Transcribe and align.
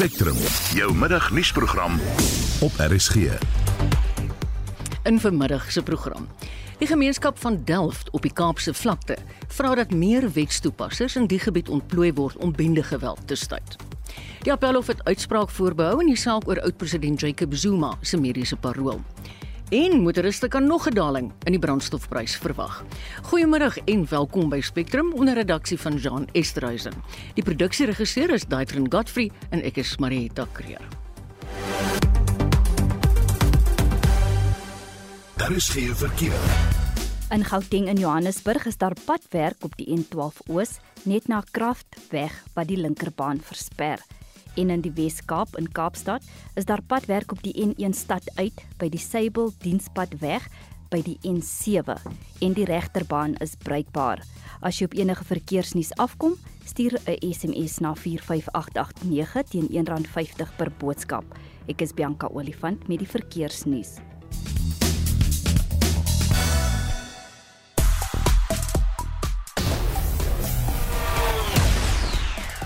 Spectrum, 0.00 0.36
jou 0.72 0.94
middagnuusprogram 0.96 1.98
op 2.60 2.72
RSG. 2.76 3.16
In 5.02 5.20
vanmiddag 5.20 5.72
se 5.72 5.82
program. 5.82 6.28
Die 6.78 6.88
gemeenskap 6.88 7.38
van 7.38 7.60
Delft 7.64 8.10
op 8.10 8.22
die 8.22 8.32
Kaapse 8.32 8.74
vlakte 8.74 9.16
vra 9.48 9.74
dat 9.74 9.92
meer 9.92 10.24
wetstoepassers 10.32 11.16
in 11.16 11.26
die 11.26 11.38
gebied 11.38 11.68
ontplooi 11.68 12.12
word 12.12 12.36
om 12.36 12.56
bendegeweld 12.56 13.20
te 13.26 13.34
staai. 13.34 13.60
Die 14.42 14.52
appelhof 14.52 14.86
het 14.86 15.04
uitspraak 15.04 15.50
voorbehou 15.50 16.00
in 16.00 16.14
die 16.14 16.16
saak 16.16 16.48
oor 16.48 16.62
oud-president 16.64 17.20
Jacob 17.20 17.52
Zuma 17.54 17.92
se 18.00 18.16
mediese 18.16 18.56
parol. 18.56 19.04
En 19.70 20.00
motoriste 20.02 20.48
kan 20.48 20.66
nog 20.66 20.88
'n 20.88 20.94
daling 20.94 21.32
in 21.42 21.52
die 21.52 21.60
brandstofprys 21.60 22.36
verwag. 22.36 22.84
Goeiemôre 23.22 23.84
en 23.84 24.08
welkom 24.08 24.48
by 24.48 24.60
Spectrum 24.60 25.12
onder 25.12 25.34
redaksie 25.34 25.80
van 25.80 25.96
Jean 25.96 26.28
Esterhuizen. 26.32 26.92
Die 27.34 27.44
produksieregisseur 27.44 28.30
is 28.30 28.46
Daitrin 28.46 28.92
Godfrey 28.92 29.30
en 29.50 29.62
ek 29.62 29.76
is 29.76 29.96
Marieta 29.96 30.46
Kreer. 30.52 30.80
Daar 35.36 35.52
is 35.52 35.68
geen 35.68 35.96
verkeer. 35.96 36.40
In 37.30 37.44
Gauteng 37.44 37.88
in 37.88 37.96
Johannesburg 37.96 38.66
is 38.66 38.76
daar 38.76 38.96
padwerk 39.04 39.64
op 39.64 39.76
die 39.76 39.98
N12 39.98 40.36
Oos 40.46 40.78
net 41.02 41.28
na 41.28 41.44
Kraftweg 41.50 42.44
wat 42.54 42.68
die 42.68 42.76
linkerbaan 42.76 43.40
versper 43.40 43.98
en 44.56 44.70
in 44.70 44.80
die 44.80 44.92
Wes-Kaap 44.94 45.56
in 45.58 45.68
Kaapstad 45.72 46.24
is 46.54 46.64
daar 46.64 46.82
padwerk 46.82 47.32
op 47.32 47.42
die 47.42 47.54
N1 47.54 47.94
stad 47.94 48.26
uit 48.34 48.64
by 48.78 48.88
die 48.88 49.00
Sable 49.00 49.50
dienspad 49.62 50.18
weg 50.20 50.48
by 50.90 51.00
die 51.06 51.18
N7 51.26 51.96
en 52.42 52.54
die 52.56 52.66
regterbaan 52.66 53.36
is 53.44 53.56
bruikbaar. 53.56 54.22
As 54.60 54.80
jy 54.80 54.90
op 54.90 54.96
enige 54.98 55.24
verkeersnuus 55.24 55.92
afkom, 55.96 56.34
stuur 56.64 56.98
'n 57.06 57.32
SMS 57.32 57.78
na 57.80 57.94
45889 57.94 59.42
teen 59.50 59.68
R1.50 59.70 60.56
per 60.56 60.70
boodskap. 60.78 61.24
Ek 61.66 61.80
is 61.80 61.94
Bianca 61.94 62.28
Olifant 62.28 62.88
met 62.88 62.98
die 62.98 63.08
verkeersnuus. 63.08 63.98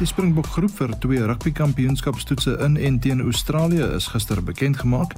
Die 0.04 0.10
Springbok 0.10 0.50
groep 0.52 0.72
vir 0.76 0.90
twee 1.00 1.22
rugbykampioenskapstoetse 1.24 2.58
in 2.60 2.74
en 2.76 2.98
teen 3.00 3.22
Australië 3.24 3.86
is 3.96 4.10
gister 4.12 4.42
bekend 4.44 4.76
gemaak 4.82 5.14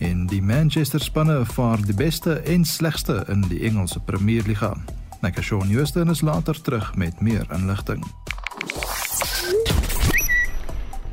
en 0.00 0.22
die 0.30 0.40
Manchester 0.40 1.02
spanne 1.04 1.34
vaar 1.44 1.82
die 1.84 1.92
beste 1.92 2.38
en 2.48 2.64
slegste 2.64 3.18
in 3.28 3.42
die 3.50 3.58
Engelse 3.68 4.00
Premierliga. 4.00 4.70
Nakasho 5.20 5.58
Newston 5.68 6.08
is 6.08 6.22
later 6.24 6.56
terug 6.56 6.94
met 6.96 7.20
meer 7.20 7.44
inligting. 7.52 8.00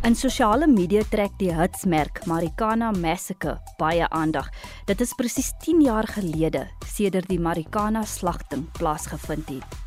In 0.08 0.16
sosiale 0.16 0.72
media 0.72 1.04
trek 1.09 1.36
die 1.44 1.52
hitsmerk 1.52 2.23
Marikana 2.23 2.94
Massacre 2.95 3.58
baie 3.83 4.08
aandag. 4.08 4.48
Dit 4.88 5.04
is 5.04 5.11
presies 5.11 5.52
10 5.59 5.83
jaar 5.89 6.08
gelede 6.08 6.70
sedert 6.88 7.28
die 7.28 7.39
Marikana 7.39 8.08
slagting 8.08 8.70
plaasgevind 8.80 9.52
het. 9.58 9.78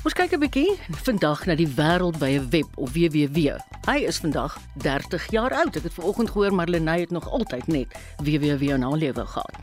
Ons 0.00 0.14
kyk 0.16 0.32
'n 0.32 0.40
bietjie 0.40 0.78
vandag 1.04 1.42
na 1.44 1.54
die 1.54 1.68
wêreldwye 1.68 2.40
web 2.48 2.68
of 2.80 2.94
www. 2.94 3.58
Hy 3.84 3.98
is 4.08 4.16
vandag 4.16 4.56
30 4.80 5.26
jaar 5.28 5.52
oud. 5.52 5.76
Ek 5.76 5.84
het 5.84 5.92
vanoggend 5.92 6.30
gehoor 6.30 6.54
Marlenae 6.56 7.00
het 7.04 7.10
nog 7.10 7.28
altyd 7.28 7.66
net 7.66 7.92
www 8.16 8.62
in 8.62 8.82
haar 8.82 8.96
lewe 8.96 9.26
gehad. 9.26 9.54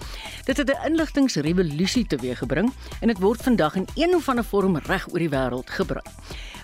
Dit 0.46 0.58
het 0.58 0.70
'n 0.70 0.86
inligtingrevolusie 0.86 2.06
teweeggebring 2.06 2.70
en 3.02 3.08
dit 3.08 3.20
word 3.20 3.42
vandag 3.42 3.76
in 3.76 3.88
een 3.96 4.16
of 4.16 4.30
ander 4.30 4.46
vorm 4.46 4.78
reg 4.78 5.08
oor 5.10 5.20
die 5.20 5.30
wêreld 5.30 5.70
gebruik. 5.70 6.14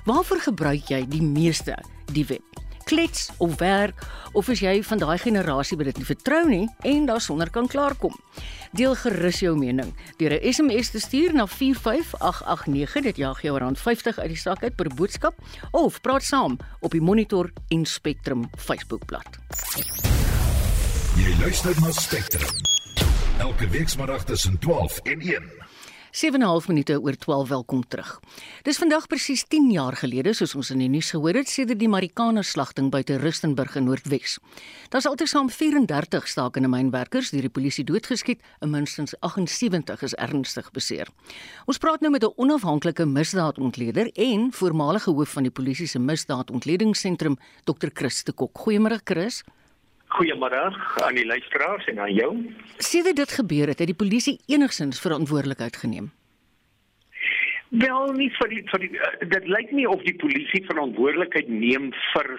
Waarvoor 0.05 0.39
gebruik 0.39 0.85
jy 0.87 1.07
die 1.07 1.23
meeste 1.23 1.73
die 2.11 2.25
web? 2.25 2.52
Klets 2.83 3.29
of 3.37 3.57
werk 3.59 4.01
of 4.33 4.49
as 4.49 4.59
jy 4.59 4.81
van 4.83 5.01
daai 5.01 5.17
generasie 5.21 5.77
by 5.77 5.87
dit 5.89 5.97
nie 5.97 6.07
vertrou 6.07 6.43
nie 6.49 6.67
en 6.89 7.05
daarsonder 7.05 7.49
kan 7.53 7.67
klaarkom. 7.67 8.15
Deel 8.73 8.95
gerus 8.95 9.39
jou 9.43 9.53
mening 9.57 9.93
deur 10.17 10.33
'n 10.33 10.53
SMS 10.53 10.89
te 10.89 10.99
stuur 10.99 11.33
na 11.33 11.47
45889 11.47 13.03
dit 13.03 13.17
jaag 13.17 13.41
jou 13.41 13.57
rand 13.57 13.79
50 13.79 14.19
uit 14.19 14.27
die 14.27 14.37
sak 14.37 14.63
uit 14.63 14.75
per 14.75 14.89
boodskap 14.95 15.35
of 15.71 16.01
praat 16.01 16.23
saam 16.23 16.57
op 16.79 16.91
die 16.91 17.01
Monitor 17.01 17.51
en 17.69 17.85
Spectrum 17.85 18.49
Facebookblad. 18.57 19.39
Jy 21.15 21.35
luister 21.39 21.81
na 21.81 21.91
Spectrum. 21.91 22.49
Elke 23.37 23.67
weekmiddag 23.69 24.23
tussen 24.23 24.59
12 24.59 24.99
en 25.03 25.19
1. 25.21 25.62
7:30 26.13 26.67
minute 26.67 27.01
oor 27.01 27.15
12 27.17 27.49
welkom 27.49 27.87
terug. 27.87 28.19
Dis 28.61 28.77
vandag 28.77 29.07
presies 29.07 29.43
10 29.49 29.71
jaar 29.71 29.95
gelede 29.97 30.33
soos 30.33 30.53
ons 30.55 30.69
in 30.69 30.83
die 30.83 30.87
nuus 30.87 31.09
gehoor 31.09 31.33
het 31.33 31.49
sedert 31.49 31.79
die 31.79 31.89
Marikaner 31.89 32.43
slagting 32.45 32.91
buite 32.93 33.17
Rustenburg 33.17 33.75
in 33.75 33.87
Noordwes. 33.89 34.37
Daar's 34.93 35.07
altesaam 35.09 35.49
34 35.49 36.27
stakende 36.27 36.69
mynwerkers 36.69 37.31
deur 37.33 37.41
die 37.41 37.49
polisie 37.49 37.83
doodgeskiet 37.83 38.45
en 38.61 38.69
minstens 38.69 39.15
78 39.21 40.03
is 40.03 40.13
ernstig 40.13 40.69
beseer. 40.71 41.09
Ons 41.65 41.81
praat 41.81 42.01
nou 42.01 42.11
met 42.11 42.23
'n 42.23 42.33
onafhanklike 42.35 43.05
misdaadontleder 43.05 44.11
en 44.13 44.51
voormalige 44.51 45.11
hoof 45.11 45.29
van 45.29 45.43
die 45.43 45.51
polisie 45.51 45.87
se 45.87 45.99
misdaadontledingssentrum, 45.99 47.37
Dr. 47.63 47.89
Chris 47.93 48.23
de 48.23 48.33
Kok. 48.33 48.51
Goeiemôre 48.53 49.01
Chris. 49.03 49.43
Goeiemôre 50.13 50.63
aan 51.03 51.15
die 51.17 51.25
luisteraars 51.25 51.85
en 51.89 51.99
aan 51.99 52.13
jou. 52.13 52.31
Sedert 52.77 53.15
dit 53.15 53.31
gebeur 53.31 53.71
het, 53.71 53.79
het 53.79 53.89
die 53.89 53.97
polisie 53.97 54.39
enigsins 54.45 55.01
verantwoordelikheid 55.01 55.77
geneem. 55.81 56.11
Wel 57.69 58.11
nie 58.13 58.29
vir 58.37 58.51
die 58.51 58.61
vir 58.69 58.83
die 58.85 58.91
uh, 58.99 59.13
dit 59.31 59.47
lyk 59.49 59.71
nie 59.73 59.87
of 59.89 60.03
die 60.05 60.15
polisie 60.21 60.61
verantwoordelikheid 60.67 61.49
neem 61.49 61.89
vir 62.11 62.29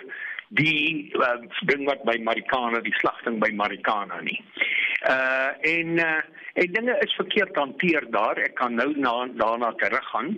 die 0.55 1.11
uh, 1.19 1.41
ding 1.67 1.83
wat 1.89 2.05
by 2.07 2.15
Marikana, 2.23 2.79
die 2.85 2.95
slagting 3.01 3.41
by 3.43 3.51
Marikana 3.59 4.21
nie. 4.23 4.39
Uh 5.11 5.51
en 5.67 5.99
uh, 5.99 6.21
en 6.55 6.71
dinge 6.77 6.95
is 7.03 7.17
verkeerd 7.19 7.57
hanteer 7.59 8.07
daar. 8.15 8.39
Ek 8.39 8.55
kan 8.61 8.79
nou 8.79 8.93
na 8.95 9.15
daarna 9.41 9.73
teruggaan. 9.81 10.31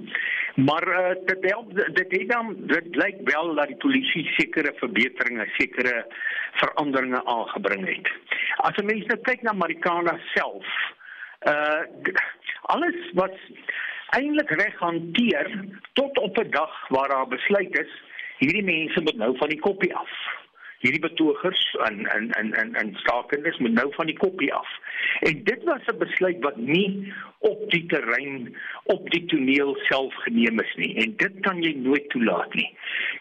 Maar 0.56 0.88
uh, 0.88 1.12
dit 1.28 1.44
help 1.50 1.74
dit 1.76 2.16
het 2.16 2.28
dan 2.32 2.54
dit 2.72 2.96
lyk 2.96 3.20
wel 3.28 3.54
dat 3.60 3.68
die 3.74 3.80
polisie 3.84 4.24
sekere 4.38 4.72
verbeteringe, 4.80 5.44
sekere 5.58 6.06
veranderinge 6.62 7.24
aangebring 7.24 7.86
het. 7.86 8.10
As 8.56 8.76
'n 8.76 8.86
mens 8.86 9.06
nou 9.06 9.18
kyk 9.20 9.42
na 9.42 9.52
Marikana 9.52 10.18
self, 10.34 10.66
uh 11.46 11.82
alles 12.66 12.98
wat 13.12 13.36
eintlik 14.16 14.50
reg 14.50 14.78
hanteer 14.78 15.64
tot 15.92 16.18
op 16.18 16.38
'n 16.38 16.50
dag 16.50 16.88
waar 16.88 17.08
daar 17.08 17.28
besluit 17.28 17.78
is 17.78 17.92
hierdie 18.38 18.64
mense 18.64 19.00
moet 19.00 19.16
nou 19.16 19.36
van 19.36 19.48
die 19.48 19.60
koppie 19.60 19.94
af 19.94 20.12
hierdie 20.86 21.02
betogers 21.02 21.62
en 21.88 22.04
en 22.14 22.30
en 22.40 22.52
en 22.62 22.74
en 22.82 22.92
stakendes 23.02 23.58
moet 23.58 23.74
nou 23.74 23.86
van 23.98 24.10
die 24.10 24.18
koppie 24.18 24.52
af. 24.54 24.68
En 25.28 25.42
dit 25.44 25.64
was 25.64 25.86
'n 25.92 25.98
besluit 25.98 26.38
wat 26.46 26.56
nie 26.56 27.12
op 27.38 27.70
die 27.70 27.86
terrein 27.86 28.56
op 28.94 29.10
die 29.10 29.24
toneel 29.24 29.76
self 29.88 30.14
geneem 30.14 30.60
is 30.60 30.74
nie 30.76 30.94
en 31.02 31.16
dit 31.16 31.34
kan 31.40 31.62
jy 31.62 31.74
nooit 31.74 32.08
toelaat 32.08 32.54
nie. 32.54 32.70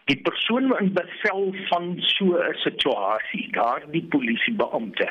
Die 0.05 0.21
persoon 0.21 0.77
in 0.79 0.93
bevel 0.93 1.55
van 1.69 1.95
so 1.97 2.37
'n 2.37 2.53
situasie, 2.67 3.47
daardie 3.51 4.05
polisiebeampte 4.09 5.09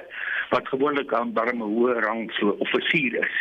wat 0.50 0.69
gewoonlik 0.69 1.12
aan 1.12 1.32
'n 1.34 1.60
hoë 1.60 2.00
rang 2.06 2.32
so 2.32 2.56
offisier 2.59 3.14
is, 3.26 3.37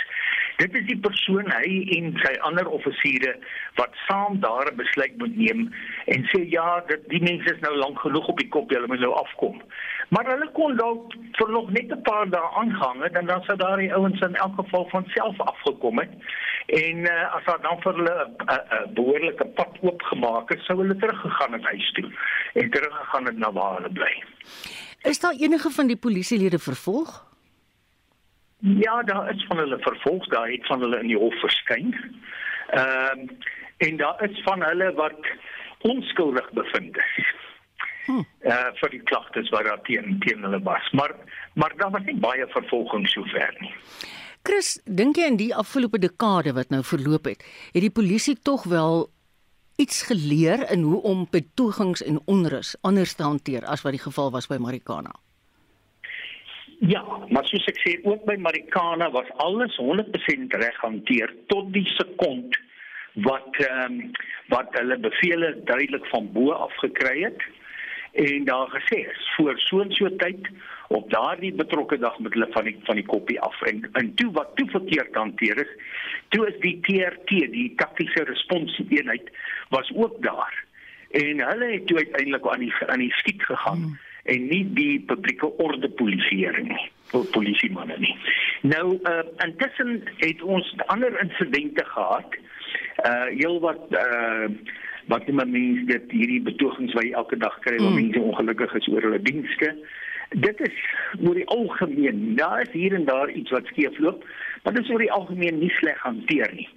Dit 0.58 0.76
is 0.78 0.86
die 0.86 0.98
persoon 0.98 1.50
hy 1.52 1.70
en 1.98 2.12
sy 2.22 2.34
ander 2.48 2.68
offisiere 2.70 3.34
wat 3.80 3.96
saam 4.08 4.40
daar 4.40 4.70
'n 4.72 4.78
besluit 4.78 5.18
moet 5.18 5.36
neem 5.38 5.74
en 6.06 6.28
sê 6.32 6.44
ja, 6.50 6.84
dit 6.88 7.10
die 7.10 7.22
mense 7.22 7.54
is 7.54 7.62
nou 7.62 7.76
lank 7.76 8.00
genoeg 8.00 8.28
op 8.28 8.38
die 8.38 8.50
kop, 8.50 8.70
hulle 8.70 8.88
moet 8.88 9.00
nou 9.00 9.14
afkom. 9.14 9.62
Maar 10.10 10.26
hulle 10.26 10.50
kon 10.54 10.78
dalk 10.78 11.14
vir 11.38 11.50
nog 11.50 11.72
net 11.72 11.92
'n 11.92 12.02
paar 12.02 12.30
dae 12.30 12.50
aangaan 12.62 13.04
en 13.04 13.26
dan 13.26 13.44
sou 13.44 13.58
daar 13.58 13.78
die 13.78 13.94
ouens 13.94 14.22
in 14.22 14.36
elk 14.36 14.56
geval 14.56 14.90
van 14.90 15.06
self 15.08 15.40
afgekom 15.40 16.00
het. 16.00 16.14
En 16.66 16.98
uh, 16.98 17.36
as 17.36 17.44
daar 17.46 17.62
dan 17.62 17.82
vir 17.82 17.94
hulle 17.94 18.16
'n 18.28 18.52
uh, 18.52 18.56
uh, 18.56 18.88
behoorlike 18.94 19.46
pad 19.46 19.78
oopgemaak 19.82 20.50
het, 20.50 20.62
sou 20.62 20.78
hulle 20.78 20.96
teruggegaan 20.96 21.54
het 21.54 21.64
huis 21.64 21.92
toe 21.92 22.12
en 22.54 22.70
teruggegaan 22.70 23.26
het 23.26 23.38
na 23.38 23.52
waar 23.52 23.76
hulle 23.76 23.92
bly. 23.92 24.24
Is 25.02 25.20
daar 25.20 25.36
enige 25.40 25.70
van 25.70 25.88
die 25.88 25.98
polisielede 25.98 26.60
vervolg? 26.60 27.33
Ja, 28.64 29.02
daar 29.04 29.30
is 29.36 29.46
van 29.48 29.58
hulle 29.58 29.80
vervolg, 29.80 30.28
daar 30.28 30.50
het 30.50 30.66
van 30.66 30.80
hulle 30.80 31.00
in 31.00 31.08
die 31.08 31.18
hof 31.18 31.36
verskyn. 31.40 31.92
Ehm 32.72 33.20
um, 33.20 33.38
en 33.78 33.98
daar 33.98 34.30
is 34.30 34.42
van 34.44 34.64
hulle 34.64 34.94
wat 34.94 35.28
onskuldig 35.80 36.52
bevind 36.52 36.98
is. 36.98 37.34
Hm. 38.06 38.24
Uh 38.48 38.70
vir 38.80 38.90
die 38.90 39.02
klagtes 39.04 39.50
wat 39.50 39.68
daar 39.68 39.82
teen 39.84 40.16
teen 40.20 40.46
hulle 40.48 40.62
was. 40.64 40.92
Maar 40.92 41.16
maar 41.54 41.74
daar 41.78 41.92
was 41.92 42.06
nie 42.06 42.16
baie 42.16 42.48
vervolging 42.48 43.08
sover 43.10 43.56
nie. 43.60 43.74
Chris, 44.44 44.80
dink 44.86 45.20
jy 45.20 45.28
in 45.32 45.40
die 45.40 45.56
afgelope 45.56 46.00
dekade 46.00 46.54
wat 46.54 46.72
nou 46.72 46.84
verloop 46.84 47.26
het, 47.26 47.44
het 47.74 47.84
die 47.84 47.92
polisie 47.92 48.38
tog 48.40 48.64
wel 48.64 49.10
iets 49.76 50.02
geleer 50.08 50.70
in 50.72 50.88
hoe 50.88 51.02
om 51.02 51.28
betogings 51.32 52.04
en 52.04 52.22
onrus 52.26 52.76
anders 52.82 53.14
te 53.14 53.24
hanteer 53.24 53.66
as 53.66 53.84
wat 53.84 53.92
die 53.92 54.04
geval 54.04 54.32
was 54.32 54.48
by 54.48 54.60
Marikana? 54.60 55.12
Ja, 56.80 57.04
maar 57.30 57.46
soos 57.46 57.66
ek 57.72 57.80
sê, 57.80 57.96
ook 58.04 58.26
by 58.26 58.36
Marikana 58.42 59.10
was 59.12 59.30
alles 59.44 59.76
100% 59.78 60.56
reg 60.60 60.78
hanteer 60.82 61.34
tot 61.48 61.74
die 61.74 61.88
sekond 61.96 62.58
wat 63.14 63.50
ehm 63.62 64.00
um, 64.00 64.12
wat 64.52 64.74
hulle 64.76 64.98
bevele 65.00 65.54
duidelik 65.66 66.06
van 66.12 66.32
bo 66.34 66.52
af 66.52 66.74
gekry 66.82 67.24
het. 67.24 67.44
En 68.14 68.44
daar 68.46 68.68
gesê 68.70 69.00
is 69.10 69.32
voor 69.36 69.60
so 69.60 69.84
'n 69.84 69.92
so 69.92 70.16
tyd 70.16 70.50
op 70.88 71.10
daardie 71.10 71.54
betrokke 71.54 71.98
dag 71.98 72.20
met 72.20 72.34
hulle 72.34 72.48
van 72.52 72.64
die 72.64 72.78
van 72.84 72.96
die 72.96 73.06
koppie 73.06 73.40
af. 73.42 73.62
En 73.62 73.90
en 73.94 74.14
toe 74.14 74.32
wat 74.32 74.56
toe 74.56 74.70
verkeerd 74.70 75.16
hanteer 75.16 75.58
is 75.58 75.74
toe 76.30 76.48
is 76.48 76.60
die 76.60 76.80
TRT 76.80 77.30
die 77.30 77.74
taktiese 77.76 78.24
responseenheid 78.24 79.32
was 79.70 79.92
ook 79.96 80.22
daar. 80.22 80.66
En 81.12 81.40
hulle 81.50 81.72
het 81.72 81.88
toe 81.88 81.98
uiteindelik 81.98 82.48
aan 82.48 82.60
die 82.60 82.74
aan 82.88 83.00
die 83.00 83.14
skiet 83.14 83.44
gegaan. 83.44 83.78
Hmm. 83.78 83.98
En 84.32 84.48
nie 84.48 84.64
die 84.78 85.00
publieke 85.08 85.50
orde 85.58 85.90
polisieering 86.00 86.72
nie 86.72 87.26
polisie 87.36 87.72
manne 87.72 87.98
nie 88.02 88.16
nou 88.62 88.96
uh, 89.10 89.20
intussen 89.46 90.00
het 90.24 90.42
ons 90.42 90.74
ander 90.94 91.20
insidente 91.22 91.86
gehad 91.96 92.40
uh 93.04 93.28
heel 93.34 93.60
wat 93.60 94.00
uh 94.00 94.48
wat 95.12 95.26
die 95.28 95.36
mense 95.36 95.86
dit 95.90 96.16
hierdie 96.16 96.42
betogings 96.44 96.94
wat 96.96 97.08
jy 97.08 97.12
elke 97.20 97.38
dag 97.42 97.56
kry 97.66 97.76
waar 97.78 97.92
mm. 97.92 98.00
mense 98.00 98.24
ongelukkig 98.24 98.76
is 98.80 98.90
oor 98.92 99.08
hulle 99.08 99.20
dienste. 99.28 99.74
Dit 100.44 100.62
is 100.66 100.78
oor 101.20 101.38
die 101.38 101.48
algemeen, 101.54 102.22
daar 102.40 102.64
is 102.64 102.72
hier 102.74 102.96
en 102.96 103.06
daar 103.10 103.30
iets 103.30 103.52
wat 103.54 103.68
skeefloop, 103.74 104.24
maar 104.64 104.74
dit 104.74 104.84
is 104.84 104.90
oor 104.90 105.04
die 105.04 105.12
algemeen 105.12 105.60
nie 105.60 105.72
sleg 105.80 106.00
hanteer 106.02 106.52
nie. 106.56 106.70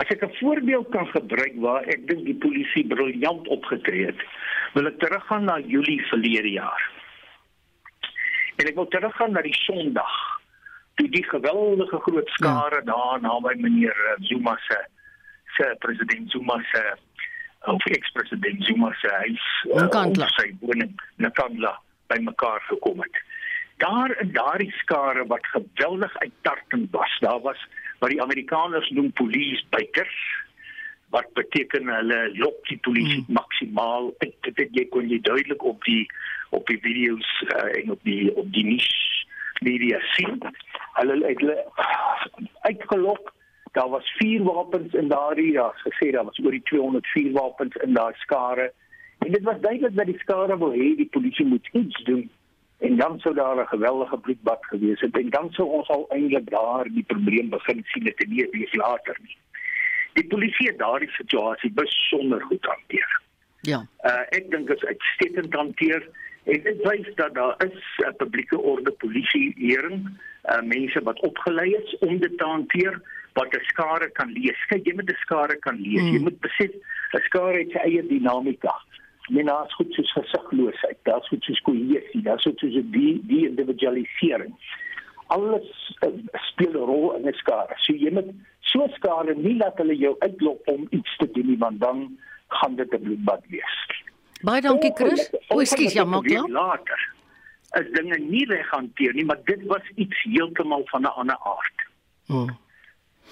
As 0.00 0.08
ek 0.12 0.24
'n 0.24 0.36
voorbeeld 0.40 0.88
kan 0.90 1.06
gebruik 1.06 1.56
waar 1.60 1.84
ek 1.84 2.06
dink 2.08 2.24
die 2.24 2.40
polisie 2.44 2.86
briljant 2.86 3.48
opgetree 3.48 4.06
het, 4.06 4.20
wil 4.74 4.86
ek 4.86 4.98
teruggaan 4.98 5.44
na 5.44 5.58
Julie 5.58 6.00
verlede 6.08 6.50
jaar. 6.50 6.82
En 8.56 8.66
ek 8.66 8.74
wil 8.74 8.88
teruggaan 8.88 9.32
na 9.32 9.42
die 9.42 9.54
Sondag 9.54 10.36
toe 10.96 11.08
die 11.12 11.24
geweldige 11.24 11.98
groot 12.00 12.28
skare 12.28 12.80
ja. 12.84 12.88
daar 12.92 13.20
naby 13.20 13.54
meneer 13.60 14.16
Zuma 14.20 14.56
se 14.68 14.78
se 15.56 15.76
president 15.78 16.30
Zuma 16.30 16.56
se 16.72 16.96
of 17.66 17.86
ex-president 17.86 18.64
Zuma 18.64 18.92
se 19.00 19.08
huis 19.08 19.46
uh, 19.64 20.28
sy 20.36 20.54
woning 20.60 21.00
Nkandla 21.16 21.80
bymekaar 22.06 22.62
gekom 22.68 23.00
het. 23.02 23.16
Daar 23.76 24.20
in 24.20 24.32
daardie 24.32 24.72
skare 24.72 25.26
wat 25.26 25.46
geweldig 25.46 26.18
uittartend 26.18 26.90
was. 26.90 27.18
Daar 27.20 27.40
was 27.40 27.66
wat 27.98 28.10
die 28.10 28.22
Amerikaners 28.22 28.90
noem 28.90 29.12
police 29.12 29.64
bikers 29.70 30.44
wat 31.08 31.32
beteken 31.32 31.88
hulle 31.88 32.30
lok 32.34 32.64
die 32.68 32.78
polisie 32.82 33.22
hmm. 33.24 33.34
maksimaal 33.38 34.10
dit 34.18 34.48
dit 34.58 34.74
jy 34.80 34.84
kon 34.90 35.06
jy 35.08 35.20
duidelik 35.22 35.62
op 35.62 35.84
die 35.84 36.06
op 36.50 36.66
die 36.66 36.78
video's 36.82 37.28
uh, 37.46 37.68
en 37.78 37.94
op 37.94 38.02
die 38.02 38.34
op 38.34 38.50
die 38.52 38.64
niche 38.64 39.24
media 39.62 40.00
sien. 40.16 40.40
Hulle 40.98 41.20
het 41.22 41.40
hulle 41.40 41.58
uitgelok 42.68 43.32
daar 43.76 43.88
was 43.92 44.08
vier 44.18 44.42
wapens 44.42 44.94
in 44.94 45.08
daardie 45.08 45.52
ja 45.52 45.68
gesê 45.84 46.10
daar 46.10 46.24
was 46.24 46.40
oor 46.44 46.50
die 46.56 46.64
204 46.72 47.32
wapens 47.32 47.76
in 47.84 47.94
daai 47.94 48.14
skare 48.24 48.72
en 49.18 49.32
dit 49.32 49.42
was 49.42 49.60
duidelik 49.60 49.96
dat 49.96 50.06
die 50.06 50.18
skare 50.24 50.56
wil 50.58 50.72
hê 50.72 50.88
die 51.00 51.10
polisie 51.16 51.46
moet 51.46 51.68
iets 51.72 52.04
doen 52.08 52.24
en 52.78 52.96
dan 52.96 53.20
sou 53.20 53.34
daar 53.34 53.60
'n 53.60 53.66
geweldige 53.66 54.18
bloedbad 54.18 54.66
gewees 54.66 55.00
het 55.00 55.16
en 55.16 55.30
dan 55.30 55.50
sou 55.50 55.68
ons 55.68 55.88
al 55.88 56.06
eintlik 56.08 56.50
daar 56.50 56.84
die 56.84 57.04
probleem 57.06 57.48
begin 57.48 57.82
sien 57.84 58.04
het 58.04 58.28
nie 58.28 58.48
wees 58.50 58.74
later 58.74 59.16
nie 59.22 59.38
die 60.12 60.26
polisie 60.26 60.68
het 60.68 60.78
daardie 60.78 61.10
situasie 61.10 61.72
besonder 61.72 62.40
goed 62.42 62.64
hanteer 62.64 63.20
ja 63.60 63.86
uh, 64.04 64.24
ek 64.38 64.50
dink 64.50 64.66
dit 64.66 64.76
is 64.76 64.88
uitstekend 64.88 65.54
hanteer 65.54 66.08
en 66.44 66.62
dit 66.62 66.82
wys 66.88 67.14
dat 67.14 67.34
daar 67.34 67.54
is 67.64 67.82
'n 67.98 68.08
uh, 68.08 68.16
publieke 68.16 68.58
orde 68.58 68.90
polisie 68.90 69.54
hering 69.56 70.08
uh, 70.44 70.62
mense 70.62 71.02
wat 71.02 71.20
opgelei 71.20 71.74
is 71.74 71.98
om 71.98 72.18
dit 72.18 72.38
te 72.38 72.44
hanteer 72.44 73.02
wat 73.32 73.54
'n 73.54 73.64
skare 73.64 74.10
kan 74.10 74.30
lees. 74.32 74.66
Kyk, 74.68 74.86
jy 74.86 74.94
moet 74.94 75.10
'n 75.10 75.24
skare 75.26 75.56
kan 75.58 75.76
lees. 75.80 76.00
Hmm. 76.00 76.12
Jy 76.12 76.20
moet 76.20 76.40
besef 76.40 76.72
'n 77.12 77.22
skare 77.28 77.58
het 77.58 77.70
sy 77.70 77.78
eie 77.78 78.06
dinamika. 78.06 78.74
Men 79.28 79.48
as 79.48 79.74
goed 79.74 79.92
soos 79.92 80.12
gesigloosheid, 80.12 80.98
daar's 81.02 81.28
goed 81.28 81.42
soos 81.44 81.60
kohesie, 81.66 82.22
daar's 82.22 82.42
goed 82.46 82.58
soos 82.58 82.76
die 82.94 83.14
die 83.26 83.46
individualisering. 83.48 84.52
Alles 85.34 85.96
uh, 86.06 86.12
speel 86.50 86.72
'n 86.72 86.86
rol 86.90 87.14
in 87.16 87.28
'n 87.28 87.34
skare. 87.34 87.74
So 87.76 87.92
jy 87.92 88.10
moet 88.10 88.30
so 88.60 88.86
skare 88.94 89.34
nie 89.34 89.56
laat 89.56 89.78
hulle 89.78 89.96
jou 89.96 90.14
uitlok 90.18 90.60
om 90.64 90.86
iets 90.90 91.16
te 91.16 91.30
doen 91.30 91.46
nie, 91.46 91.58
want 91.58 91.80
dan 91.80 92.18
gaan 92.48 92.76
dit 92.76 92.92
'n 92.92 93.02
bloedbad 93.02 93.42
wees. 93.48 93.76
Baie 94.42 94.60
dankie 94.60 94.92
Chris. 94.94 95.30
O, 95.48 95.60
ekskuus, 95.60 95.92
ja, 95.92 96.04
maak 96.04 96.24
klaar. 96.24 96.48
Later. 96.48 97.14
As 97.70 97.86
dinge 97.92 98.18
nie 98.18 98.46
reg 98.46 98.70
hanteer 98.70 99.12
nie, 99.14 99.24
maar 99.24 99.40
dit 99.44 99.62
was 99.66 99.82
iets 99.94 100.22
heeltemal 100.22 100.82
van 100.84 101.02
'n 101.02 101.16
ander 101.16 101.38
aard. 101.42 101.78
Hmm 102.26 102.64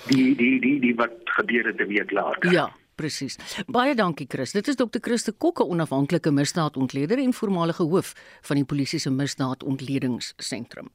die 0.06 0.34
die 0.36 0.60
die 0.60 0.78
die 0.80 0.94
wat 0.94 1.14
gebeur 1.36 1.66
het 1.66 1.80
'n 1.80 1.86
week 1.86 2.10
later. 2.10 2.52
Ja, 2.52 2.70
presies. 2.94 3.38
Baie 3.66 3.94
dankie 3.94 4.26
Chris. 4.28 4.52
Dit 4.52 4.68
is 4.68 4.76
Dr. 4.80 5.00
Christe 5.00 5.32
Kokke, 5.32 5.66
onafhanklike 5.66 6.30
misdaadontleder 6.30 7.18
en 7.18 7.32
voormalige 7.32 7.82
hoof 7.82 8.14
van 8.42 8.60
die 8.60 8.64
polisie 8.64 8.98
se 8.98 9.10
misdaadontledingssentrum. 9.10 10.90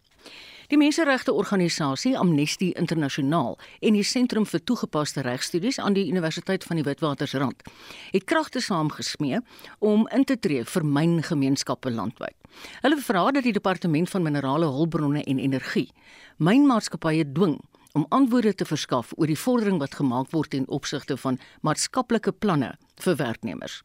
Die 0.70 0.78
menseregte 0.78 1.34
organisasie 1.34 2.12
Amnesty 2.18 2.68
Internasionaal 2.78 3.56
en 3.82 3.96
die 3.98 4.04
Sentrum 4.06 4.46
vir 4.46 4.62
Toegepaste 4.62 5.24
Regstudies 5.26 5.80
aan 5.82 5.96
die 5.98 6.04
Universiteit 6.12 6.68
van 6.68 6.78
die 6.78 6.86
Witwatersrand 6.86 7.64
het 8.12 8.28
kragte 8.30 8.62
saamgesmee 8.62 9.40
om 9.80 10.06
in 10.14 10.28
te 10.30 10.38
tree 10.38 10.62
vir 10.70 10.86
myngemeenskappe 10.86 11.90
landwyd. 11.90 12.38
Hulle 12.84 13.02
vra 13.02 13.24
dat 13.34 13.48
die 13.48 13.56
Departement 13.58 14.14
van 14.14 14.28
Minerale 14.28 14.70
Hulpbronne 14.70 15.24
en 15.26 15.42
Energie 15.42 15.90
mynmaatskappye 16.38 17.26
dwing 17.34 17.58
om 17.98 18.06
antwoorde 18.10 18.54
te 18.56 18.66
verskaf 18.66 19.14
oor 19.18 19.30
die 19.30 19.40
vordering 19.40 19.80
wat 19.82 19.96
gemaak 19.98 20.30
word 20.32 20.54
ten 20.54 20.68
opsigte 20.68 21.18
van 21.18 21.40
maatskaplike 21.66 22.32
planne 22.32 22.74
vir 23.02 23.16
werknemers. 23.18 23.80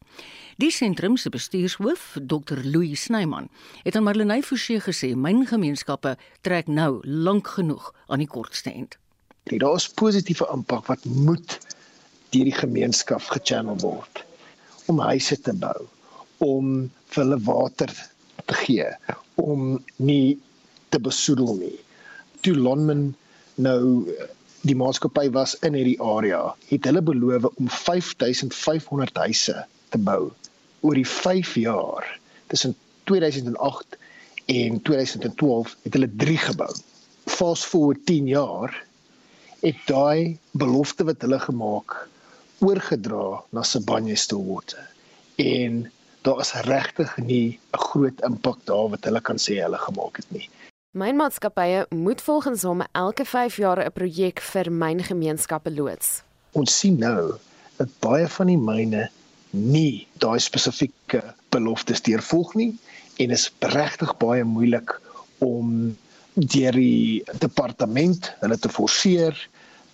Die 0.61 0.71
sentrum 0.71 1.17
se 1.17 1.31
bestuurshoof, 1.33 2.17
Dr. 2.21 2.61
Louis 2.63 3.01
Snyman, 3.07 3.49
het 3.83 3.95
aan 3.95 4.05
Marlenae 4.05 4.43
Forsie 4.43 4.79
gesê 4.83 5.13
myn 5.15 5.45
gemeenskappe 5.49 6.15
trek 6.45 6.67
nou 6.67 6.99
lank 7.03 7.49
genoeg 7.57 7.91
aan 8.07 8.21
die 8.21 8.29
kortste 8.29 8.73
end. 8.73 8.99
Daar 9.45 9.77
is 9.77 9.89
positiewe 9.89 10.47
impak 10.53 10.87
wat 10.89 11.05
moet 11.05 11.59
deur 12.33 12.49
die 12.49 12.55
gemeenskap 12.55 13.25
gechannel 13.31 13.77
word 13.81 14.23
om 14.91 14.99
huise 15.01 15.37
te 15.41 15.53
bou, 15.57 15.87
om 16.45 16.89
vir 17.13 17.23
hulle 17.23 17.37
water 17.45 17.91
te 18.45 18.57
gee, 18.65 18.89
om 19.41 19.79
nie 19.97 20.37
te 20.93 20.99
besoedel 21.01 21.55
nie. 21.57 21.77
Toe 22.45 22.53
Lonmin 22.53 23.15
nou 23.55 24.09
die 24.65 24.75
maatskappy 24.75 25.29
was 25.35 25.53
in 25.65 25.77
hierdie 25.77 25.99
area, 26.01 26.55
het 26.69 26.87
hulle 26.89 27.03
beloof 27.05 27.45
om 27.53 27.69
5500 27.69 29.21
huise 29.25 29.65
te 29.93 30.01
bou 30.01 30.31
oor 30.81 30.97
die 30.97 31.07
5 31.07 31.53
jaar. 31.61 32.07
Tussen 32.47 32.75
2008 33.09 33.97
en 34.45 34.81
2012 34.81 35.75
het 35.83 35.97
hulle 35.97 36.09
3 36.25 36.37
gebou. 36.49 36.73
Fast 37.25 37.65
forward 37.65 38.05
10 38.05 38.27
jaar 38.27 38.73
het 39.61 39.77
daai 39.89 40.37
belofte 40.53 41.05
wat 41.07 41.21
hulle 41.25 41.39
gemaak 41.41 41.95
oorgedra 42.65 43.41
na 43.49 43.63
Sibanye-Stillwater. 43.65 44.85
En 45.41 45.85
daar 46.25 46.39
is 46.41 46.53
regtig 46.65 47.17
nie 47.17 47.59
'n 47.73 47.81
groot 47.89 48.21
impak 48.21 48.59
daar 48.65 48.89
wat 48.89 49.03
hulle 49.03 49.21
kan 49.21 49.37
sê 49.37 49.61
hulle 49.61 49.77
gemaak 49.77 50.17
het 50.17 50.29
nie. 50.31 50.49
Mynmaatskappye 50.95 51.85
moet 51.89 52.21
volgens 52.21 52.61
hom 52.61 52.81
elke 52.91 53.25
5 53.25 53.55
jaar 53.57 53.79
'n 53.85 53.91
projek 53.91 54.39
vir 54.41 54.71
myngemeenskappe 54.71 55.71
loods. 55.71 56.21
Ons 56.51 56.79
sien 56.79 56.99
nou 56.99 57.33
dat 57.75 57.89
baie 57.99 58.27
van 58.27 58.47
die 58.47 58.57
myne 58.57 59.09
nie 59.49 60.07
daai 60.23 60.39
spesifieke 60.39 61.19
beloftes 61.49 62.01
deurvolg 62.01 62.53
nie 62.55 62.77
en 63.19 63.31
is 63.31 63.51
regtig 63.59 64.13
baie 64.17 64.43
moeilik 64.43 65.01
om 65.37 65.97
deur 66.33 66.71
die 66.71 67.23
departement 67.43 68.31
hulle 68.39 68.57
te 68.57 68.69
forceer. 68.69 69.35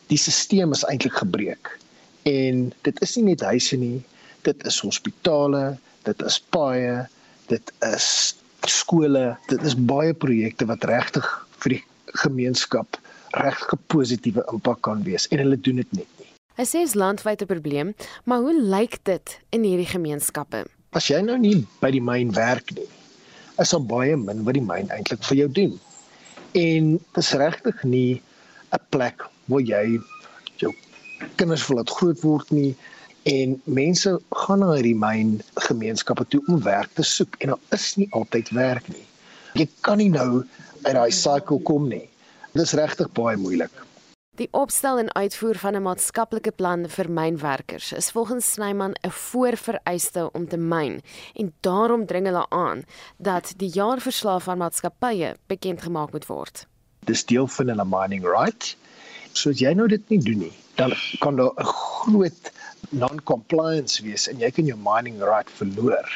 Die 0.07 0.17
stelsel 0.17 0.71
is 0.71 0.85
eintlik 0.85 1.17
gebreek. 1.23 1.79
En 2.23 2.73
dit 2.81 3.01
is 3.01 3.15
nie 3.15 3.23
net 3.23 3.41
huise 3.41 3.77
nie, 3.77 4.03
dit 4.41 4.65
is 4.65 4.79
hospitale, 4.79 5.77
dit 6.03 6.21
is 6.21 6.39
paaie, 6.49 7.07
dit 7.47 7.73
is 7.89 8.35
skole, 8.71 9.37
dit 9.51 9.63
is 9.67 9.75
baie 9.75 10.13
projekte 10.13 10.67
wat 10.69 10.85
regtig 10.89 11.27
vir 11.63 11.77
die 11.77 11.83
gemeenskap 12.23 12.99
regtig 13.37 13.79
positiewe 13.91 14.43
impak 14.51 14.81
kan 14.87 15.03
wees 15.07 15.27
en 15.31 15.43
hulle 15.43 15.59
doen 15.59 15.79
dit 15.81 15.93
net 15.95 16.09
nie. 16.19 16.27
Hy 16.59 16.65
sê 16.67 16.81
is 16.85 16.97
landwyte 16.99 17.47
probleem, 17.47 17.93
maar 18.27 18.43
hoe 18.43 18.55
lyk 18.55 18.99
dit 19.07 19.37
in 19.55 19.63
hierdie 19.67 19.87
gemeenskappe? 19.87 20.65
As 20.91 21.07
jy 21.07 21.21
nou 21.23 21.37
nie 21.39 21.61
by 21.79 21.93
die 21.95 22.03
myn 22.03 22.33
werk 22.35 22.73
nie, 22.75 22.87
is 23.61 23.71
daar 23.71 23.85
baie 23.87 24.17
min 24.19 24.43
wat 24.47 24.57
die 24.57 24.65
myn 24.65 24.91
eintlik 24.91 25.23
vir 25.29 25.43
jou 25.43 25.49
doen. 25.61 25.77
En 26.59 26.91
dit 26.99 27.21
is 27.23 27.31
regtig 27.39 27.83
nie 27.87 28.21
'n 28.75 28.83
plek 28.91 29.23
waar 29.47 29.63
jy 29.63 29.99
jou 30.59 30.73
kinders 31.39 31.67
wil 31.67 31.77
laat 31.79 31.89
groot 31.89 32.19
word 32.23 32.51
nie 32.51 32.75
en 33.23 33.61
mense 33.63 34.19
gaan 34.29 34.59
na 34.59 34.71
hierdie 34.73 34.97
myn 34.97 35.37
gemeenskappe 35.67 36.25
toe 36.25 36.41
om 36.47 36.61
werk 36.65 36.89
te 36.97 37.03
soek 37.03 37.37
en 37.39 37.53
daar 37.53 37.77
is 37.77 37.95
nie 37.97 38.07
altyd 38.17 38.49
werk 38.57 38.87
nie. 38.89 39.05
Jy 39.53 39.67
kan 39.85 39.97
nie 39.97 40.09
nou 40.09 40.43
uit 40.81 40.95
daai 40.95 41.11
cycle 41.11 41.59
kom 41.67 41.87
nie. 41.89 42.07
Dit 42.53 42.63
is 42.65 42.73
regtig 42.73 43.11
baie 43.13 43.37
moeilik. 43.37 43.71
Die 44.39 44.47
opstel 44.55 44.97
en 44.97 45.11
uitvoer 45.13 45.57
van 45.59 45.75
'n 45.75 45.83
maatskaplike 45.83 46.51
plan 46.51 46.87
vir 46.89 47.09
mynwerkers 47.11 47.91
is 47.91 48.11
volgens 48.11 48.51
Snyman 48.51 48.95
'n 49.03 49.11
voorvereiste 49.11 50.31
om 50.31 50.47
te 50.47 50.57
myn 50.57 51.01
en 51.35 51.53
daarom 51.61 52.05
dring 52.05 52.25
hulle 52.25 52.45
aan 52.49 52.83
dat 53.17 53.53
die 53.57 53.69
jaarverslag 53.69 54.43
van 54.43 54.57
maatskappye 54.57 55.35
bekend 55.47 55.81
gemaak 55.81 56.11
moet 56.11 56.25
word. 56.25 56.65
Dis 57.05 57.25
deel 57.25 57.47
van 57.47 57.67
hulle 57.67 57.85
mining 57.85 58.23
right. 58.23 58.77
So 59.33 59.49
as 59.49 59.59
jy 59.59 59.73
nou 59.73 59.87
dit 59.87 60.09
nie 60.09 60.19
doen 60.19 60.37
nie, 60.37 60.53
dan 60.75 60.93
kan 61.19 61.35
daar 61.35 61.51
'n 61.57 61.63
groot 61.63 62.51
non-compliance 62.89 64.03
wees 64.03 64.27
en 64.27 64.39
jy 64.39 64.51
kan 64.51 64.65
jou 64.65 64.77
mining 64.77 65.21
right 65.23 65.49
verloor. 65.57 66.07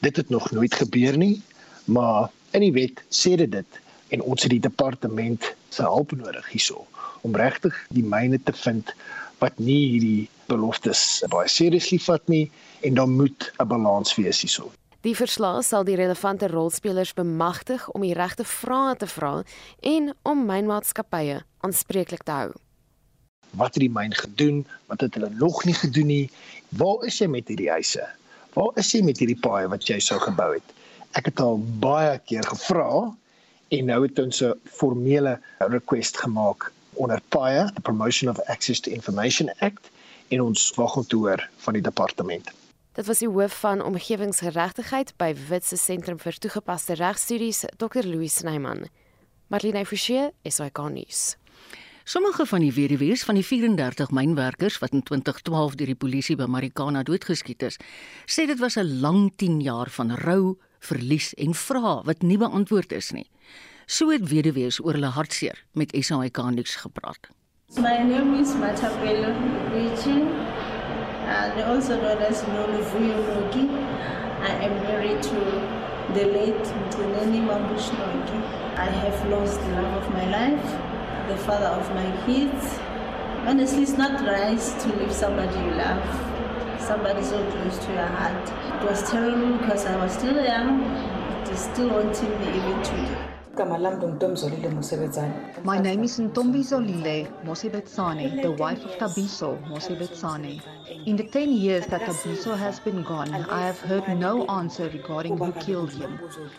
Dit 0.00 0.16
het 0.16 0.30
nog 0.30 0.50
nooit 0.50 0.74
gebeur 0.74 1.16
nie, 1.16 1.42
maar 1.84 2.30
in 2.50 2.64
die 2.64 2.72
wet 2.72 3.02
sê 3.10 3.36
dit 3.36 3.50
dit 3.50 3.80
en 4.10 4.22
ons 4.22 4.42
het 4.42 4.50
die 4.50 4.62
departement 4.62 5.44
se 5.70 5.82
hulp 5.82 6.12
nodig 6.18 6.46
hierso 6.50 6.86
om 7.26 7.36
regtig 7.36 7.76
die 7.94 8.04
myne 8.04 8.40
te 8.42 8.52
vind 8.52 8.94
wat 9.40 9.58
nie 9.58 9.80
hierdie 9.92 10.28
beloftes 10.50 11.22
baie 11.32 11.48
seriously 11.48 12.00
vat 12.02 12.26
nie 12.28 12.50
en 12.86 12.94
dan 12.94 13.16
moet 13.16 13.52
'n 13.58 13.68
balans 13.68 14.14
wees 14.16 14.40
hierso. 14.40 14.72
Die 15.00 15.16
verslag 15.16 15.64
sal 15.64 15.84
die 15.84 15.96
relevante 15.96 16.48
rolspelers 16.48 17.14
bemagtig 17.14 17.88
om 17.88 18.02
die 18.04 18.14
regte 18.14 18.44
vrae 18.44 18.96
te 18.96 19.06
vra 19.06 19.42
en 19.80 20.14
om 20.22 20.46
mynmaatskappye 20.46 21.40
aanspreeklik 21.60 22.22
te 22.22 22.30
hou. 22.30 22.50
Wat 23.58 23.74
het 23.74 23.82
die 23.82 23.90
myn 23.90 24.14
gedoen? 24.14 24.66
Wat 24.86 25.00
het 25.00 25.14
hulle 25.14 25.30
nog 25.30 25.64
nie 25.64 25.74
gedoen 25.74 26.06
nie? 26.06 26.30
Waar 26.68 27.06
is 27.06 27.18
jy 27.18 27.26
met 27.26 27.48
hierdie 27.48 27.70
huise? 27.70 28.06
Waar 28.54 28.76
is 28.78 28.92
jy 28.92 29.02
met 29.06 29.18
hierdie 29.18 29.38
paaie 29.38 29.68
wat 29.70 29.86
jy 29.88 29.98
sou 30.02 30.18
gebou 30.22 30.52
het? 30.54 30.74
Ek 31.18 31.26
het 31.30 31.40
al 31.42 31.58
baie 31.82 32.18
keer 32.26 32.46
gevra 32.46 33.10
en 33.70 33.86
nou 33.86 34.02
het 34.02 34.18
ons 34.18 34.42
'n 34.42 34.54
formele 34.64 35.38
request 35.58 36.18
gemaak 36.18 36.72
onder 36.94 37.20
PAIA, 37.28 37.70
the 37.74 37.80
Promotion 37.80 38.28
of 38.28 38.40
Access 38.46 38.80
to 38.80 38.90
Information 38.90 39.50
Act 39.58 39.90
en 40.28 40.40
ons 40.40 40.72
wag 40.74 40.96
om 40.96 41.06
te 41.06 41.16
hoor 41.16 41.48
van 41.56 41.72
die 41.72 41.82
departement. 41.82 42.50
Dit 42.92 43.06
was 43.06 43.18
die 43.18 43.28
hoof 43.28 43.60
van 43.60 43.82
omgewingsgeregtigheid 43.82 45.14
by 45.16 45.34
Witse 45.48 45.76
Sentrum 45.76 46.18
vir 46.18 46.38
Toegepaste 46.38 46.94
Regstudies, 46.94 47.64
Dr. 47.76 48.02
Louis 48.02 48.34
Snyman. 48.34 48.88
Marlene 49.48 49.86
Forsie, 49.86 50.30
SAK 50.42 50.78
nuus. 50.90 51.39
Sommige 52.10 52.46
van 52.46 52.58
die 52.58 52.72
weduwees 52.74 53.22
van 53.22 53.36
die 53.38 53.44
34 53.46 54.10
mynwerkers 54.10 54.80
wat 54.82 54.94
in 54.96 55.02
2012 55.06 55.76
deur 55.78 55.90
die 55.92 55.98
polisie 56.04 56.34
by 56.34 56.48
Marikana 56.50 57.04
doodgeskiet 57.06 57.62
is, 57.62 57.76
sê 58.26 58.48
dit 58.50 58.58
was 58.58 58.76
'n 58.76 58.98
lang 59.04 59.30
10 59.36 59.60
jaar 59.60 59.90
van 59.98 60.10
rou, 60.24 60.58
verlies 60.80 61.28
en 61.34 61.54
vrae 61.54 62.02
wat 62.08 62.22
nie 62.22 62.38
beantwoord 62.38 62.92
is 62.92 63.12
nie. 63.12 63.30
So 63.86 64.10
het 64.10 64.26
weduwees 64.28 64.80
oor 64.80 64.98
hulle 64.98 65.12
hartseer 65.18 65.62
met 65.72 65.94
SAIK 65.94 66.38
niks 66.50 66.74
gepraat. 66.82 67.30
My 67.76 68.02
name 68.02 68.40
is 68.40 68.54
Matapelo 68.54 69.30
Richie 69.70 70.26
and 71.38 71.62
also 71.62 71.94
known 71.94 72.22
as 72.26 72.42
Noluvuyo 72.42 73.22
Noki. 73.34 73.70
I 74.42 74.52
am 74.66 74.74
married 74.82 75.22
to 75.22 75.38
the 76.14 76.26
late 76.26 76.66
Mtineni 76.74 77.40
Mambush 77.46 77.90
Noki. 77.94 78.38
I 78.76 78.90
have 79.02 79.28
lost 79.30 79.60
the 79.60 79.72
love 79.78 79.94
of 80.02 80.10
my 80.10 80.26
life, 80.26 80.89
the 81.30 81.36
father 81.36 81.66
of 81.66 81.88
my 81.94 82.10
kids. 82.26 82.78
Honestly, 83.46 83.82
it's 83.84 83.96
not 83.96 84.20
right 84.26 84.58
to 84.80 84.88
leave 84.98 85.12
somebody 85.12 85.56
you 85.60 85.70
love, 85.78 86.02
somebody 86.80 87.22
so 87.22 87.38
close 87.52 87.78
to 87.86 87.92
your 87.92 88.10
heart. 88.18 88.46
It 88.82 88.90
was 88.90 89.08
terrible 89.08 89.58
because 89.58 89.86
I 89.86 89.96
was 90.02 90.12
still 90.12 90.44
young. 90.44 90.82
It 91.42 91.50
is 91.50 91.60
still 91.60 91.88
haunting 91.90 92.30
me 92.40 92.48
even 92.58 92.82
today. 92.82 93.30
igama 93.60 93.78
lami 93.78 93.96
ngumntomzolile 93.96 94.68
musebenzane 94.68 95.34
My 95.64 95.78
name 95.78 96.04
is 96.04 96.18
Ntombi 96.18 96.62
Zolile 96.62 97.28
Mosebetsane, 97.44 98.42
the 98.42 98.50
wife 98.52 98.84
of 98.84 98.92
Tabiso 98.98 99.58
Mosebetsane. 99.68 100.62
In 101.06 101.16
the 101.16 101.24
10 101.24 101.52
years 101.52 101.86
that 101.86 102.00
Tabiso 102.00 102.56
has 102.56 102.80
been 102.80 103.02
gone, 103.02 103.34
I 103.34 103.66
have 103.66 103.78
heard 103.80 104.08
no 104.18 104.46
answer 104.46 104.88
regarding 104.88 105.36
who 105.36 105.52
killed 105.52 105.92
him. 105.92 106.18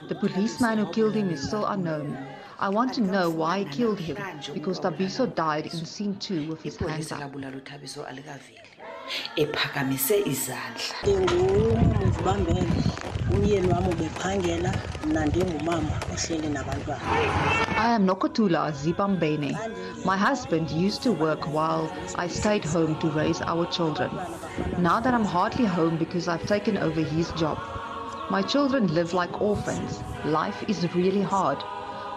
The 0.10 0.16
policeman 0.16 0.78
who 0.78 0.92
killed 0.92 1.16
him 1.16 1.30
is 1.32 1.42
still 1.48 1.66
unknown. 1.66 2.18
I 2.62 2.70
want 2.70 2.94
to 2.94 3.01
know 3.01 3.27
why 3.27 3.60
he 3.60 3.65
killed 3.65 4.00
him, 4.00 4.18
because 4.53 4.80
Tabiso 4.80 5.25
died 5.34 5.65
in 5.65 5.84
scene 5.84 6.15
2 6.20 6.48
with 6.48 6.62
his 6.62 6.77
hands 6.77 7.10
ipholisa 7.10 7.15
up. 7.15 7.22
labulala 7.22 7.58
uthabiso 7.58 8.06
alikaveli 8.06 8.60
ephakamise 9.36 10.20
izandla 10.20 10.96
Ngingumzibambele 11.08 12.63
umyeni 13.34 13.68
wami 13.74 13.89
ubephangela 13.94 14.74
mna 15.06 15.25
ndingumama 15.25 15.89
ohleli 16.13 16.50
nabantwana. 16.50 17.01
I 17.77 17.96
am 17.96 18.06
Nokotula 18.06 18.72
Zibambene. 18.72 19.58
My 20.06 20.18
husband 20.18 20.70
used 20.70 21.01
to 21.03 21.12
work 21.12 21.48
while 21.48 21.89
I 22.15 22.27
stayed 22.27 22.65
home 22.65 22.96
to 23.00 23.10
raise 23.10 23.41
our 23.41 23.65
children. 23.65 24.12
Now 24.77 25.00
that 25.00 25.13
I'm 25.15 25.25
hardly 25.25 25.65
home 25.65 25.98
because 25.98 26.27
I've 26.27 26.46
taken 26.46 26.77
over 26.77 27.01
his 27.01 27.32
job. 27.32 27.58
My 28.30 28.44
children 28.44 28.88
live 28.94 29.13
like 29.13 29.41
orphans. 29.41 30.03
Life 30.25 30.63
is 30.68 30.86
really 30.96 31.24
hard. 31.24 31.58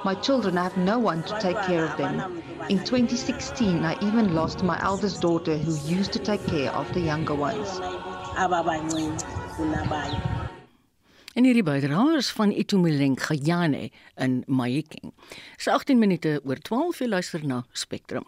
My 0.04 0.14
children 0.14 0.56
have 0.56 0.76
no 0.76 0.98
one 0.98 1.22
to 1.22 1.38
take 1.40 1.56
care 1.66 1.84
of 1.84 1.96
them. 1.96 2.42
In 2.68 2.78
2016, 2.84 3.84
I 3.84 3.96
even 4.02 4.34
lost 4.34 4.62
my 4.62 4.78
eldest 4.82 5.22
daughter 5.22 5.56
who 5.56 5.72
used 5.88 6.12
to 6.12 6.18
take 6.18 6.46
care 6.46 6.70
of 6.72 6.92
the 6.92 7.00
younger 7.00 7.34
ones. 7.34 7.80
En 11.34 11.44
hierdie 11.44 11.64
bydraers 11.64 12.28
van 12.36 12.52
Itumeleng 12.52 13.16
Gayane 13.16 13.90
in 14.20 14.44
Mahikeng. 14.46 15.14
Dis 15.56 15.68
18 15.72 15.98
minute 15.98 16.40
oor 16.44 16.60
12 16.60 17.00
jy 17.00 17.08
luister 17.08 17.46
na 17.46 17.62
Spectrum. 17.72 18.26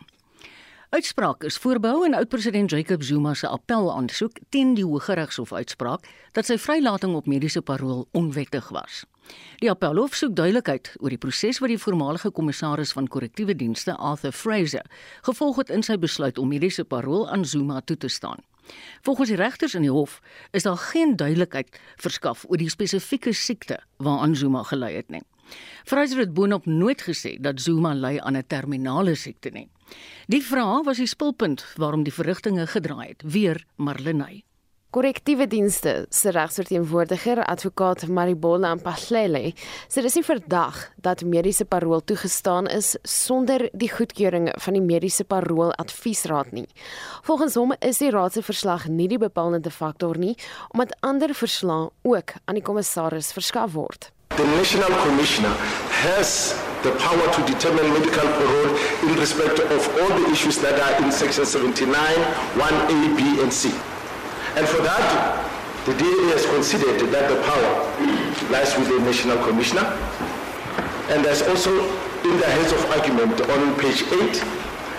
Uitspraak 0.96 1.44
is 1.44 1.58
voorbehou 1.60 2.06
en 2.06 2.16
oud-president 2.16 2.70
Jacob 2.70 3.02
Zuma 3.02 3.34
se 3.34 3.48
appel 3.52 3.92
aansoek 3.92 4.40
teen 4.48 4.72
die 4.74 4.86
Hooggeregshof 4.86 5.52
uitspraak 5.52 6.08
dat 6.32 6.48
sy 6.48 6.56
vrylating 6.56 7.12
op 7.18 7.28
mediese 7.28 7.60
parol 7.60 8.06
onwettig 8.16 8.72
was. 8.72 9.04
Die 9.58 9.70
appelhof 9.70 10.14
soek 10.14 10.34
duidelikheid 10.36 10.92
oor 11.00 11.08
die 11.08 11.18
proses 11.18 11.58
wat 11.58 11.72
die 11.72 11.80
voormalige 11.80 12.30
kommissaris 12.30 12.92
van 12.92 13.08
korrektiewe 13.08 13.54
dienste 13.56 13.94
Arthur 13.96 14.32
Fraser 14.32 14.84
gevolg 15.22 15.56
het 15.56 15.70
in 15.70 15.82
sy 15.82 15.96
besluit 15.96 16.38
om 16.38 16.48
mediese 16.48 16.84
parol 16.84 17.28
aan 17.28 17.44
Zuma 17.44 17.80
toe 17.80 17.96
te 17.96 18.08
staan. 18.08 18.44
Volgens 19.02 19.28
die 19.28 19.38
regters 19.38 19.74
in 19.74 19.86
die 19.86 19.92
hof 19.94 20.20
is 20.50 20.62
daar 20.62 20.76
geen 20.76 21.16
duidelikheid 21.16 21.80
verskaf 21.96 22.44
oor 22.48 22.60
die 22.60 22.70
spesifieke 22.70 23.32
siekte 23.32 23.78
waaraan 23.96 24.36
Zuma 24.36 24.62
gely 24.62 24.92
het 24.96 25.10
nie. 25.10 25.22
Fraser 25.84 26.18
het 26.18 26.34
boonop 26.34 26.66
nooit 26.66 27.02
gesê 27.02 27.36
dat 27.40 27.60
Zuma 27.60 27.94
ly 27.94 28.18
aan 28.18 28.36
'n 28.36 28.46
terminale 28.46 29.14
siekte 29.14 29.50
nie. 29.50 29.68
Die 30.26 30.42
vraag 30.42 30.84
was 30.84 30.96
die 30.96 31.06
spulpunt 31.06 31.64
waarom 31.76 32.02
die 32.02 32.12
verrigtinge 32.12 32.66
gedraai 32.66 33.08
het, 33.08 33.22
weer 33.22 33.64
Marlenae. 33.76 34.42
Korrektiewe 34.96 35.44
dienste 35.46 36.06
se 36.08 36.30
regsverteenwoordiger, 36.32 37.42
advokaat 37.44 38.06
Maribola 38.08 38.70
Mpahlele, 38.78 39.50
sê 39.92 40.00
dis 40.00 40.14
nie 40.16 40.24
verdag 40.24 40.78
dat 41.04 41.20
mediese 41.20 41.66
parol 41.68 42.00
toegestaan 42.00 42.64
is 42.72 42.94
sonder 43.04 43.66
die 43.76 43.90
goedkeuring 43.92 44.46
van 44.64 44.72
die 44.72 44.80
mediese 44.80 45.26
parol 45.28 45.74
adviesraad 45.82 46.54
nie. 46.56 46.64
Volgens 47.28 47.58
hom 47.60 47.74
is 47.84 48.00
die 48.00 48.08
raad 48.14 48.32
se 48.32 48.42
verslag 48.46 48.86
nie 48.88 49.10
die 49.12 49.18
bepalende 49.20 49.68
faktor 49.68 50.16
nie, 50.16 50.32
omdat 50.72 50.96
ander 51.04 51.34
verslae 51.36 51.90
ook 52.08 52.32
aan 52.46 52.56
die 52.56 52.64
kommissaris 52.64 53.34
verskaf 53.36 53.74
word. 53.76 54.08
The 54.38 54.46
National 54.56 54.96
Commissioner 55.02 55.52
has 56.06 56.56
the 56.86 56.94
power 57.04 57.28
to 57.36 57.44
determine 57.44 57.92
medical 57.92 58.32
parole 58.40 58.72
in 59.04 59.20
respect 59.20 59.60
of 59.60 59.90
all 60.00 60.16
the 60.16 60.32
issues 60.32 60.56
that 60.64 60.80
are 60.80 61.04
in 61.04 61.12
Section 61.12 61.44
79, 61.44 61.92
1A, 62.56 62.98
B, 63.20 63.44
and 63.44 63.52
C. 63.52 63.74
And 64.56 64.66
for 64.66 64.80
that, 64.80 65.84
the 65.84 65.92
DA 65.94 66.32
has 66.32 66.46
considered 66.46 66.98
that 67.12 67.28
the 67.28 67.36
power 67.44 67.72
lies 68.50 68.74
with 68.78 68.88
the 68.88 68.98
National 69.04 69.36
Commissioner. 69.44 69.84
And 71.12 71.22
there's 71.22 71.42
also 71.42 71.70
in 72.24 72.40
the 72.40 72.46
heads 72.46 72.72
of 72.72 72.82
argument 72.90 73.38
on 73.38 73.78
page 73.78 74.02
8 74.10 74.42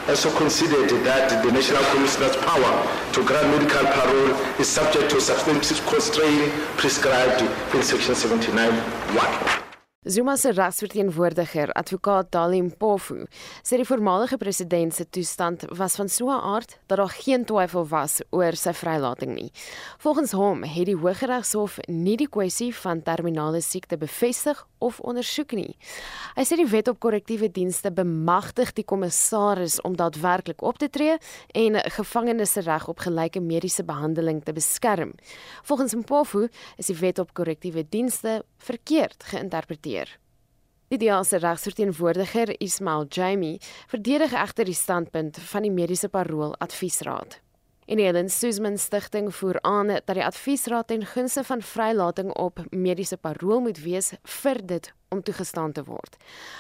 also 0.07 0.29
considered 0.37 0.89
that 1.03 1.43
the 1.43 1.51
National 1.51 1.83
Commissioner's 1.91 2.37
power 2.37 2.71
to 3.13 3.25
grant 3.25 3.47
medical 3.49 3.83
parole 3.91 4.31
is 4.59 4.67
subject 4.67 5.09
to 5.09 5.19
substantive 5.19 5.85
constraint 5.87 6.53
prescribed 6.77 7.41
in 7.75 7.81
Section 7.81 8.15
79 8.15 8.71
1. 8.71 9.66
Zuma 10.07 10.37
se 10.37 10.51
regsverteenwoordiger, 10.51 11.71
advokaat 11.75 12.29
Dalim 12.31 12.69
Mpofu, 12.69 13.25
sê 13.59 13.75
die 13.75 13.87
voormalige 13.87 14.37
president 14.39 14.95
se 14.95 15.03
toestand 15.03 15.65
was 15.75 15.97
van 15.99 16.07
so 16.07 16.29
'n 16.31 16.39
aard 16.53 16.77
dat 16.87 16.97
daar 16.97 17.09
geen 17.09 17.43
twyfel 17.45 17.87
was 17.87 18.21
oor 18.29 18.55
sy 18.55 18.71
vrylating 18.73 19.33
nie. 19.35 19.51
Volgens 19.97 20.31
hom 20.31 20.63
het 20.63 20.85
die 20.85 20.95
Hooggeregshof 20.95 21.79
nie 21.87 22.15
die 22.15 22.29
kwessie 22.29 22.75
van 22.75 23.03
terminale 23.03 23.61
siekte 23.61 23.97
bevestig 23.97 24.65
of 24.77 24.99
ondersoek 24.99 25.51
nie. 25.51 25.75
Hy 26.35 26.43
sê 26.43 26.55
die 26.55 26.69
wet 26.69 26.87
op 26.87 26.99
korrektiewe 26.99 27.49
dienste 27.51 27.91
bemagtig 27.91 28.73
die 28.73 28.85
kommissaris 28.85 29.81
om 29.81 29.95
daadwerklik 29.95 30.61
op 30.61 30.77
te 30.77 30.89
tree 30.89 31.17
en 31.53 31.79
gevangenes 31.91 32.51
se 32.51 32.61
reg 32.61 32.87
op 32.87 32.99
gelyke 32.99 33.39
mediese 33.39 33.83
behandeling 33.83 34.43
te 34.43 34.53
beskerm. 34.53 35.13
Volgens 35.63 35.95
Mpofu 35.95 36.47
is 36.77 36.85
die 36.85 36.97
wet 36.97 37.19
op 37.19 37.33
korrektiewe 37.33 37.85
dienste 37.89 38.43
verkeerd 38.57 39.23
geïnterpreteer. 39.23 39.96
Die 40.87 40.97
DA 40.97 41.23
se 41.23 41.37
regsverteenwoordiger 41.37 42.53
Ismail 42.61 43.05
Jamie 43.09 43.59
verdedig 43.87 44.31
egter 44.33 44.65
die 44.65 44.77
standpunt 44.77 45.39
van 45.49 45.65
die 45.67 45.71
mediese 45.71 46.07
parool 46.07 46.55
adviesraad. 46.63 47.41
En 47.87 47.99
die 47.99 48.05
Helen 48.05 48.29
Suzman 48.29 48.77
Stichting 48.77 49.35
voer 49.35 49.61
aan 49.61 49.87
dat 49.87 50.13
die 50.15 50.23
adviesraad 50.25 50.87
ten 50.87 51.05
gunste 51.05 51.43
van 51.43 51.61
vrylating 51.61 52.31
op 52.35 52.59
mediese 52.69 53.17
parool 53.17 53.59
moet 53.59 53.79
wees 53.79 54.13
vir 54.23 54.59
dit 54.65 54.93
om 55.09 55.23
toegestaan 55.23 55.71
te 55.71 55.83
word. 55.83 56.15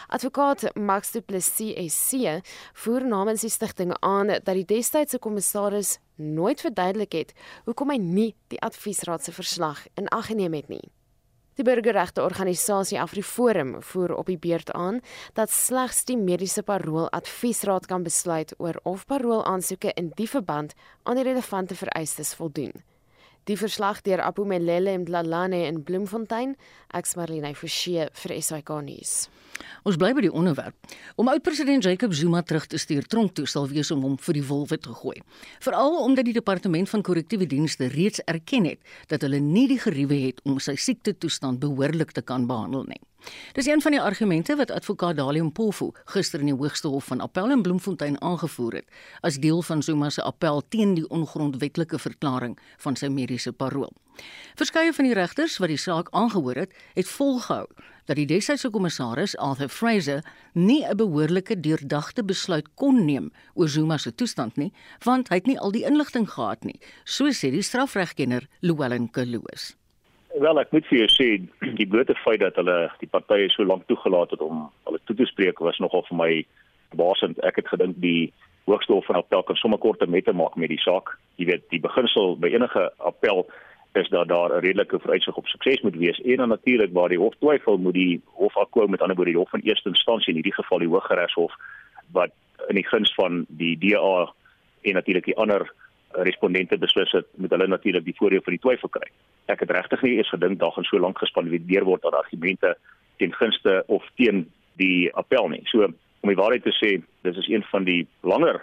Advokaat 0.07 0.75
Max 0.75 1.11
Du 1.11 1.21
Plessis 1.21 1.95
SC 1.95 2.39
voer 2.73 3.07
namens 3.07 3.43
die 3.43 3.51
stigting 3.51 3.95
aan 3.99 4.27
dat 4.27 4.55
die 4.55 4.65
destydse 4.65 5.19
kommissaris 5.19 5.97
nooit 6.15 6.63
verduidelik 6.63 7.11
het 7.11 7.33
hoekom 7.65 7.91
hy 7.91 7.99
nie 7.99 8.29
die 8.47 8.61
adviesraad 8.63 9.23
se 9.23 9.35
verslag 9.35 9.83
in 9.95 10.07
ag 10.07 10.31
geneem 10.31 10.55
het 10.55 10.67
nie. 10.71 10.87
Die 11.57 11.65
burgerregte 11.65 12.21
organisasie 12.21 12.99
AfriForum 13.01 13.81
voer 13.81 14.11
op 14.15 14.27
die 14.29 14.37
beurt 14.37 14.69
aan 14.77 14.99
dat 15.33 15.49
slegs 15.49 16.03
die 16.05 16.17
mediese 16.17 16.61
parool 16.63 17.09
adviesraad 17.09 17.87
kan 17.89 18.05
besluit 18.05 18.53
oor 18.57 18.77
of 18.83 19.05
parool 19.09 19.41
aansoeke 19.45 19.91
in 19.97 20.11
die 20.21 20.29
verband 20.29 20.75
aan 21.03 21.17
die 21.17 21.25
relevante 21.25 21.75
vereistes 21.75 22.35
voldoen. 22.37 22.77
Die 23.47 23.55
verslag 23.55 24.01
deur 24.03 24.19
Apu 24.25 24.43
Melele 24.43 24.91
en 24.91 25.05
Dlalane 25.07 25.61
in 25.69 25.79
Bloemfontein, 25.87 26.57
ek's 26.97 27.15
Marlene 27.15 27.53
Forsie 27.55 28.09
vir 28.21 28.33
SAK 28.43 28.73
nuus. 28.83 29.13
Ons 29.87 29.95
bly 29.95 30.09
by 30.13 30.25
die 30.25 30.31
onderwerp. 30.35 30.75
Om 31.15 31.31
oud-president 31.31 31.87
Jacob 31.87 32.11
Zuma 32.13 32.41
terug 32.43 32.67
te 32.67 32.77
stuur 32.77 33.07
tronk 33.07 33.37
toe 33.39 33.47
sal 33.47 33.69
wees 33.71 33.87
om 33.95 34.03
hom 34.03 34.17
vir 34.19 34.35
die 34.41 34.43
wolwe 34.49 34.77
te 34.77 34.91
gooi. 34.99 35.15
Veral 35.63 35.95
omdat 36.01 36.27
die 36.27 36.35
departement 36.35 36.91
van 36.91 37.05
korrektiewe 37.07 37.47
dienste 37.47 37.87
reeds 37.95 38.19
erken 38.27 38.67
het 38.67 38.83
dat 39.07 39.23
hulle 39.23 39.39
nie 39.39 39.67
die 39.71 39.79
geriewe 39.79 40.19
het 40.27 40.43
om 40.43 40.59
sy 40.59 40.75
siekte 40.75 41.15
toestand 41.15 41.63
behoorlik 41.63 42.11
te 42.11 42.21
kan 42.21 42.49
behandel 42.51 42.83
nie. 42.91 42.99
Dis 43.53 43.65
een 43.65 43.81
van 43.81 43.91
die 43.91 44.01
argumente 44.01 44.55
wat 44.55 44.71
advokaat 44.71 45.15
Dalium 45.17 45.51
Pofu 45.51 45.91
gister 46.05 46.39
in 46.39 46.51
die 46.51 46.55
Hoogste 46.55 46.87
Hof 46.87 47.05
van 47.05 47.21
Appel 47.21 47.51
in 47.51 47.61
Bloemfontein 47.61 48.21
aangevoer 48.21 48.73
het 48.73 48.85
as 49.21 49.39
deel 49.41 49.61
van 49.61 49.83
Zuma 49.83 50.09
se 50.09 50.23
appel 50.23 50.61
teen 50.69 50.93
die 50.93 51.07
ongrondwetlike 51.09 51.99
verklaring 51.99 52.57
van 52.77 52.95
sy 52.95 53.07
mediese 53.07 53.53
parol. 53.53 53.93
Verskeie 54.57 54.93
van 54.93 55.05
die 55.05 55.13
regters 55.13 55.57
wat 55.61 55.69
die 55.69 55.81
saak 55.81 56.09
aangehoor 56.11 56.55
het, 56.55 56.73
het 56.93 57.07
volgehou 57.07 57.65
dat 58.07 58.15
die 58.15 58.25
desydse 58.25 58.69
kommissaris 58.71 59.35
Arthur 59.37 59.69
Fraser 59.69 60.23
nie 60.53 60.83
'n 60.85 60.97
behoorlike 60.97 61.59
deurdagte 61.59 62.23
besluit 62.23 62.67
kon 62.75 63.05
neem 63.05 63.31
oor 63.53 63.69
Zuma 63.69 63.97
se 63.97 64.15
toestand 64.15 64.57
nie, 64.57 64.73
want 65.03 65.29
hy 65.29 65.35
het 65.35 65.47
nie 65.47 65.59
al 65.59 65.71
die 65.71 65.85
inligting 65.85 66.29
gehad 66.29 66.63
nie, 66.63 66.79
so 67.03 67.25
sê 67.25 67.51
die 67.51 67.61
strafregkenner 67.61 68.47
Llewellyn 68.61 69.11
Kaloos. 69.11 69.76
Wel, 70.39 70.59
ek 70.61 70.71
moet 70.71 70.85
vir 70.85 70.99
jou 70.99 71.07
sê 71.09 71.27
die 71.79 71.87
blote 71.89 72.13
feit 72.21 72.41
dat 72.43 72.57
hulle 72.59 72.75
die 73.01 73.09
partye 73.09 73.49
so 73.49 73.65
lank 73.65 73.87
toegelaat 73.89 74.35
het 74.35 74.41
om 74.45 74.67
hulle 74.85 74.99
toe 75.09 75.15
te 75.17 75.25
spreek 75.25 75.61
was 75.65 75.79
nogal 75.81 76.03
vir 76.09 76.17
my 76.19 76.31
basend. 76.99 77.39
Ek 77.47 77.57
het 77.61 77.71
gedink 77.71 77.97
die 78.03 78.33
hoogste 78.69 78.93
hof 78.93 79.07
van 79.09 79.17
appel 79.17 79.45
kan 79.47 79.57
sommer 79.57 79.79
kort 79.81 80.03
en 80.05 80.11
met 80.13 80.27
te 80.27 80.35
maak 80.35 80.57
met 80.59 80.69
die 80.69 80.81
saak. 80.83 81.15
Jy 81.41 81.47
weet, 81.49 81.65
die 81.73 81.81
beginsel 81.81 82.35
by 82.37 82.51
enige 82.53 82.83
appel 82.97 83.47
is 83.97 84.09
dat 84.13 84.27
daar 84.29 84.53
'n 84.53 84.61
redelike 84.61 84.99
vooruitsig 84.99 85.35
op 85.35 85.47
sukses 85.47 85.81
moet 85.81 85.95
wees 85.95 86.21
en 86.21 86.37
dan 86.37 86.49
natuurlik 86.49 86.93
waar 86.93 87.09
die 87.09 87.23
hof 87.23 87.33
twyfel 87.39 87.77
moet 87.77 87.93
die 87.93 88.21
hof 88.33 88.57
akkoord 88.57 88.89
met 88.89 89.01
ander 89.01 89.15
woorde 89.15 89.31
die 89.31 89.39
hof 89.39 89.49
van 89.49 89.65
eerste 89.65 89.89
instansie 89.89 90.29
in 90.29 90.39
hierdie 90.39 90.59
geval 90.61 90.79
die 90.79 90.87
Hooggeregshof 90.87 91.53
wat 92.11 92.31
in 92.67 92.75
die 92.75 92.87
guns 92.87 93.13
van 93.13 93.45
die 93.47 93.77
DA 93.77 94.33
en 94.81 94.93
natuurlik 94.93 95.25
die 95.25 95.37
ander 95.37 95.73
respondente 96.25 96.77
beslis 96.77 97.11
het 97.11 97.27
met 97.35 97.51
hulle 97.53 97.67
natuurlik 97.67 98.05
die 98.05 98.15
voordeel 98.17 98.41
vir 98.45 98.55
die 98.55 98.61
twyfel 98.63 98.89
kry. 98.89 99.09
Ek 99.51 99.61
het 99.63 99.71
regtig 99.71 100.01
nie 100.01 100.17
eens 100.17 100.29
gedink 100.33 100.59
daar 100.59 100.73
gaan 100.75 100.87
so 100.87 100.99
lank 100.99 101.19
gespandeer 101.21 101.85
word 101.85 102.01
dat 102.01 102.17
argumente 102.17 102.75
ten 103.17 103.33
gunste 103.33 103.83
of 103.87 104.05
teen 104.15 104.45
die 104.81 105.13
appel 105.13 105.49
nie. 105.53 105.61
So 105.69 105.85
om 105.85 106.31
die 106.31 106.37
waarheid 106.39 106.65
te 106.65 106.73
sê, 106.73 106.97
dis 107.23 107.37
is 107.37 107.49
een 107.49 107.63
van 107.71 107.85
die 107.87 108.07
langer 108.21 108.61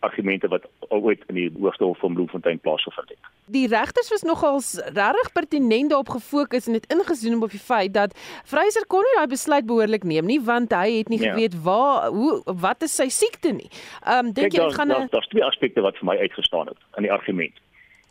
argumente 0.00 0.48
wat 0.48 0.66
ooit 0.88 1.22
in 1.26 1.34
die 1.34 1.50
Hoogste 1.60 1.84
Hof 1.84 1.98
van 1.98 2.14
Bloemfontein 2.14 2.58
plaasgevind 2.58 3.08
het. 3.08 3.18
Die 3.46 3.66
regters 3.68 4.10
was 4.10 4.22
nogals 4.22 4.74
regtig 4.84 5.32
pertinent 5.32 5.90
daarop 5.90 6.08
gefokus 6.08 6.66
en 6.66 6.72
het 6.72 6.86
ingezoom 6.92 7.42
op 7.42 7.50
die 7.50 7.60
feit 7.60 7.94
dat 7.94 8.14
Freyser 8.44 8.86
kon 8.86 9.02
nie 9.06 9.16
daai 9.16 9.26
besluit 9.26 9.66
behoorlik 9.66 10.04
neem 10.04 10.26
nie 10.26 10.40
want 10.40 10.72
hy 10.72 10.98
het 10.98 11.08
nie 11.08 11.20
ja. 11.20 11.32
geweet 11.32 11.56
waar 11.62 12.08
hoe 12.14 12.42
wat 12.44 12.82
is 12.82 12.94
sy 12.94 13.08
siekte 13.08 13.52
nie. 13.52 13.70
Ehm 14.04 14.26
um, 14.26 14.32
dink 14.32 14.52
jy 14.52 14.64
dit 14.64 14.78
gaan 14.78 14.88
Daar's 14.94 15.10
daar 15.10 15.30
twee 15.32 15.44
aspekte 15.44 15.80
wat 15.80 15.98
vir 15.98 16.10
my 16.12 16.16
uitgestaan 16.18 16.66
het 16.66 16.78
in 16.96 17.08
die 17.08 17.12
argument. 17.12 17.54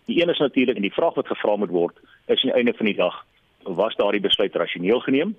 Die 0.06 0.21
een 0.21 0.30
is 0.30 0.39
natuurlik 0.39 0.76
en 0.76 0.88
die 0.88 0.93
vraag 0.93 1.15
wat 1.15 1.28
gevra 1.28 1.56
moet 1.56 1.73
word 1.73 1.97
is 2.28 2.43
aan 2.43 2.52
die 2.52 2.58
einde 2.60 2.73
van 2.78 2.86
die 2.86 2.95
dag 2.95 3.26
was 3.63 3.95
daardie 3.95 4.23
besluit 4.23 4.56
rasioneel 4.56 5.00
geneem 5.00 5.36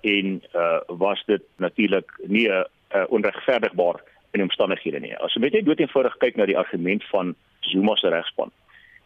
en 0.00 0.42
uh 0.54 0.80
was 0.86 1.22
dit 1.26 1.42
natuurlik 1.56 2.12
nie 2.26 2.48
'n 2.48 2.52
uh, 2.52 2.64
uh, 2.94 3.04
onregverdigbaar 3.08 4.02
in 4.36 4.44
omstandighede 4.46 5.00
nie. 5.02 5.14
As 5.24 5.34
jy 5.34 5.42
net 5.46 5.66
dood 5.66 5.80
eenvoudig 5.82 6.16
kyk 6.22 6.38
na 6.38 6.46
die 6.48 6.58
argument 6.58 7.04
van 7.10 7.34
Zuma 7.66 7.96
se 7.96 8.12
regspan, 8.12 8.52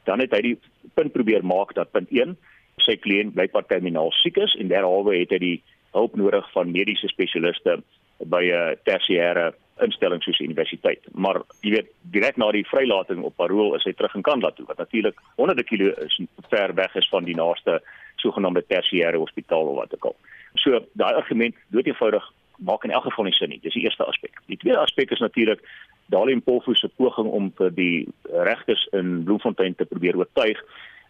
dan 0.08 0.22
het 0.22 0.34
hy 0.34 0.42
die 0.50 0.56
punt 0.98 1.14
probeer 1.14 1.44
maak 1.46 1.74
dat 1.78 1.92
punt 1.94 2.10
1 2.10 2.36
sy 2.84 2.96
kliënt 2.96 3.34
blykbaar 3.36 3.66
terminaal 3.68 4.12
siek 4.20 4.38
is 4.40 4.54
en 4.58 4.70
derhalwe 4.72 5.18
het 5.18 5.32
hy 5.36 5.40
die 5.42 5.56
hulp 5.94 6.14
nodig 6.18 6.46
van 6.54 6.70
mediese 6.72 7.10
spesialiste 7.12 7.80
by 8.20 8.42
'n 8.52 8.76
tersiêre 8.84 9.52
instelling 9.80 10.22
soos 10.22 10.40
universiteit. 10.40 11.00
Maar 11.12 11.42
jy 11.64 11.70
weet, 11.70 11.88
direk 12.12 12.36
na 12.36 12.50
die 12.52 12.66
vrylating 12.68 13.22
op 13.24 13.36
parol 13.36 13.74
is 13.76 13.84
hy 13.84 13.92
terug 13.92 14.14
in 14.14 14.22
Kandla 14.22 14.50
toe 14.50 14.66
wat 14.66 14.78
natuurlik 14.78 15.16
honderde 15.36 15.64
kilo 15.64 15.92
is 16.04 16.20
ver 16.48 16.74
weg 16.74 16.94
is 16.94 17.08
van 17.08 17.24
die 17.24 17.34
naaste 17.34 17.80
sogenaamde 18.16 18.64
tersiêre 18.68 19.16
hospitaal 19.16 19.72
of 19.72 19.76
wat 19.76 19.94
ook 19.94 20.04
al. 20.04 20.16
So 20.54 20.84
daai 20.92 21.14
argument 21.14 21.56
dood 21.68 21.86
eenvoudig 21.86 22.32
maak 22.64 22.84
in 22.84 22.90
elk 22.90 23.04
geval 23.08 23.24
nie 23.24 23.36
sin 23.36 23.48
nie. 23.48 23.60
Dis 23.62 23.76
die 23.76 23.82
eerste 23.82 24.04
aspek. 24.04 24.40
Die 24.46 24.58
tweede 24.60 24.78
aspek 24.78 25.10
is 25.10 25.22
natuurlik 25.24 25.62
Dalie 26.10 26.40
Polfu 26.40 26.74
se 26.74 26.88
poging 26.88 27.28
om 27.28 27.52
vir 27.58 27.70
die 27.74 28.08
regters 28.48 28.86
in 28.96 29.22
Bloemfontein 29.24 29.74
te 29.78 29.86
probeer 29.86 30.18
oortuig 30.18 30.58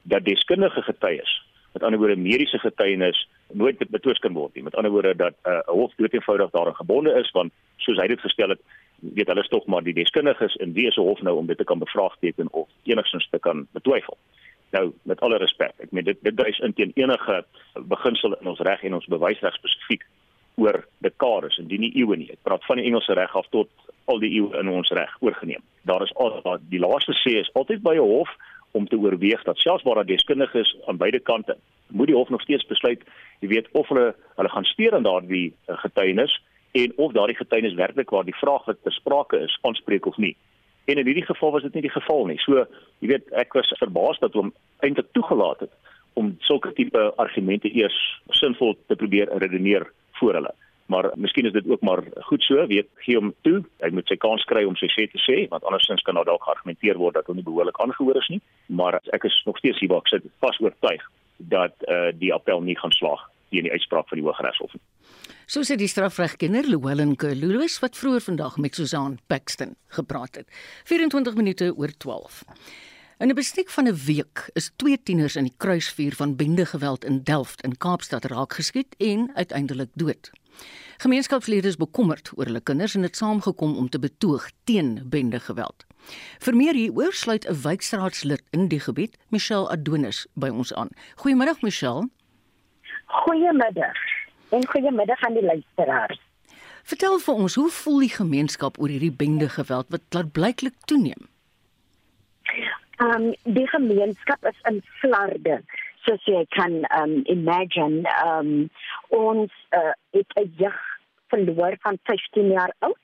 dat 0.02 0.24
deskundige 0.24 0.82
getuies, 0.82 1.32
met 1.72 1.82
ander 1.82 2.00
woorde 2.00 2.16
mediese 2.16 2.58
getuienis, 2.58 3.28
nooit 3.52 3.78
betwis 3.90 4.18
kan 4.18 4.34
word 4.34 4.54
nie. 4.54 4.64
Met 4.66 4.74
ander 4.74 4.92
woorde 4.92 5.14
dat 5.16 5.34
uh, 5.46 5.52
'n 5.52 5.56
uh, 5.56 5.74
hof 5.74 5.94
dood 5.96 6.12
eenvoudig 6.12 6.50
daaraan 6.50 6.82
gebonde 6.82 7.12
is 7.20 7.30
want 7.30 7.52
soos 7.76 7.98
hy 7.98 8.06
dit 8.06 8.20
gestel 8.20 8.48
het, 8.48 8.60
weet 9.00 9.26
hulle 9.26 9.48
tog 9.48 9.66
maar 9.66 9.82
die 9.82 9.94
deskundiges 9.94 10.54
in 10.56 10.72
wie 10.72 10.86
is 10.86 10.96
'n 10.96 11.08
hof 11.08 11.22
nou 11.22 11.36
om 11.36 11.46
dit 11.46 11.58
te 11.58 11.64
kan 11.64 11.78
bevraagteken 11.78 12.52
of 12.52 12.68
enigstens 12.82 13.28
te 13.30 13.38
kan 13.38 13.66
betwyfel. 13.72 14.16
Nou, 14.70 14.92
met 15.02 15.20
alle 15.20 15.36
respek, 15.36 15.72
ek 15.78 15.90
meen 15.90 16.04
dit 16.04 16.18
dit 16.22 16.36
dryf 16.36 16.58
in 16.58 16.72
teen 16.72 16.92
enige 16.94 17.44
beginsel 17.74 18.36
in 18.40 18.46
ons 18.46 18.60
reg 18.60 18.82
en 18.82 18.94
ons 18.94 19.06
bewysreg 19.06 19.54
spesifiek 19.54 20.04
oor 20.56 20.84
dekades 20.98 21.58
en 21.58 21.66
nie 21.66 21.92
eeue 21.94 22.16
nie. 22.16 22.30
Ek 22.32 22.42
praat 22.42 22.64
van 22.64 22.76
die 22.76 22.86
Engelse 22.88 23.14
reg 23.14 23.36
af 23.36 23.46
tot 23.50 23.68
al 24.10 24.18
die 24.18 24.32
eeue 24.36 24.58
in 24.60 24.68
ons 24.68 24.90
reg 24.90 25.10
oorgeneem. 25.20 25.62
Daar 25.88 26.02
is 26.02 26.14
al 26.14 26.40
die 26.68 26.80
laaste 26.82 27.14
sê 27.22 27.38
is 27.40 27.52
altyd 27.54 27.82
by 27.82 27.94
'n 27.94 28.06
hof 28.06 28.28
om 28.72 28.86
te 28.86 28.96
oorweeg 28.96 29.42
dat 29.44 29.58
selfs 29.58 29.82
waar 29.82 29.94
daar 29.94 30.06
deskundiges 30.06 30.76
aan 30.86 30.96
beide 30.96 31.20
kante 31.20 31.56
moet 31.90 32.06
die 32.06 32.16
hof 32.16 32.28
nog 32.28 32.42
steeds 32.42 32.66
besluit, 32.66 33.02
jy 33.40 33.48
weet 33.48 33.68
of 33.72 33.88
hulle 33.88 34.14
hulle 34.36 34.48
gaan 34.48 34.64
steur 34.64 34.94
aan 34.94 35.02
daardie 35.02 35.52
uh, 35.68 35.78
getuienis 35.78 36.42
en 36.72 36.92
of 36.96 37.12
daardie 37.12 37.36
getuienis 37.36 37.74
werklik 37.74 38.10
waar 38.10 38.24
die 38.24 38.36
vraag 38.38 38.64
wat 38.64 38.82
besprake 38.82 39.38
is 39.38 39.58
aanspreek 39.62 40.06
of 40.06 40.16
nie. 40.16 40.36
En 40.84 40.98
in 40.98 41.06
hierdie 41.06 41.26
geval 41.26 41.50
was 41.50 41.62
dit 41.62 41.74
nie 41.74 41.82
die 41.82 41.94
geval 41.94 42.26
nie. 42.26 42.38
So, 42.38 42.64
jy 42.98 43.08
weet, 43.08 43.32
ek 43.32 43.54
was 43.58 43.72
verbaas 43.78 44.18
dat 44.22 44.34
hom 44.38 44.52
eintlik 44.86 45.10
toegelaat 45.12 45.66
het 45.66 45.72
om 46.18 46.32
sulke 46.46 46.72
tipe 46.74 47.02
argumente 47.22 47.70
eers 47.74 47.98
sinvol 48.38 48.76
te 48.86 48.96
probeer 48.98 49.30
redeneer 49.42 49.86
voor 50.20 50.38
hulle. 50.38 50.54
Maar 50.90 51.10
miskien 51.14 51.46
is 51.46 51.54
dit 51.54 51.68
ook 51.70 51.82
maar 51.86 52.02
goed 52.26 52.42
so, 52.42 52.66
weet 52.66 52.88
gee 53.04 53.18
hom 53.18 53.34
toe. 53.46 53.60
Hy 53.78 53.92
moet 53.94 54.08
sy 54.10 54.16
kans 54.18 54.44
kry 54.50 54.64
om 54.66 54.76
sy 54.78 54.88
sê 54.90 55.06
te 55.10 55.20
sê, 55.22 55.44
want 55.52 55.64
andersins 55.64 56.02
kan 56.06 56.18
daar 56.18 56.26
dalk 56.26 56.42
geargumenteer 56.46 56.98
word 56.98 57.14
dat 57.18 57.30
hy 57.30 57.36
nie 57.38 57.46
behoorlik 57.46 57.78
aangehoor 57.82 58.18
is 58.18 58.30
nie. 58.34 58.40
Maar 58.80 58.98
ek 59.14 59.28
is 59.30 59.36
nog 59.46 59.60
steeds 59.62 59.78
hier 59.78 59.92
waar 59.92 60.02
ek 60.02 60.14
sit 60.16 60.26
vas 60.42 60.58
oortuig 60.64 61.04
dat 61.52 61.76
eh 61.86 61.94
uh, 61.94 62.10
die 62.18 62.32
appel 62.34 62.60
nie 62.60 62.78
gaan 62.78 62.92
slaag 62.96 63.22
teen 63.50 63.66
die 63.66 63.72
uitspraak 63.72 64.08
van 64.08 64.18
die 64.18 64.26
Hooggeregshof 64.26 64.74
nie. 64.74 64.82
So 65.50 65.62
sê 65.66 65.76
die 65.78 65.90
strafregkenner 65.90 66.66
Llewellyn 66.68 67.16
Kululus 67.18 67.78
wat 67.82 67.98
vroeër 67.98 68.22
vandag 68.26 68.58
met 68.62 68.74
Susan 68.74 69.18
Paxton 69.26 69.76
gepraat 69.98 70.42
het. 70.42 70.46
24 70.90 71.34
minute 71.34 71.72
oor 71.76 71.94
12. 71.98 72.44
In 73.20 73.28
'n 73.28 73.34
bestek 73.34 73.68
van 73.68 73.84
'n 73.84 73.94
week 74.06 74.50
is 74.52 74.72
twee 74.76 75.02
tieners 75.02 75.36
in 75.36 75.42
die 75.42 75.54
kruisvuur 75.56 76.14
van 76.14 76.36
bendegeweld 76.36 77.04
in 77.04 77.22
Delft 77.22 77.62
in 77.62 77.76
Kaapstad 77.76 78.24
raak 78.24 78.52
geskiet 78.52 78.94
en 78.98 79.30
uiteindelik 79.34 79.88
dood. 79.94 80.30
Gemeenskapslede 80.96 81.68
is 81.68 81.76
bekommerd 81.76 82.30
oor 82.34 82.44
hulle 82.44 82.60
kinders 82.60 82.94
en 82.94 83.02
het 83.02 83.16
saamgekom 83.16 83.76
om 83.76 83.88
te 83.88 83.98
betoog 83.98 84.50
teen 84.64 85.02
bendegeweld. 85.04 85.84
Vir 86.38 86.56
meer 86.56 86.74
hieroor 86.74 87.12
sluit 87.12 87.44
'n 87.48 87.62
wijkstraatslid 87.62 88.42
in 88.50 88.68
die 88.68 88.80
gebied, 88.80 89.16
Michelle 89.28 89.68
Adonis, 89.68 90.26
by 90.34 90.48
ons 90.48 90.74
aan. 90.74 90.88
Goeiemiddag 91.14 91.60
Michelle. 91.62 92.08
Goeiemiddag. 93.04 93.96
En 94.48 94.66
goeiemiddag 94.66 95.22
aan 95.22 95.34
die 95.34 95.44
luisteraars. 95.44 96.20
Vertel 96.82 97.18
vir 97.18 97.34
ons, 97.34 97.54
hoe 97.54 97.70
voel 97.70 97.98
die 97.98 98.14
gemeenskap 98.14 98.78
oor 98.78 98.88
hierdie 98.88 99.12
bendegeweld 99.12 99.86
wat 99.88 100.32
blyklik 100.32 100.74
toeneem? 100.84 101.29
Um 103.00 103.34
die 103.44 103.68
gemeenskap 103.68 104.44
is 104.44 104.60
in 104.68 104.82
flarde 105.00 105.60
soos 106.04 106.24
jy 106.24 106.44
kan 106.56 106.84
um 107.00 107.20
imagine. 107.24 108.04
Um 108.24 108.70
ons 109.08 109.52
uh, 109.76 109.92
het 110.16 110.32
'n 110.36 110.52
jeug 110.56 110.80
verloor 111.28 111.76
van 111.80 111.98
15 112.02 112.50
jaar 112.50 112.74
oud 112.78 112.98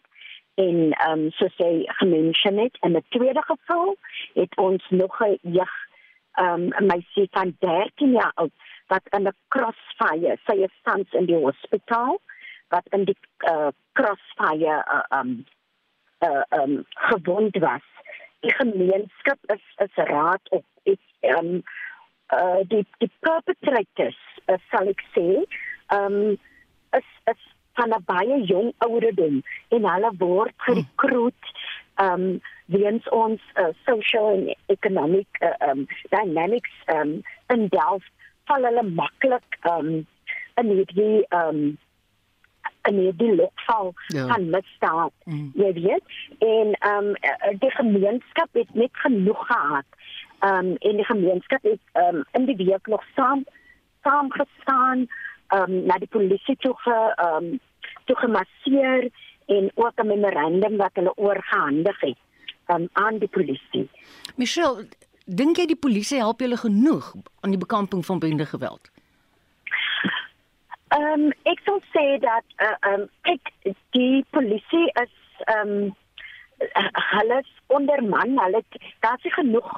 en 0.57 0.93
ehm 0.93 1.11
um, 1.13 1.31
soos 1.31 1.57
hy 1.61 1.85
gemention 2.01 2.59
het 2.59 2.77
in 2.81 2.97
'n 2.97 3.05
tweede 3.09 3.43
geval 3.43 3.97
het 4.35 4.57
ons 4.57 4.85
nog 4.89 5.21
'n 5.21 5.39
jeug 5.41 5.75
ehm 6.33 6.73
um, 6.79 6.87
meisie 6.87 7.29
van 7.31 7.57
13 7.59 8.11
jaar 8.11 8.33
oud 8.35 8.53
wat 8.87 9.05
in 9.17 9.29
'n 9.29 9.37
crossfire 9.49 10.39
sy 10.47 10.57
is 10.69 10.77
tans 10.83 11.13
in 11.13 11.27
die 11.27 11.43
hospitaal 11.47 12.21
wat 12.69 12.87
in 12.91 13.05
die 13.05 13.19
uh, 13.51 13.69
crossfire 13.93 14.77
uh, 14.97 15.19
um 15.19 15.45
uh, 16.19 16.45
um 16.61 16.85
gewond 16.89 17.57
was 17.57 17.87
die 18.47 18.55
gemeenskap 18.55 19.39
is 19.55 19.65
is 19.85 19.95
raad 20.11 20.51
op 20.51 20.65
ek 20.93 21.03
um 21.39 21.51
uh 22.37 22.63
die 22.71 22.85
die 23.03 23.11
perpetrators 23.27 24.19
uh, 24.47 24.59
sal 24.71 24.91
ek 24.93 25.03
sê 25.15 25.29
um 25.99 26.19
is 26.99 27.09
is 27.33 27.43
van 27.79 27.95
'n 27.97 28.05
baie 28.11 28.39
jong 28.51 28.71
ouderdom 28.87 29.43
en 29.77 29.89
hulle 29.93 30.13
word 30.23 30.55
gerekruut 30.67 31.51
um 32.07 32.27
weens 32.77 33.09
ons 33.23 33.43
uh, 33.63 33.73
social 33.87 34.29
and 34.35 34.55
economic 34.77 35.43
uh, 35.49 35.57
um 35.71 35.87
dynamics 36.15 36.75
um 36.99 37.13
in 37.55 37.69
Delft 37.75 38.13
val 38.51 38.69
hulle 38.71 38.87
maklik 39.03 39.61
um 39.75 39.91
in 40.61 40.73
hierdie 40.77 41.27
um 41.43 41.61
in 42.89 42.99
hierdie 43.03 43.35
lokval 43.35 43.93
ja. 44.07 44.27
van 44.27 44.51
misdaad 44.51 45.13
mm. 45.25 45.51
jy 45.55 45.73
weet 45.73 46.17
en 46.39 46.75
um 46.93 47.13
die 47.61 47.71
gemeenskap 47.79 48.49
het 48.53 48.75
net 48.75 49.03
genoeg 49.05 49.47
gehad 49.47 49.89
um 50.51 50.75
en 50.77 51.01
die 51.03 51.09
gemeenskap 51.13 51.63
het 51.63 52.05
um 52.07 52.25
in 52.33 52.47
die 52.51 52.59
week 52.65 52.87
nog 52.87 53.05
saam 53.15 53.45
saam 54.03 54.33
gestaan 54.33 55.07
um 55.55 55.83
na 55.87 55.99
die 55.99 56.13
polisie 56.19 56.57
toe 56.57 56.75
ge 56.85 56.99
um 57.31 57.59
toe 58.05 58.17
gemasseer 58.17 59.11
en 59.47 59.71
ook 59.75 59.93
'n 60.03 60.07
memorandum 60.07 60.77
wat 60.77 60.95
hulle 60.95 61.17
oorgehandig 61.17 62.01
het 62.01 62.19
um, 62.67 62.89
aan 62.93 63.19
die 63.19 63.29
polisie. 63.29 63.91
Michelle, 64.37 64.89
dink 65.25 65.57
jy 65.57 65.67
die 65.67 65.79
polisie 65.79 66.19
help 66.19 66.41
julle 66.41 66.57
genoeg 66.57 67.15
aan 67.41 67.55
die 67.55 67.61
bekamping 67.61 68.05
van 68.07 68.19
bende 68.19 68.47
geweld? 68.47 68.91
Ehm 70.95 71.27
um, 71.27 71.31
ek 71.51 71.61
sou 71.67 71.81
sê 71.91 72.05
dat 72.23 72.45
eh, 72.63 72.67
ehm 72.67 73.01
uh, 73.01 73.07
um, 73.07 73.09
ek 73.33 73.51
die 73.97 74.25
polisie 74.31 74.87
is 75.03 75.15
ehm 75.51 75.73
um, 75.73 75.97
hulle 77.11 77.41
onderman, 77.67 78.39
hulle 78.39 78.63
daar's 79.05 79.27
genoeg 79.35 79.73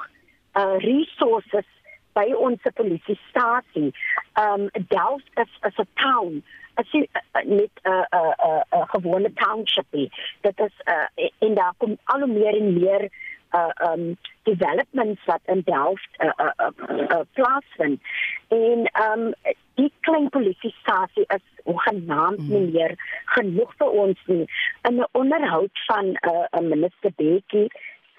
uh 0.59 0.77
resources 0.83 1.65
by 2.13 2.27
ons 2.37 2.69
polisiestasie. 2.77 3.89
Ehm 4.37 4.69
um, 4.69 4.85
Delft 4.93 5.41
is 5.43 5.51
is 5.69 5.81
'n 5.81 5.89
town. 6.03 6.43
As 6.77 6.85
jy 6.93 7.01
uh, 7.01 7.43
net 7.43 7.73
'n 7.83 7.89
uh, 7.89 8.05
'n 8.05 8.17
uh, 8.19 8.33
uh, 8.49 8.63
uh, 8.73 8.85
gewone 8.93 9.33
township 9.33 9.89
is 9.91 10.13
dit 10.41 10.59
is 10.67 10.75
uh, 10.85 11.07
en 11.39 11.53
daar 11.53 11.73
kom 11.77 11.97
al 12.03 12.19
hoe 12.19 12.33
meer 12.33 12.55
en 12.61 12.73
meer 12.73 13.09
uh 13.51 13.91
um 13.91 14.17
developments 14.43 15.25
wat 15.25 15.41
in 15.45 15.61
Delft 15.65 16.09
uh, 16.17 16.31
uh, 16.37 16.51
uh, 16.57 16.99
uh 17.09 17.21
plaasvind 17.33 18.01
en 18.47 18.89
um 19.09 19.33
die 19.75 19.91
klein 19.99 20.29
polisiestasie 20.29 21.25
is 21.27 21.45
ongenaamd 21.63 22.39
mm. 22.39 22.49
nie 22.49 22.71
meer 22.71 22.95
genoeg 23.25 23.73
vir 23.77 23.89
ons 24.05 24.19
nie 24.25 24.45
in 24.89 24.99
'n 24.99 25.07
onderhoud 25.11 25.85
van 25.87 26.05
'n 26.05 26.17
uh, 26.31 26.45
uh, 26.51 26.65
minister 26.73 27.11
Bekkie 27.15 27.67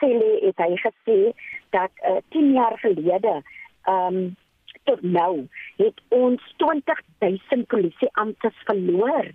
sê 0.00 0.10
hy 0.16 0.50
het 0.56 0.80
gesê 0.86 1.32
dat 1.70 1.90
uh, 2.08 2.16
10 2.28 2.52
jaar 2.52 2.78
gelede 2.78 3.42
um 3.86 4.36
tot 4.84 5.02
nou 5.02 5.46
het 5.76 6.00
ons 6.08 6.54
20000 6.56 7.66
polisieamptes 7.66 8.56
verloor. 8.64 9.30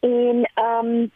En 0.00 0.50
um, 0.64 1.10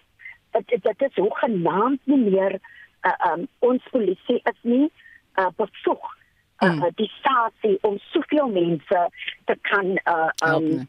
dit 0.51 0.83
dit 0.83 1.03
is 1.09 1.15
hoe 1.15 1.37
genaamd 1.37 2.01
nie 2.05 2.23
meer 2.31 2.59
uh, 3.05 3.33
um, 3.33 3.49
ons 3.59 3.83
polisie 3.91 4.41
is 4.43 4.61
nie 4.63 4.87
uh, 5.37 5.51
bevoeg 5.57 6.05
uh, 6.63 6.73
mm. 6.73 6.85
die 6.95 7.11
stasie 7.19 7.79
om 7.83 7.99
soveel 8.13 8.49
mense 8.49 9.07
te 9.45 9.57
kan 9.71 9.97
uh, 10.05 10.31
um, 10.47 10.89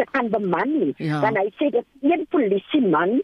te 0.00 0.06
kan 0.10 0.30
beman. 0.32 0.94
Ja. 0.96 1.20
Dan 1.20 1.36
hy 1.36 1.48
sê 1.58 1.70
dat 1.74 1.84
een 2.00 2.26
polisieman 2.28 3.20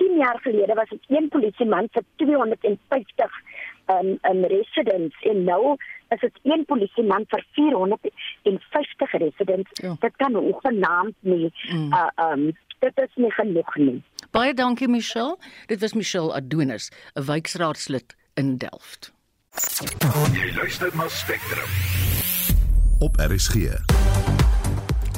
10 0.00 0.16
jaar 0.16 0.38
gelede 0.42 0.74
was 0.74 0.88
dit 0.88 1.04
een 1.08 1.28
polisieman 1.28 1.88
vir 1.92 2.04
250 2.16 3.40
um, 3.86 4.18
um 4.30 4.44
residents 4.44 5.16
en 5.32 5.44
nou 5.44 5.76
is 6.08 6.20
dit 6.20 6.38
een 6.42 6.64
polisieman 6.64 7.26
vir 7.28 7.44
450 7.58 9.12
residents. 9.24 9.70
Ja. 9.82 9.96
Dit 10.00 10.16
kan 10.16 10.36
ongenaamd 10.36 11.16
nie. 11.20 11.52
Mm. 11.72 11.92
Uh 11.92 12.30
um 12.30 12.50
dit 12.78 13.00
is 13.04 13.14
nie 13.14 13.32
genoeg 13.32 13.74
nie. 13.76 14.02
Baie 14.30 14.54
dankie 14.54 14.88
Michelle. 14.88 15.38
Dit 15.66 15.80
was 15.80 15.92
Michelle 15.92 16.32
Adonis, 16.32 16.90
'n 17.14 17.24
wijkraadslid 17.24 18.14
in 18.34 18.56
Delft. 18.56 19.12
Jy 20.32 20.54
luister 20.54 20.96
na 20.96 21.08
Spectrum. 21.08 21.68
Op 22.98 23.16
RSG. 23.16 23.54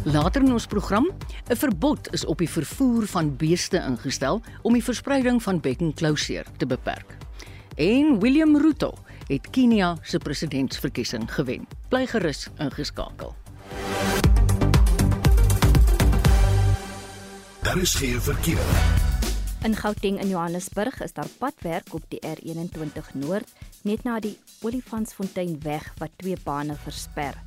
Later 0.04 0.42
in 0.42 0.52
ons 0.52 0.66
program, 0.66 1.10
'n 1.48 1.56
verbod 1.56 2.12
is 2.12 2.24
op 2.24 2.38
die 2.38 2.48
vervoer 2.48 3.06
van 3.06 3.36
beeste 3.36 3.76
ingestel 3.76 4.42
om 4.62 4.72
die 4.72 4.84
verspreiding 4.84 5.42
van 5.42 5.60
bekkenklouseer 5.60 6.46
te 6.56 6.66
beperk. 6.66 7.16
En 7.76 8.20
William 8.20 8.56
Ruto 8.56 8.94
het 9.26 9.50
Kenia 9.50 9.96
se 10.02 10.18
presidentsverkiesing 10.18 11.34
gewen. 11.34 11.66
Bly 11.88 12.06
gerus 12.06 12.48
ingeskakel. 12.58 13.41
Daar 17.72 17.80
is 17.80 17.94
geen 17.94 18.20
verkeer. 18.20 18.60
In 19.62 19.76
Gauteng 19.76 20.20
in 20.20 20.28
Johannesburg 20.28 21.00
is 21.00 21.12
daar 21.12 21.28
padwerk 21.38 21.94
op 21.94 22.02
die 22.08 22.20
R21 22.20 23.14
Noord 23.14 23.48
net 23.82 24.04
na 24.04 24.18
die 24.20 24.34
Olifantsfontein 24.60 25.56
weg 25.64 25.86
wat 25.96 26.12
twee 26.20 26.36
bane 26.44 26.76
versper. 26.76 27.38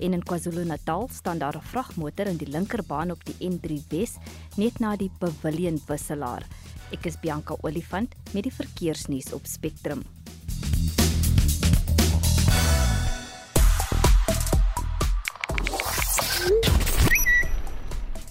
En 0.00 0.16
in 0.16 0.24
KwaZulu-Natal 0.24 1.08
staan 1.12 1.38
daar 1.38 1.56
'n 1.56 1.68
vragmotor 1.72 2.26
in 2.26 2.36
die 2.36 2.48
linkerbaan 2.48 3.10
op 3.10 3.20
die 3.24 3.36
N3 3.50 3.84
Wes 3.88 4.16
net 4.56 4.78
na 4.78 4.96
die 4.96 5.10
Pavilion 5.18 5.80
wisselaar. 5.86 6.46
Ek 6.90 7.04
is 7.04 7.20
Bianca 7.20 7.56
Olifant 7.60 8.14
met 8.32 8.42
die 8.42 8.54
verkeersnuus 8.54 9.32
op 9.32 9.44
Spectrum. 9.44 10.02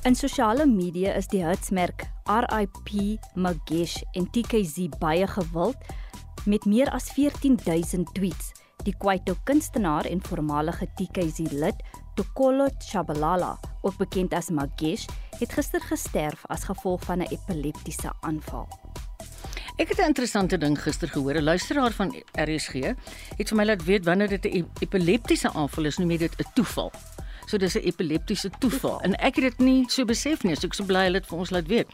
In 0.05 0.13
sosiale 0.13 0.67
media 0.69 1.15
is 1.17 1.25
die 1.31 1.39
hitsmerk 1.41 2.03
RIP 2.29 2.91
Magesh 3.33 3.95
en 4.13 4.27
TKZ 4.29 4.91
baie 5.01 5.25
gewild 5.25 5.87
met 6.45 6.67
meer 6.69 6.91
as 6.93 7.07
14000 7.15 8.11
tweets. 8.13 8.51
Die 8.85 8.93
Kwaito 8.93 9.33
kunstenaar 9.49 10.05
en 10.05 10.21
voormalige 10.21 10.85
TKZ 10.99 11.49
lid, 11.57 11.81
Tokolo 12.13 12.67
Chabalala, 12.85 13.55
ook 13.81 13.97
bekend 13.97 14.37
as 14.37 14.51
Magesh, 14.53 15.07
het 15.39 15.57
gister 15.57 15.81
gesterf 15.81 16.45
as 16.53 16.69
gevolg 16.69 17.01
van 17.09 17.25
'n 17.25 17.33
epileptiese 17.33 18.13
aanval. 18.21 18.69
Ek 19.77 19.89
het 19.89 19.97
'n 19.97 20.13
interessante 20.13 20.57
ding 20.57 20.77
gister 20.77 21.09
gehoor. 21.09 21.33
'n 21.33 21.43
Luisteraar 21.43 21.91
van 21.91 22.13
RSG 22.37 22.93
het 23.37 23.49
vir 23.49 23.57
my 23.57 23.65
laat 23.65 23.83
weet 23.83 24.05
wanneer 24.05 24.29
dit 24.29 24.45
'n 24.45 24.69
epileptiese 24.79 25.53
aanval 25.53 25.85
is, 25.85 25.97
noem 25.97 26.11
jy 26.11 26.17
dit 26.17 26.35
'n 26.37 26.51
toeval. 26.53 26.91
So 27.45 27.57
dis 27.57 27.75
'n 27.75 27.85
epileptiese 27.85 28.49
toeval 28.59 29.01
en 29.01 29.15
ek 29.15 29.35
het 29.35 29.43
dit 29.43 29.59
nie 29.59 29.85
so 29.89 30.05
besef 30.05 30.43
nie. 30.43 30.55
So 30.55 30.67
ek 30.67 30.73
is 30.73 30.77
so 30.77 30.85
bly 30.85 31.03
hulle 31.03 31.19
dit 31.19 31.27
vir 31.27 31.37
ons 31.37 31.49
laat 31.49 31.67
weet. 31.67 31.87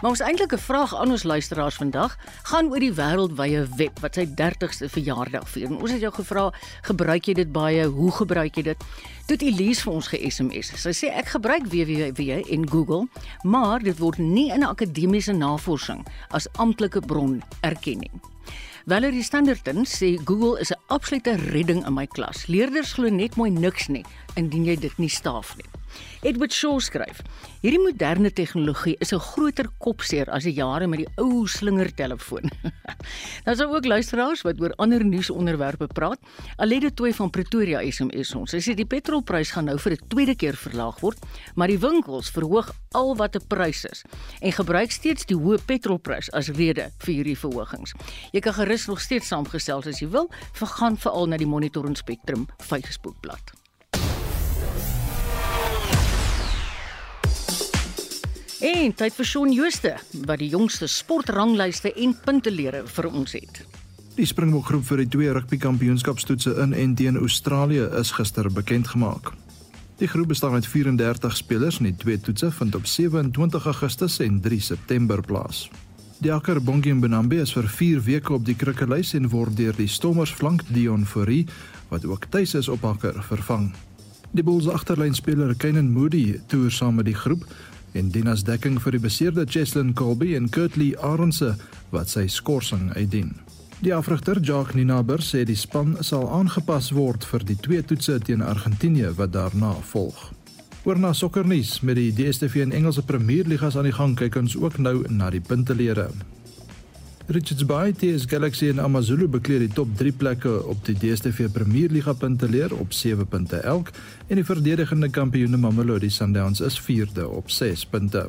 Maar 0.00 0.10
ons 0.10 0.20
eintlik 0.20 0.52
'n 0.52 0.58
vraag 0.58 0.94
aan 0.94 1.10
ons 1.10 1.22
luisteraars 1.22 1.74
vandag 1.74 2.16
gaan 2.42 2.70
oor 2.70 2.80
die 2.80 2.92
wêreldwye 2.92 3.66
web 3.76 4.00
wat 4.00 4.14
sy 4.14 4.26
30ste 4.26 4.88
verjaardag 4.88 5.48
vier. 5.48 5.66
En 5.66 5.80
ons 5.80 5.90
het 5.90 6.00
jou 6.00 6.12
gevra, 6.12 6.52
gebruik 6.82 7.24
jy 7.26 7.34
dit 7.34 7.52
baie? 7.52 7.86
Hoe 7.86 8.12
gebruik 8.12 8.56
jy 8.56 8.62
dit? 8.62 8.84
Toe 9.26 9.36
Elise 9.36 9.82
vir 9.82 9.92
ons 9.92 10.08
ge-SMS. 10.08 10.72
Sy 10.76 10.92
sê 10.92 11.08
ek 11.08 11.26
gebruik 11.26 11.66
www 11.66 12.42
en 12.50 12.68
Google, 12.70 13.08
maar 13.42 13.80
dit 13.80 13.98
word 13.98 14.18
nie 14.18 14.50
in 14.50 14.60
'n 14.60 14.68
akademiese 14.68 15.32
navorsing 15.32 16.06
as 16.30 16.48
amptelike 16.56 17.00
bron 17.00 17.42
erken 17.62 17.98
nie. 17.98 18.33
Valerie 18.86 19.22
Standerton 19.22 19.86
sê 19.88 20.18
Google 20.24 20.60
is 20.60 20.70
'n 20.70 20.76
absolute 20.88 21.36
redding 21.52 21.86
in 21.86 21.94
my 21.94 22.06
klas. 22.06 22.46
Leerders 22.48 22.92
glo 22.92 23.08
net 23.08 23.36
mooi 23.36 23.50
niks 23.50 23.88
nie 23.88 24.04
indien 24.36 24.66
jy 24.66 24.76
dit 24.76 24.98
nie 24.98 25.08
staaf 25.08 25.56
nie. 25.56 25.64
Edward 26.22 26.52
Shaw 26.52 26.78
skryf: 26.80 27.20
Hierdie 27.60 27.80
moderne 27.82 28.30
tegnologie 28.32 28.96
is 29.00 29.12
'n 29.12 29.20
groter 29.20 29.68
kopseer 29.78 30.30
as 30.30 30.44
die 30.44 30.52
jare 30.52 30.86
met 30.86 30.98
die 30.98 31.08
ou 31.16 31.46
slingertelefoon. 31.46 32.50
Daar's 33.44 33.60
ook 33.60 33.84
luisteraars 33.84 34.42
wat 34.42 34.60
oor 34.60 34.72
ander 34.76 35.04
nuusonderwerpe 35.04 35.86
praat. 35.86 36.18
Alede 36.56 36.94
Toy 36.94 37.12
van 37.12 37.30
Pretoria 37.30 37.80
SMS 37.80 38.34
ons. 38.34 38.50
Sy 38.50 38.60
sê 38.60 38.74
die 38.74 38.86
petrolprys 38.86 39.50
gaan 39.50 39.64
nou 39.64 39.78
vir 39.78 39.92
'n 39.92 40.08
tweede 40.08 40.34
keer 40.34 40.56
verlaag 40.56 41.00
word, 41.00 41.18
maar 41.54 41.68
die 41.68 41.78
winkels 41.78 42.30
verhoog 42.30 42.72
al 42.92 43.16
wat 43.16 43.36
'n 43.36 43.46
prys 43.48 43.84
is 43.84 44.04
en 44.40 44.52
gebruik 44.52 44.90
steeds 44.90 45.26
die 45.26 45.36
hoë 45.36 45.58
petrolprys 45.66 46.30
as 46.32 46.48
rede 46.48 46.90
vir 46.98 47.14
hierdie 47.14 47.38
verhogings. 47.38 47.92
Jy 48.32 48.40
kan 48.40 48.54
gerus 48.54 48.86
nog 48.86 49.00
steeds 49.00 49.28
saamgestel 49.28 49.82
as 49.86 50.00
jy 50.00 50.08
wil, 50.08 50.30
vergaan 50.52 50.96
veral 50.96 51.26
na 51.26 51.36
die 51.36 51.46
Monitor 51.46 51.86
en 51.86 51.96
Spectrum 51.96 52.46
Facebookblad. 52.58 53.63
En 58.64 58.94
tyd 58.96 59.12
vir 59.12 59.26
Shaun 59.28 59.50
Jooste 59.52 59.90
wat 60.24 60.40
die 60.40 60.48
jongste 60.48 60.86
sportranglyste 60.88 61.90
en 62.00 62.14
puntelere 62.24 62.80
vir 62.88 63.08
ons 63.10 63.34
het. 63.36 63.58
Die 64.16 64.24
Springbok 64.24 64.70
groep 64.70 64.86
vir 64.88 65.02
die 65.02 65.10
twee 65.12 65.34
rugby 65.36 65.58
kampioenskapstoetse 65.60 66.54
in 66.62 66.72
en 66.72 66.94
teen 66.96 67.18
Australië 67.20 67.90
is 68.00 68.14
gister 68.16 68.48
bekend 68.48 68.88
gemaak. 68.94 69.34
Die 70.00 70.08
groep 70.08 70.32
bestaan 70.32 70.56
uit 70.56 70.68
34 70.70 71.36
spelers 71.36 71.82
en 71.82 71.90
die 71.90 71.98
twee 72.06 72.16
toetse 72.16 72.48
vind 72.56 72.78
op 72.78 72.88
27 72.88 73.68
Augustus 73.68 74.16
en 74.24 74.40
3 74.40 74.60
September 74.70 75.20
plaas. 75.20 75.66
Die 76.24 76.32
akker 76.32 76.62
Bongie 76.62 76.94
Mbonambi 76.96 77.42
is 77.44 77.52
vir 77.52 77.68
4 77.68 78.00
weke 78.08 78.32
op 78.32 78.48
die 78.48 78.56
krikkelys 78.56 79.12
en 79.18 79.28
word 79.28 79.58
deur 79.60 79.76
die 79.76 79.90
Stormers 79.92 80.32
flank 80.32 80.64
Dion 80.72 81.04
Fourie 81.04 81.44
wat 81.92 82.08
ook 82.08 82.30
tuis 82.32 82.56
is 82.56 82.72
op 82.72 82.88
akker 82.88 83.20
vervang. 83.28 83.74
Die 84.34 84.42
Bulls 84.42 84.66
agterlynspeler 84.72 85.52
Kenan 85.54 85.92
Moody 85.92 86.40
toer 86.48 86.72
saam 86.72 86.96
met 86.98 87.06
die 87.06 87.18
groep 87.18 87.44
en 87.94 88.10
dien 88.10 88.28
as 88.28 88.44
dekking 88.44 88.80
vir 88.82 88.96
die 88.98 89.02
beseerde 89.06 89.46
Cheslin 89.46 89.94
Colby 89.94 90.34
en 90.36 90.50
Kurtley 90.50 90.92
Arendse 90.98 91.54
wat 91.94 92.10
sy 92.12 92.26
skorsing 92.28 92.90
uitdien. 92.98 93.32
Die 93.84 93.94
afrigter 93.94 94.38
Jacques 94.40 94.74
Ninaber 94.74 95.22
sê 95.22 95.42
die 95.44 95.58
span 95.58 95.96
sal 96.02 96.28
aangepas 96.32 96.92
word 96.96 97.26
vir 97.30 97.42
die 97.46 97.58
twee 97.58 97.82
toetse 97.82 98.20
teen 98.26 98.42
Argentinië 98.42 99.14
wat 99.18 99.34
daarna 99.34 99.74
volg. 99.90 100.30
Oor 100.84 101.00
na 101.00 101.14
sokkernuus 101.16 101.78
met 101.80 101.96
die 101.96 102.12
DStv 102.12 102.66
en 102.66 102.72
Engelse 102.76 103.02
Premierligas 103.08 103.76
aan 103.76 103.88
die 103.88 103.96
gang 103.96 104.16
kyk 104.20 104.36
ons 104.42 104.56
ook 104.56 104.78
nou 104.78 105.02
na 105.08 105.30
die 105.32 105.40
puntelere. 105.40 106.10
Richards 107.26 107.64
Bay, 107.64 107.92
TS 107.92 108.26
Galaxy 108.28 108.66
en 108.68 108.82
AmaZulu 108.84 109.24
bekleed 109.32 109.62
die 109.64 109.72
top 109.72 109.94
3 109.96 110.10
plekke 110.12 110.50
op 110.68 110.82
die 110.84 110.92
DStv 110.92 111.46
Premierliga 111.54 112.12
punteleer 112.12 112.74
op 112.76 112.92
7 112.92 113.24
punte 113.26 113.62
elk 113.64 113.88
en 114.28 114.36
die 114.36 114.44
verdedigende 114.44 115.08
kampioene 115.08 115.56
Mamelodi 115.56 116.10
Sundowns 116.12 116.60
is 116.60 116.76
4de 116.84 117.24
op 117.24 117.48
6 117.50 117.86
punte. 117.88 118.26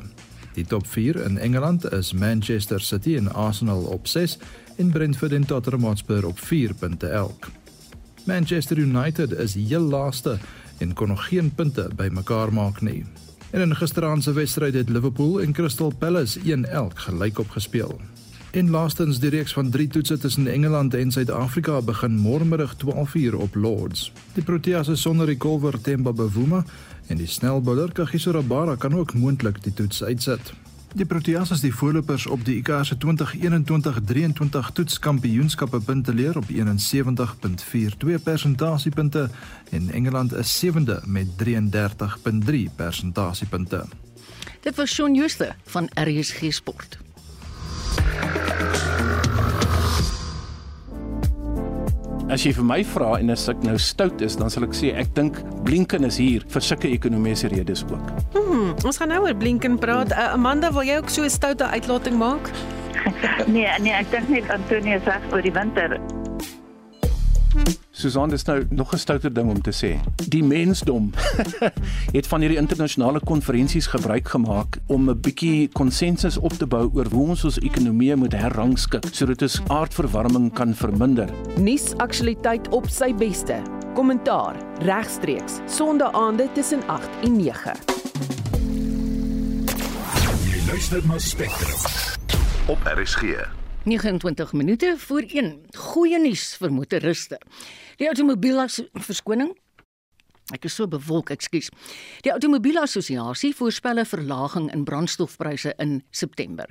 Die 0.56 0.64
top 0.64 0.88
4 0.88 1.20
in 1.26 1.36
Engeland 1.36 1.84
is 1.92 2.14
Manchester 2.16 2.80
City 2.80 3.18
en 3.20 3.28
Arsenal 3.34 3.84
op 3.84 4.08
6 4.08 4.38
en 4.76 4.90
Brentford 4.90 5.32
en 5.32 5.44
Tottenham 5.44 5.84
Hotspur 5.84 6.26
op 6.26 6.40
4 6.40 6.74
punte 6.74 7.06
elk. 7.06 7.52
Manchester 8.24 8.78
United 8.78 9.32
is 9.32 9.54
heel 9.54 9.84
laaste 9.92 10.38
en 10.78 10.94
kon 10.94 11.08
nog 11.08 11.28
geen 11.28 11.52
punte 11.54 11.90
bymekaar 11.96 12.52
maak 12.52 12.80
nie. 12.80 13.04
En 13.50 13.60
in 13.60 13.76
gisteraand 13.76 14.22
se 14.22 14.32
wedstryd 14.32 14.74
het 14.74 14.88
Liverpool 14.88 15.40
en 15.40 15.52
Crystal 15.52 15.92
Palace 15.98 16.40
1-1 16.40 16.44
gelyk 16.94 17.38
op 17.38 17.50
gespeel. 17.50 18.00
En 18.56 18.70
laastens 18.70 19.18
die 19.20 19.30
reeks 19.30 19.52
van 19.52 19.70
3 19.70 19.88
toetse 19.88 20.18
tussen 20.18 20.46
Engeland 20.46 20.94
en 20.94 21.10
Suid-Afrika 21.12 21.82
begin 21.82 22.14
môremiddag 22.16 22.74
12:00 22.84 23.34
op 23.36 23.54
Lords. 23.54 24.12
Die 24.32 24.42
Proteas 24.42 24.88
is 24.88 25.00
sonder 25.00 25.36
kolwer 25.36 25.80
Themba 25.80 26.12
Bavuma 26.12 26.64
en 27.06 27.16
die 27.16 27.26
snelbouler 27.26 27.92
Kagiso 27.92 28.30
Rabada 28.30 28.74
kan 28.74 28.94
ook 28.94 29.14
moontlik 29.14 29.62
die 29.62 29.74
toets 29.74 30.04
uitsit. 30.04 30.52
Die 30.94 31.04
Proteas 31.04 31.50
is 31.50 31.60
die 31.60 31.74
voorlopers 31.74 32.26
op 32.26 32.44
die 32.44 32.56
ICC 32.56 32.96
2021-23 33.04 34.72
toetskampioenskappe 34.72 35.80
punteleer 35.80 36.36
op 36.36 36.44
71.42 36.50 38.22
persentasiepunte 38.22 39.30
en 39.70 39.90
Engeland 39.90 40.34
is 40.34 40.64
7de 40.64 41.00
met 41.04 41.26
33.3 41.44 41.50
persentasiepunte. 42.76 43.84
Dit 44.60 44.76
was 44.76 44.90
Shaun 44.90 45.14
Jooste 45.14 45.54
van 45.64 45.90
RSG 45.94 46.52
Sport. 46.52 47.04
As 52.26 52.42
jy 52.42 52.50
vir 52.56 52.66
my 52.66 52.80
vra 52.84 53.14
en 53.22 53.30
as 53.30 53.46
ek 53.48 53.62
nou 53.64 53.76
stout 53.80 54.20
is, 54.20 54.34
dan 54.36 54.50
sal 54.50 54.66
ek 54.66 54.74
sê 54.74 54.90
ek 54.98 55.12
dink 55.14 55.38
Blinken 55.64 56.04
is 56.04 56.18
hier 56.20 56.42
vir 56.50 56.64
sulke 56.64 56.90
ekonomiese 56.90 57.48
redes 57.52 57.84
ook. 57.86 58.10
Hmm, 58.34 58.74
ons 58.82 58.98
gaan 58.98 59.14
nou 59.14 59.22
oor 59.24 59.38
Blinken 59.38 59.78
praat. 59.80 60.10
Uh, 60.10 60.34
Amanda, 60.34 60.72
wil 60.74 60.84
jy 60.84 60.98
ook 60.98 61.08
so 61.08 61.22
'n 61.22 61.30
stoute 61.30 61.64
uitlating 61.64 62.18
maak? 62.18 62.50
nee, 63.54 63.70
nee, 63.80 63.94
ek 63.94 64.10
dink 64.10 64.28
net 64.28 64.50
Antonio 64.50 64.98
sê 65.06 65.16
oor 65.30 65.42
die 65.42 65.54
winter. 65.54 65.96
Susan, 67.96 68.28
dis 68.28 68.44
nou 68.44 68.66
nog 68.70 68.92
'n 68.92 68.98
stouter 68.98 69.32
ding 69.32 69.48
om 69.48 69.62
te 69.62 69.72
sê. 69.72 70.00
Die 70.28 70.44
mensdom 70.44 71.10
het 72.16 72.26
van 72.26 72.40
hierdie 72.40 72.58
internasionale 72.58 73.20
konferensies 73.20 73.86
gebruik 73.86 74.28
gemaak 74.28 74.78
om 74.86 75.08
'n 75.10 75.20
bietjie 75.20 75.68
konsensus 75.68 76.36
op 76.36 76.52
te 76.52 76.66
bou 76.66 76.90
oor 76.94 77.06
hoe 77.10 77.28
ons 77.28 77.44
ons 77.44 77.58
ekonomie 77.58 78.16
moet 78.16 78.32
herrangskik 78.32 79.04
sodat 79.12 79.42
ons 79.42 79.60
aardverwarming 79.66 80.52
kan 80.52 80.74
verminder. 80.74 81.30
Nuus 81.56 81.96
aktualiteit 81.96 82.68
op 82.68 82.88
sy 82.88 83.14
beste. 83.14 83.62
Kommentaar 83.94 84.56
regstreeks 84.78 85.60
Sondae 85.66 86.48
tussen 86.52 86.86
8 86.86 87.08
en 87.22 87.36
9. 87.36 87.72
Jy 90.44 90.66
luister 90.66 91.06
na 91.06 91.18
Spectrum 91.18 91.80
op 92.66 92.78
RSG. 92.84 93.48
29 93.86 94.52
minute 94.52 94.94
voor 94.98 95.22
1. 95.28 95.60
Goeie 95.76 96.18
nuus 96.18 96.56
vir 96.58 96.72
motoriste. 96.72 97.38
Die 97.96 98.08
outomobielies 98.08 98.82
verskoning. 99.06 99.54
Ek 100.54 100.68
is 100.68 100.76
so 100.78 100.86
bewolk, 100.86 101.32
ekskuus. 101.34 101.72
Die 102.22 102.30
Automobielassosiasie 102.30 103.50
voorspel 103.58 103.98
'n 103.98 104.06
verlaging 104.06 104.70
in 104.72 104.84
brandstofpryse 104.84 105.74
in 105.78 106.04
September. 106.10 106.66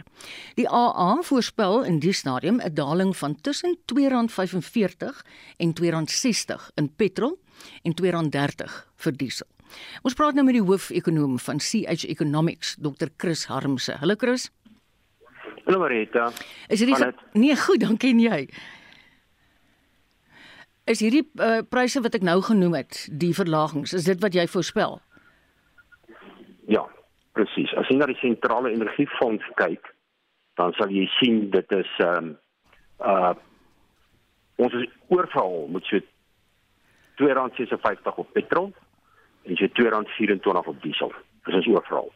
Die 0.56 0.70
AA 0.70 1.22
voorspel 1.22 1.84
in 1.84 2.00
die 2.00 2.14
stadium 2.14 2.62
'n 2.62 2.74
daling 2.74 3.18
van 3.18 3.36
tussen 3.42 3.76
R2.45 3.76 5.26
en 5.58 5.74
R2.60 5.74 6.72
in 6.76 6.96
petrol 6.96 7.38
en 7.84 7.92
R2.30 7.92 8.88
vir 8.96 9.12
diesel. 9.12 9.48
Ons 10.04 10.14
praat 10.14 10.34
nou 10.34 10.46
met 10.46 10.54
die 10.54 10.64
hoofekonoom 10.64 11.40
van 11.40 11.58
CH 11.58 12.06
Economics, 12.08 12.78
Dr. 12.80 13.08
Chris 13.18 13.46
Harmse. 13.46 13.98
Hallo 14.00 14.16
Chris. 14.18 14.52
Hallo 15.66 15.80
Marita. 15.80 16.32
Is 16.70 16.80
hierdie 16.80 16.96
het... 16.96 17.16
Nee, 17.34 17.56
goed, 17.56 17.80
dankie 17.80 18.12
en 18.14 18.20
jy. 18.20 18.50
Is 20.86 21.02
hierdie 21.02 21.24
uh, 21.42 21.64
pryse 21.66 21.98
wat 22.06 22.14
ek 22.14 22.26
nou 22.26 22.38
genoem 22.46 22.76
het, 22.78 23.08
die 23.10 23.34
verlagings, 23.34 23.94
is 23.98 24.06
dit 24.06 24.20
wat 24.22 24.36
jy 24.38 24.46
voorspel? 24.46 25.00
Ja, 26.70 26.84
presies. 27.34 27.74
As 27.74 27.90
jy 27.90 27.98
na 27.98 28.06
die 28.12 28.20
sentrale 28.22 28.70
energiefonds 28.70 29.48
kyk, 29.58 29.90
dan 30.62 30.76
sal 30.78 30.94
jy 30.94 31.08
sien 31.18 31.48
dit 31.56 31.76
is 31.80 31.92
ehm 32.06 32.36
um, 32.36 32.38
uh 33.02 33.34
ons 34.56 34.72
is 34.80 34.86
oorval 35.12 35.66
met 35.68 35.84
so 35.90 36.00
R2.56 37.20 38.22
op 38.22 38.30
petrol 38.38 38.70
en 39.44 39.58
so 39.60 39.68
R2.24 39.68 40.70
op 40.72 40.78
diesel. 40.86 41.12
Dit 41.44 41.58
is 41.60 41.68
oorval. 41.68 42.08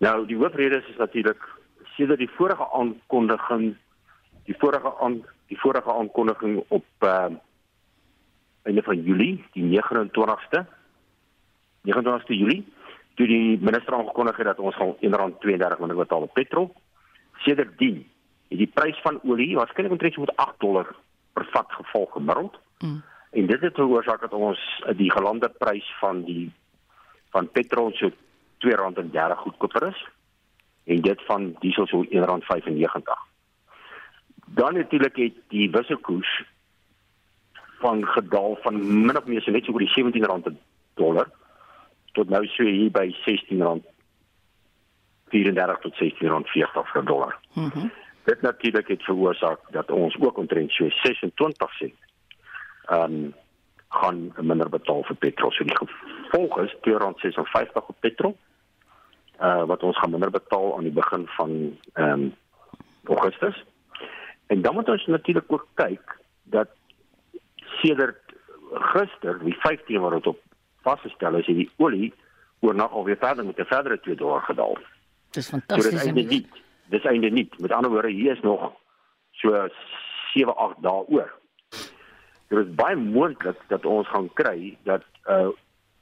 Nou 0.00 0.14
die 0.30 0.38
hoofrede 0.40 0.78
is, 0.80 0.88
is 0.94 1.02
natuurlik 1.02 1.42
sedert 1.98 2.22
die 2.22 2.30
vorige 2.38 2.64
aankondiging 2.72 3.74
die 4.48 4.56
vorige 4.62 4.94
aan 5.04 5.20
die 5.52 5.60
vorige 5.60 5.92
aankondiging 5.92 6.62
op 6.68 6.86
ehm 7.04 7.36
uh, 7.36 7.46
einde 8.62 8.82
van 8.82 9.02
Julie, 9.02 9.44
die 9.52 9.64
29ste 9.64 10.66
29ste 11.82 12.36
Julie, 12.36 12.64
toe 13.14 13.26
die 13.26 13.58
minister 13.60 13.94
aangekondig 13.94 14.36
het 14.36 14.46
dat 14.46 14.58
ons 14.58 14.76
gaan 14.76 14.94
R1.32 14.96 15.78
minder 15.78 15.96
betaal 15.96 16.26
op 16.28 16.34
petrol. 16.34 16.74
Sedertdien 17.44 18.04
het 18.48 18.58
die 18.58 18.70
prys 18.74 19.00
van 19.04 19.20
olie 19.22 19.56
waarskynlik 19.56 19.92
omtrent 19.92 20.16
met 20.16 20.36
8 20.36 20.60
dollar 20.60 20.94
per 21.32 21.46
vat 21.52 21.72
geval 21.72 22.06
gemiddeld. 22.06 22.58
Mm. 22.78 23.02
En 23.30 23.46
dit 23.46 23.60
het 23.60 23.74
veroorsaak 23.74 24.20
dat 24.20 24.32
ons 24.32 24.82
die 24.96 25.10
gelande 25.10 25.48
prys 25.48 25.86
van 26.00 26.24
die 26.24 26.52
van 27.30 27.50
petrol 27.50 27.92
so 27.94 28.10
R2.30 28.10 29.36
goedkoper 29.36 29.88
is 29.88 30.00
en 30.84 31.00
dit 31.00 31.20
van 31.24 31.56
diesel 31.60 31.86
so 31.86 32.04
R1.95. 32.04 33.20
Dan 34.46 34.74
natuurlik 34.74 35.16
het 35.16 35.36
die 35.48 35.70
wisselkoers 35.70 36.42
van 37.80 38.04
gedaal 38.06 38.58
van 38.62 38.80
min 39.06 39.16
of 39.16 39.26
meer 39.26 39.42
so 39.42 39.50
net 39.50 39.64
so 39.64 39.72
oor 39.72 39.84
die 39.84 39.90
R17 39.90 40.42
per 40.44 40.54
dollar 41.00 41.30
tot 42.12 42.28
nou 42.28 42.44
so 42.46 42.66
hier 42.66 42.90
by 42.92 43.06
R16 43.08 43.64
34 45.30 45.80
tot 45.80 45.94
R16.40 45.94 46.92
per 46.92 47.04
dollar. 47.04 47.36
Mhm. 47.54 47.66
Mm 47.74 47.90
dit 48.24 48.42
natuurlik 48.42 48.88
het 48.88 49.02
veroorsaak 49.02 49.60
dat 49.70 49.90
ons 49.90 50.16
ook 50.20 50.36
omtrent 50.38 50.70
so 50.70 50.88
26 50.88 51.72
sent 51.72 51.94
ehm 52.86 53.14
um, 53.14 53.34
gaan 53.88 54.32
minder 54.40 54.68
betaal 54.68 55.02
vir 55.02 55.16
petrol. 55.16 55.50
So 55.50 55.64
die 55.64 55.76
gevolg 55.76 56.58
is 56.58 56.74
R2.56 56.74 57.86
op 57.86 57.96
petrol 58.00 58.36
uh 59.40 59.64
wat 59.64 59.82
ons 59.82 59.98
gaan 59.98 60.10
minder 60.10 60.30
betaal 60.30 60.76
aan 60.76 60.86
die 60.86 60.98
begin 61.00 61.26
van 61.26 61.78
ehm 61.92 62.10
um, 62.12 62.34
Augustus. 63.04 63.64
En 64.46 64.62
dan 64.62 64.74
moet 64.74 64.88
ons 64.88 65.06
natuurlik 65.06 65.52
ook 65.52 65.66
kyk 65.74 66.18
dat 66.42 66.68
sedert 67.82 68.20
gister, 68.92 69.38
die 69.44 69.56
15 69.60 70.00
wat 70.00 70.12
dit 70.18 70.26
op 70.26 70.40
vasgestel 70.86 71.34
is, 71.40 71.46
het 71.46 71.56
die 71.56 71.70
olie 71.76 72.12
oornag 72.60 72.92
alweer 72.92 73.16
verder 73.20 73.44
met 73.44 73.58
'n 73.58 73.64
verdere 73.64 74.00
2 74.00 74.16
dollar 74.16 74.42
gedaal. 74.42 74.78
Dis 75.30 75.48
fantasties. 75.48 76.00
So 76.00 76.12
dit 76.12 76.16
is 76.16 76.30
nie 76.30 76.46
dis 76.88 77.04
einde 77.04 77.30
nie. 77.30 77.48
Met 77.58 77.72
ander 77.72 77.90
woorde, 77.90 78.10
hier 78.10 78.32
is 78.32 78.40
nog 78.40 78.72
so 79.30 79.68
7, 80.32 80.56
8 80.56 80.82
dae 80.82 81.04
oor. 81.08 81.32
Dit 82.48 82.58
is 82.58 82.74
baie 82.74 82.96
moontlik 82.96 83.56
dat 83.68 83.84
ons 83.84 84.08
gaan 84.08 84.30
kry 84.34 84.76
dat 84.82 85.04
uh 85.28 85.48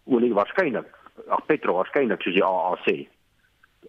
olie 0.08 0.32
waarskynlik, 0.34 0.88
ag 1.28 1.44
petrol 1.46 1.74
waarskynlik 1.74 2.22
soos 2.22 2.34
die 2.34 2.44
AA 2.44 2.76
sê, 2.86 2.96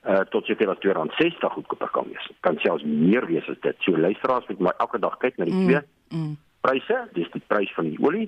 uh 0.04 0.26
tot 0.34 0.46
seker 0.46 0.70
as 0.70 0.82
R260 0.84 1.54
goedkoper 1.56 1.90
kan 1.96 2.10
wees. 2.12 2.32
Kan 2.40 2.60
selfs 2.60 2.84
meer 2.84 3.26
wees 3.26 3.48
as 3.50 3.60
dit. 3.62 3.76
So 3.80 3.98
luisteraars 3.98 4.48
moet 4.48 4.60
maar 4.60 4.76
elke 4.78 5.00
dag 5.00 5.18
kyk 5.18 5.38
na 5.38 5.48
die 5.48 5.54
mm, 5.54 5.68
twee 5.68 5.82
mm. 6.10 6.36
Pryse, 6.70 7.00
dis 7.18 7.32
die 7.34 7.44
prys 7.48 7.74
van 7.76 7.90
die 7.90 8.00
olie 8.00 8.28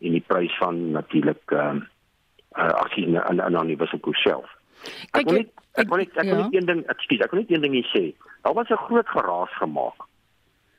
en 0.00 0.14
die 0.14 0.24
prys 0.24 0.54
van 0.62 0.90
natuurlik 0.96 1.56
ehm 1.56 1.82
uh, 1.82 1.86
uh, 2.56 2.72
aksie 2.82 3.06
in 3.06 3.18
in 3.18 3.40
aan 3.44 3.66
die 3.66 3.76
wisselkoers 3.76 4.22
self. 4.22 4.50
Ek 5.12 5.26
wil 5.26 5.42
net 5.42 5.50
ek 5.74 5.88
wil 5.88 6.02
net 6.02 6.16
ek 6.16 6.30
wil 6.30 6.42
net 6.42 6.52
ja. 6.54 6.60
een 6.60 6.70
ding, 6.70 6.84
ekskuus, 6.94 7.24
ek 7.26 7.34
wil 7.34 7.42
net 7.42 7.50
een 7.50 7.66
ding 7.66 7.80
sê. 7.94 8.04
Daar 8.42 8.54
was 8.54 8.70
'n 8.70 8.84
groot 8.86 9.08
geraas 9.08 9.56
gemaak 9.62 10.08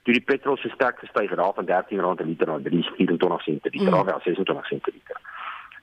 toe 0.10 0.15
die 0.15 0.26
petrol 0.26 0.58
se 0.58 0.70
sterk 0.74 1.00
gestyg 1.04 1.30
het 1.30 1.39
van 1.39 1.68
R13 1.70 2.15
per 2.18 2.26
liter 2.26 2.48
na 2.48 2.58
3.24 2.65 3.44
sent 3.46 3.62
per 3.62 3.72
liter, 3.72 3.94
mm. 3.94 4.13
of 4.15 4.24
26 4.24 4.65
sent 4.65 4.82
per 4.82 4.94
liter. 4.94 5.20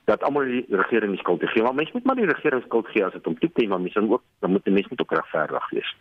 Dat 0.05 0.23
almal 0.23 0.43
die 0.43 0.65
regering 0.69 1.11
die 1.11 1.19
skuld 1.19 1.43
gee, 1.43 1.63
maar 1.63 1.75
mense 1.75 1.91
moet 1.93 2.03
maar 2.03 2.15
die 2.19 2.27
regering 2.27 2.63
skuld 2.63 2.87
gee 2.87 3.05
as 3.05 3.13
dit 3.13 3.27
om 3.27 3.37
toe 3.39 3.49
kom, 3.53 3.67
maar 3.67 3.81
mense 3.81 4.03
ook 4.09 4.23
dan 4.39 4.51
moet 4.51 4.63
die 4.63 4.73
mense 4.73 4.89
moet 4.89 5.01
ook 5.01 5.15
regverdig 5.19 5.69
wees. 5.69 5.95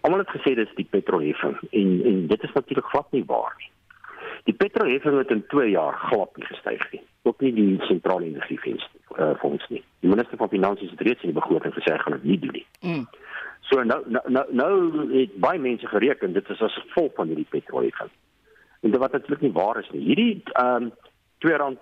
Almal 0.00 0.24
het 0.24 0.34
gesê 0.36 0.54
dis 0.58 0.74
die 0.74 0.88
petrolheffing 0.90 1.56
en 1.70 1.90
en 2.10 2.26
dit 2.26 2.42
is 2.42 2.52
natuurlik 2.52 2.90
glad 2.92 3.12
nie 3.12 3.24
waar 3.26 3.54
nie. 3.58 3.70
Die 4.48 4.54
petrolheffing 4.54 5.18
het 5.18 5.30
in 5.30 5.44
2 5.46 5.70
jaar 5.70 5.94
glad 5.94 6.36
nie 6.36 6.46
gestyg 6.46 6.82
nie. 6.92 7.02
Ook 7.22 7.40
nie 7.40 7.52
die 7.54 7.80
sentrale 7.86 8.26
energiefonds 8.26 8.88
uh, 9.18 9.34
fonds 9.38 9.68
nie. 9.68 9.82
Die 10.00 10.10
minister 10.10 10.36
van 10.36 10.48
finansies 10.48 10.90
het 10.90 11.00
reeds 11.00 11.22
in 11.22 11.30
die 11.30 11.38
begroting 11.40 11.74
gesê 11.74 11.94
gaan 11.98 12.18
dit 12.18 12.24
nie 12.24 12.38
doen 12.38 12.56
nie. 12.58 12.66
Mm. 12.80 13.06
So 13.70 13.82
nou 13.82 14.00
nou 14.06 14.24
nou, 14.26 14.46
nou 14.50 14.72
het 15.12 15.38
baie 15.40 15.58
mense 15.58 15.86
gereken 15.86 16.32
dit 16.32 16.50
is 16.50 16.60
as 16.60 16.80
gevolg 16.82 17.14
van 17.14 17.30
hierdie 17.30 17.48
petrolheffing. 17.50 18.10
En 18.82 18.90
dit 18.90 19.00
wat 19.00 19.12
natuurlik 19.12 19.46
nie 19.46 19.52
waar 19.52 19.78
is 19.78 19.90
nie. 19.94 20.04
Hierdie 20.10 20.42
ehm 20.52 20.90
um, 20.90 20.92
2 21.38 21.56
rand 21.58 21.78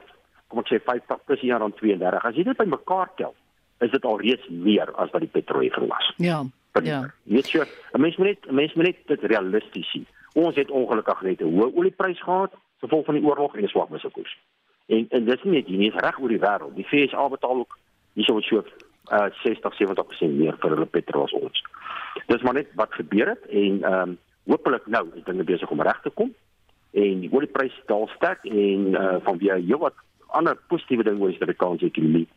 kom 0.49 0.61
ek 0.61 0.69
sê 0.73 0.81
50 0.85 1.25
plus 1.25 1.41
hier 1.41 1.57
aan 1.57 1.75
32. 1.79 2.25
As 2.25 2.37
jy 2.37 2.45
dit 2.45 2.59
bymekaar 2.59 3.13
tel, 3.17 3.35
is 3.81 3.91
dit 3.91 4.05
alreeds 4.05 4.49
meer 4.49 4.93
as 5.01 5.13
wat 5.15 5.25
die 5.25 5.33
petrolheffing 5.33 5.89
was. 5.89 6.13
Ja. 6.17 6.43
Ja. 6.83 7.01
Net 7.25 7.47
so, 7.47 7.65
'n 7.93 8.01
mens 8.01 8.17
moet 8.17 8.27
net 8.27 8.47
'n 8.47 8.55
mens 8.55 8.75
moet 8.75 8.85
net 8.85 8.97
dit 9.07 9.23
realisties 9.23 9.91
sien. 9.91 10.07
Ons 10.33 10.55
het 10.55 10.71
ongelukkig 10.71 11.23
net 11.23 11.41
'n 11.41 11.55
hoë 11.55 11.75
oliepryse 11.75 12.23
gehad 12.23 12.53
gevolg 12.81 13.05
van 13.05 13.15
die 13.15 13.25
oorlog 13.25 13.55
en 13.55 13.63
'n 13.63 13.69
swak 13.69 13.89
wisselkoers. 13.89 14.39
En 14.87 15.07
en 15.09 15.25
dis 15.25 15.43
nie 15.43 15.53
net 15.53 15.67
hier 15.67 15.79
nie, 15.79 15.93
reg 15.95 16.19
oor 16.19 16.29
die 16.29 16.39
wêreld. 16.39 16.75
Die 16.75 16.87
FSA 16.87 17.29
betaal 17.29 17.57
ook 17.57 17.79
hierso 18.13 18.41
so 18.41 18.65
uh 19.13 19.27
60 19.43 19.75
70% 19.75 20.33
meer 20.39 20.57
vir 20.61 20.71
hulle 20.71 20.87
petrol 20.87 21.23
as 21.23 21.33
ons. 21.33 21.63
Dis 22.27 22.43
maar 22.43 22.55
net 22.55 22.69
wat 22.75 22.93
gebeur 22.93 23.29
het 23.29 23.47
en 23.47 23.83
ehm 23.83 24.09
um, 24.09 24.19
hopelik 24.45 24.87
nou 24.87 25.09
is 25.15 25.25
dinge 25.25 25.45
besig 25.45 25.71
om 25.71 25.83
reg 25.83 26.01
te 26.03 26.11
kom 26.11 26.35
en 26.91 27.21
die 27.21 27.33
oliepryse 27.33 27.83
daal 27.87 28.09
sterk 28.15 28.45
en 28.45 28.87
uh 28.95 29.17
vanweë 29.27 29.59
heelwat 29.67 29.95
ander 30.27 30.57
positiewe 30.67 31.03
dinge 31.03 31.21
oor 31.21 31.29
die 31.29 31.37
Suid-Afrikaanse 31.37 31.87
ekonomie 31.87 32.29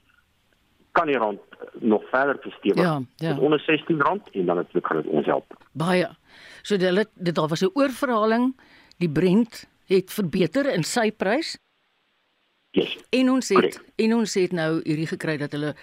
kan 0.93 1.09
die 1.09 1.17
rand 1.17 1.41
nog 1.81 2.03
verder 2.09 2.37
verstewig. 2.41 2.83
Ja, 2.83 3.01
ja. 3.15 3.37
onder 3.37 3.59
16 3.59 4.01
rand 4.01 4.29
en 4.31 4.45
dan 4.45 4.65
dit 4.71 4.85
gaan 4.85 5.01
dit 5.01 5.11
ons 5.11 5.25
help. 5.25 5.57
Baie. 5.71 6.09
So 6.61 6.77
dit 6.77 7.09
dit 7.13 7.35
daar 7.35 7.47
was 7.47 7.61
'n 7.61 7.73
oorverhaling. 7.73 8.55
Die 8.97 9.09
Brent 9.09 9.67
het 9.85 10.13
verbeter 10.13 10.73
in 10.73 10.83
sy 10.83 11.11
prys. 11.11 11.57
Yes. 12.71 12.97
En 13.09 13.29
ons 13.29 13.49
het 13.49 13.57
Correct. 13.57 13.83
en 13.95 14.13
ons 14.15 14.33
het 14.33 14.51
nou 14.51 14.81
hierdie 14.83 15.07
gekry 15.07 15.37
dat 15.37 15.51
hulle 15.51 15.75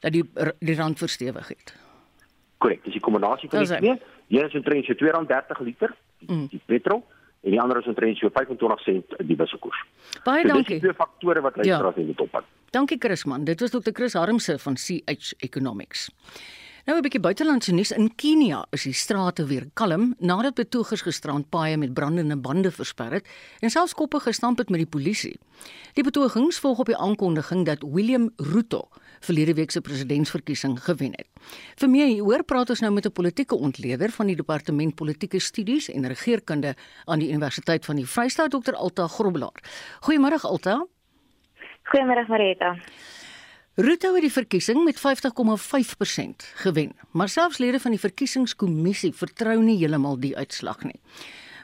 dat 0.00 0.12
die 0.12 0.24
die 0.58 0.76
rand 0.76 0.98
verstewig 0.98 1.48
het. 1.48 1.74
Korrek, 2.58 2.84
dis 2.84 2.92
die 2.92 3.02
kombinasie 3.02 3.48
van 3.48 3.58
die 3.58 3.76
twee. 3.76 4.00
Een 4.28 4.46
is 4.46 4.54
omtrent 4.54 4.84
so 4.84 4.92
R2.30 4.92 5.62
liter, 5.64 5.94
mm. 6.18 6.46
die 6.50 6.60
petrol 6.66 7.04
en 7.40 7.50
die 7.50 7.60
ander 7.60 7.78
is 7.78 7.86
omtrent 7.86 8.16
so 8.16 8.28
25 8.32 8.80
sent 8.80 9.16
die 9.28 9.36
wisselkoers. 9.36 9.84
Baie 10.24 10.42
so, 10.42 10.48
dankie. 10.48 10.78
Dis 10.78 10.84
twee 10.86 10.94
faktore 10.94 11.40
wat 11.40 11.56
lei 11.56 11.66
ja. 11.68 11.92
in 11.96 12.06
die 12.06 12.14
top. 12.14 12.44
Dankie 12.74 12.96
Chris 12.98 13.22
man. 13.24 13.44
Dit 13.44 13.60
was 13.60 13.70
Dr. 13.70 13.92
Chris 13.92 14.12
Harmse 14.12 14.58
van 14.58 14.74
CH 14.74 15.32
Economics. 15.38 16.08
Nou 16.84 16.98
'n 16.98 17.02
bietjie 17.02 17.20
buitelandse 17.20 17.72
nuus 17.72 17.90
in 17.90 18.14
Kenia 18.14 18.66
is 18.70 18.82
die 18.82 18.92
strate 18.92 19.46
weer 19.46 19.68
kalm 19.74 20.14
nadat 20.18 20.54
betogers 20.54 21.00
gisterand 21.00 21.48
paaie 21.48 21.76
met 21.76 21.94
brandende 21.94 22.36
bande 22.36 22.70
versper 22.70 23.12
het 23.12 23.26
en 23.60 23.70
selfs 23.70 23.94
koppe 23.94 24.20
gestamp 24.20 24.58
het 24.58 24.68
met 24.68 24.78
die 24.78 24.88
polisie. 24.88 25.38
Die 25.92 26.02
betogings 26.02 26.58
volg 26.58 26.78
op 26.78 26.86
die 26.86 26.96
aankondiging 26.96 27.64
dat 27.64 27.78
William 27.92 28.30
Ruto 28.36 28.88
verlede 29.20 29.54
week 29.54 29.70
se 29.70 29.80
presidentsverkiesing 29.80 30.82
gewen 30.82 31.12
het. 31.12 31.28
Vir 31.76 31.90
meer 31.90 32.06
hieroor 32.06 32.42
praat 32.42 32.70
ons 32.70 32.80
nou 32.80 32.92
met 32.92 33.06
'n 33.06 33.12
politieke 33.12 33.54
ontleder 33.54 34.10
van 34.10 34.26
die 34.26 34.36
departement 34.36 34.94
politieke 34.94 35.38
studies 35.38 35.88
en 35.88 36.06
regeringskunde 36.06 36.74
aan 37.04 37.18
die 37.18 37.28
Universiteit 37.28 37.84
van 37.84 37.96
die 37.96 38.06
Vrystaat 38.06 38.50
Dr 38.50 38.74
Alta 38.74 39.06
Grobelaar. 39.06 39.62
Goeiemôre 40.00 40.40
Alta. 40.40 40.86
Goeiemôre 41.84 42.24
Marita. 42.28 42.76
Ruto 43.76 44.14
het 44.14 44.22
die 44.24 44.32
verkiesing 44.32 44.84
met 44.84 44.96
50,5% 44.96 46.44
gewen, 46.62 46.92
maar 47.12 47.28
selfs 47.28 47.58
lede 47.58 47.80
van 47.80 47.90
die 47.90 48.00
verkiesingskommissie 48.00 49.12
vertrou 49.12 49.58
nie 49.60 49.76
heeltemal 49.82 50.16
die 50.20 50.36
uitslag 50.36 50.80
nie. 50.88 50.96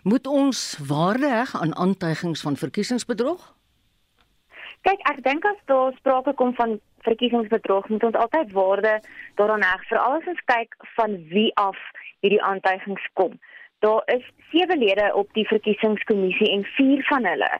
Moet 0.03 0.27
ons 0.27 0.77
waarde 0.89 1.29
heg 1.29 1.55
aan 1.57 1.73
aantuigings 1.77 2.45
van 2.45 2.61
verkiesingsbedrog? 2.61 3.41
Kyk, 4.85 5.01
ek 5.09 5.25
dink 5.25 5.45
as 5.49 5.57
daar 5.73 5.97
sprake 5.97 6.37
kom 6.37 6.53
van 6.61 6.77
verkiesingsbedrog, 7.09 7.89
moet 7.89 8.05
ons 8.05 8.21
altyd 8.21 8.53
waarde 8.53 8.99
daaraan 9.41 9.65
heg, 9.65 9.89
veral 9.89 10.21
as 10.21 10.29
ons 10.29 10.45
kyk 10.53 10.77
van 10.99 11.17
wie 11.33 11.49
af 11.57 11.81
hierdie 12.21 12.43
aantuigings 12.45 13.09
kom. 13.17 13.41
Daar 13.81 14.05
is 14.13 14.25
sewe 14.53 14.77
lede 14.77 15.09
op 15.17 15.33
die 15.33 15.49
verkiesingskommissie 15.49 16.53
en 16.53 16.69
vier 16.77 17.05
van 17.09 17.25
hulle 17.25 17.55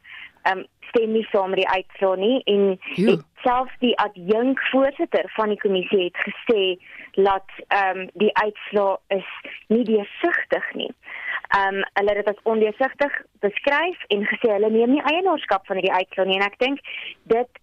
um, 0.49 0.65
stem 0.91 1.13
nie 1.13 1.27
saam 1.31 1.53
met 1.53 1.63
die 1.63 1.69
uitslae 1.69 2.17
nie 2.17 2.39
en 2.51 3.23
selfs 3.45 3.77
die 3.85 3.95
adjunk 4.05 4.61
voorsitter 4.71 5.31
van 5.37 5.53
die 5.53 5.61
kommissie 5.63 6.09
het 6.09 6.23
gesê 6.27 6.63
dat 7.15 7.57
ehm 7.69 7.99
um, 7.99 8.09
die 8.23 8.31
uitslae 8.37 8.97
is 9.09 9.31
nie 9.69 9.85
deursigtig 9.85 10.73
nie. 10.75 10.91
Ehm 11.59 11.81
um, 11.81 11.85
hulle 11.99 12.15
het 12.15 12.25
dit 12.25 12.33
as 12.35 12.43
ondeursigtig 12.53 13.21
beskryf 13.47 14.05
en 14.09 14.27
gesê 14.33 14.53
hulle 14.53 14.71
neem 14.71 14.97
nie 14.97 15.07
eienaarskap 15.13 15.67
van 15.67 15.81
hierdie 15.81 15.97
uitslae 15.99 16.27
nie 16.27 16.39
en 16.41 16.47
ek 16.47 16.59
dink 16.63 16.85
dit 17.35 17.60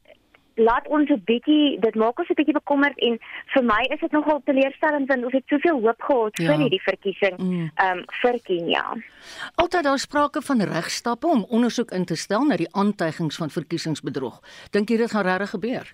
laat 0.58 0.88
ons 0.88 1.10
'n 1.10 1.22
bietjie 1.26 1.80
dit 1.80 1.96
maak 1.96 2.20
ons 2.20 2.30
'n 2.30 2.40
bietjie 2.40 2.54
bekommerd 2.54 2.98
en 2.98 3.20
vir 3.54 3.64
my 3.64 3.84
is 3.94 4.00
dit 4.00 4.12
nogal 4.12 4.42
teleurstellend 4.46 5.08
want 5.08 5.24
ons 5.24 5.34
het 5.34 5.44
soveel 5.48 5.82
hoop 5.82 6.02
gehad 6.02 6.38
ja. 6.38 6.48
vir 6.48 6.58
hierdie 6.58 6.82
verkiesing 6.82 7.38
mm. 7.38 7.70
um, 7.86 8.04
vir 8.22 8.40
Kenia. 8.44 8.86
Altyd 9.56 9.84
daar 9.84 10.00
sprake 10.00 10.42
van 10.42 10.62
regstappe 10.62 11.28
om 11.28 11.46
ondersoek 11.50 11.92
in 11.92 12.06
te 12.06 12.16
stel 12.16 12.46
na 12.46 12.56
die 12.56 12.72
aantuigings 12.72 13.38
van 13.38 13.50
verkiesingsbedrog. 13.50 14.42
Dink 14.72 14.90
jy 14.90 14.98
dit 14.98 15.12
gaan 15.12 15.24
regtig 15.24 15.50
gebeur? 15.50 15.94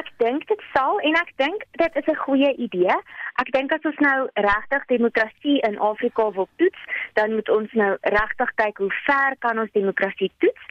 Ek 0.00 0.08
dink 0.22 0.46
dit 0.48 0.62
sal 0.72 1.00
en 1.00 1.16
ek 1.20 1.32
dink 1.36 1.64
dit 1.82 1.96
is 2.00 2.08
'n 2.12 2.22
goeie 2.24 2.52
idee. 2.56 2.96
Ek 3.42 3.52
dink 3.52 3.72
as 3.72 3.84
ons 3.84 3.98
nou 3.98 4.28
regtig 4.34 4.86
demokrasie 4.86 5.60
in 5.68 5.78
Afrika 5.78 6.30
wil 6.30 6.48
toets, 6.56 6.82
dan 7.14 7.34
moet 7.34 7.48
ons 7.48 7.72
nou 7.72 7.96
regtig 8.00 8.50
kyk 8.54 8.78
hoe 8.78 8.92
ver 9.06 9.36
kan 9.38 9.58
ons 9.58 9.72
demokrasie 9.72 10.32
toets 10.38 10.62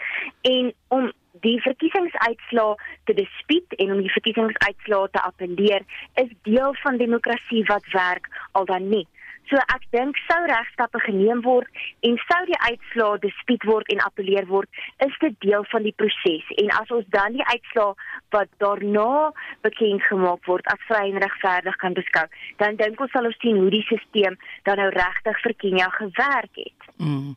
en 0.42 0.74
om 0.88 1.12
die 1.42 1.62
verkiesingsuitslae 1.62 2.76
te 3.06 3.14
dispuut 3.14 3.74
en 3.78 3.92
om 3.92 4.02
die 4.02 4.12
verkiesingsuitslae 4.12 5.10
te 5.12 5.22
appeleer 5.22 5.86
is 6.14 6.30
deel 6.44 6.76
van 6.84 6.98
demokrasie 6.98 7.64
wat 7.66 7.86
werk 7.94 8.28
al 8.52 8.66
dan 8.66 8.90
nie. 8.90 9.08
So 9.50 9.60
ek 9.74 9.84
dink 9.92 10.20
sou 10.28 10.40
regstappe 10.48 11.00
geneem 11.06 11.42
word 11.44 11.68
en 12.08 12.18
sou 12.28 12.42
die 12.48 12.60
uitslae 12.68 13.20
dispuut 13.26 13.66
word 13.68 13.90
en 13.92 14.04
appeleer 14.06 14.48
word, 14.48 14.70
is 15.06 15.16
dit 15.24 15.36
deel 15.44 15.66
van 15.72 15.84
die 15.84 15.96
proses. 15.98 16.46
En 16.64 16.72
as 16.78 16.92
ons 16.92 17.08
dan 17.16 17.36
die 17.36 17.46
uitslae 17.50 17.96
wat 18.36 18.50
daarna 18.64 19.32
bekend 19.66 20.04
gemaak 20.08 20.46
word 20.48 20.68
as 20.72 20.86
vry 20.88 21.04
en 21.10 21.20
regverdig 21.24 21.76
kan 21.84 21.98
beskou, 21.98 22.26
dan 22.64 22.80
dink 22.80 23.02
ons 23.02 23.12
sal 23.12 23.28
ons 23.28 23.42
sien 23.44 23.60
hoe 23.60 23.72
die 23.74 23.84
stelsel 23.90 24.38
dan 24.68 24.80
nou 24.80 24.90
regtig 24.96 25.44
vir 25.44 25.56
Kenia 25.64 25.90
gewerk 25.98 26.56
het. 26.56 26.90
Mm. 27.02 27.36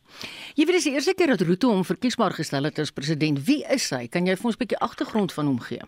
Jy 0.55 0.67
weet 0.67 0.79
dis 0.79 0.89
die 0.91 0.95
eerste 0.99 1.15
keer 1.19 1.35
dat 1.35 1.45
Ruto 1.47 1.73
hom 1.73 1.85
verkiesbaar 1.89 2.37
gestel 2.37 2.69
het 2.69 2.79
as 2.79 2.95
president. 2.95 3.43
Wie 3.47 3.63
is 3.75 3.91
hy? 3.95 4.07
Kan 4.09 4.27
jy 4.29 4.37
vir 4.37 4.51
ons 4.53 4.57
'n 4.57 4.63
bietjie 4.63 4.83
agtergrond 4.85 5.33
van 5.33 5.47
hom 5.47 5.61
gee? 5.61 5.83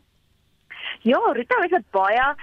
Ja, 1.07 1.19
Ruto 1.33 1.63
is 1.63 1.71
'n 1.71 1.85
baie 1.91 2.35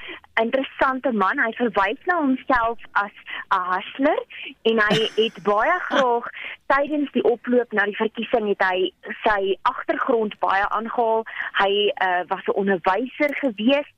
interessante 0.41 1.11
man. 1.11 1.39
Hy 1.39 1.51
verwys 1.51 1.99
na 2.05 2.15
homself 2.15 2.79
as 2.91 3.15
'n 3.51 3.63
hustler 3.71 4.19
en 4.61 4.79
hy 4.87 4.95
het 5.23 5.43
baie 5.43 5.75
graag 5.89 6.29
tydens 6.71 7.11
die 7.11 7.23
oploop 7.23 7.71
na 7.71 7.83
die 7.83 7.99
verkiesing 7.99 8.47
het 8.47 8.63
hy 8.63 8.93
sy 9.25 9.57
agtergrond 9.61 10.39
baie 10.39 10.63
aangehaal. 10.69 11.25
Hy 11.59 11.73
uh, 12.07 12.23
was 12.31 12.47
'n 12.47 12.59
onderwyser 12.61 13.35
gewees 13.43 13.89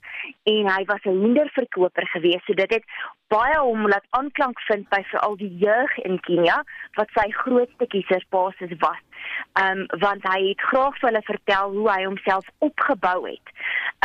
en 0.44 0.70
hy 0.76 0.84
was 0.86 1.04
'n 1.04 1.20
hoenderverkoper 1.22 2.08
gewees. 2.08 2.46
So 2.46 2.54
dit 2.54 2.74
het 2.74 2.84
baie 3.28 3.58
hom 3.60 3.88
laat 3.88 4.06
aanklank 4.10 4.60
vind 4.68 4.90
by 4.90 5.02
veral 5.10 5.36
die 5.38 5.58
jeug 5.58 5.98
in 5.98 6.20
Kenia 6.20 6.64
wat 6.94 7.10
sy 7.18 7.32
grootste 7.32 7.88
kiesersbasis 7.88 8.78
was. 8.80 9.02
Ehm 9.54 9.80
um, 9.80 10.00
want 10.00 10.28
hy 10.28 10.40
het 10.50 10.62
graag 10.62 10.98
vir 11.00 11.10
hulle 11.10 11.22
vertel 11.26 11.72
hoe 11.72 11.90
hy 11.92 12.04
homself 12.06 12.46
opgebou 12.68 13.28
het 13.28 13.54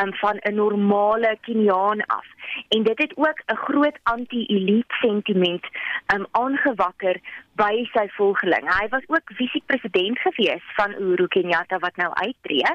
um, 0.02 0.14
van 0.22 0.36
'n 0.42 0.54
normale 0.54 1.36
Keniaan 1.40 2.00
af. 2.06 2.26
En 2.68 2.82
dit 2.82 2.98
het 2.98 3.12
ook 3.16 3.42
'n 3.46 3.56
groot 3.56 3.98
anti-elite 4.02 4.94
sentiment 5.00 5.64
um, 6.14 6.26
aangewakker 6.30 7.20
by 7.54 7.88
sy 7.92 8.08
volgeling. 8.08 8.64
Hy 8.78 8.88
was 8.88 9.04
ook 9.06 9.26
visie-president 9.36 10.18
gewees 10.18 10.62
van 10.74 10.90
Uhuru 10.90 11.26
Kenyatta 11.26 11.78
wat 11.78 11.96
nou 11.96 12.12
uittreë. 12.12 12.72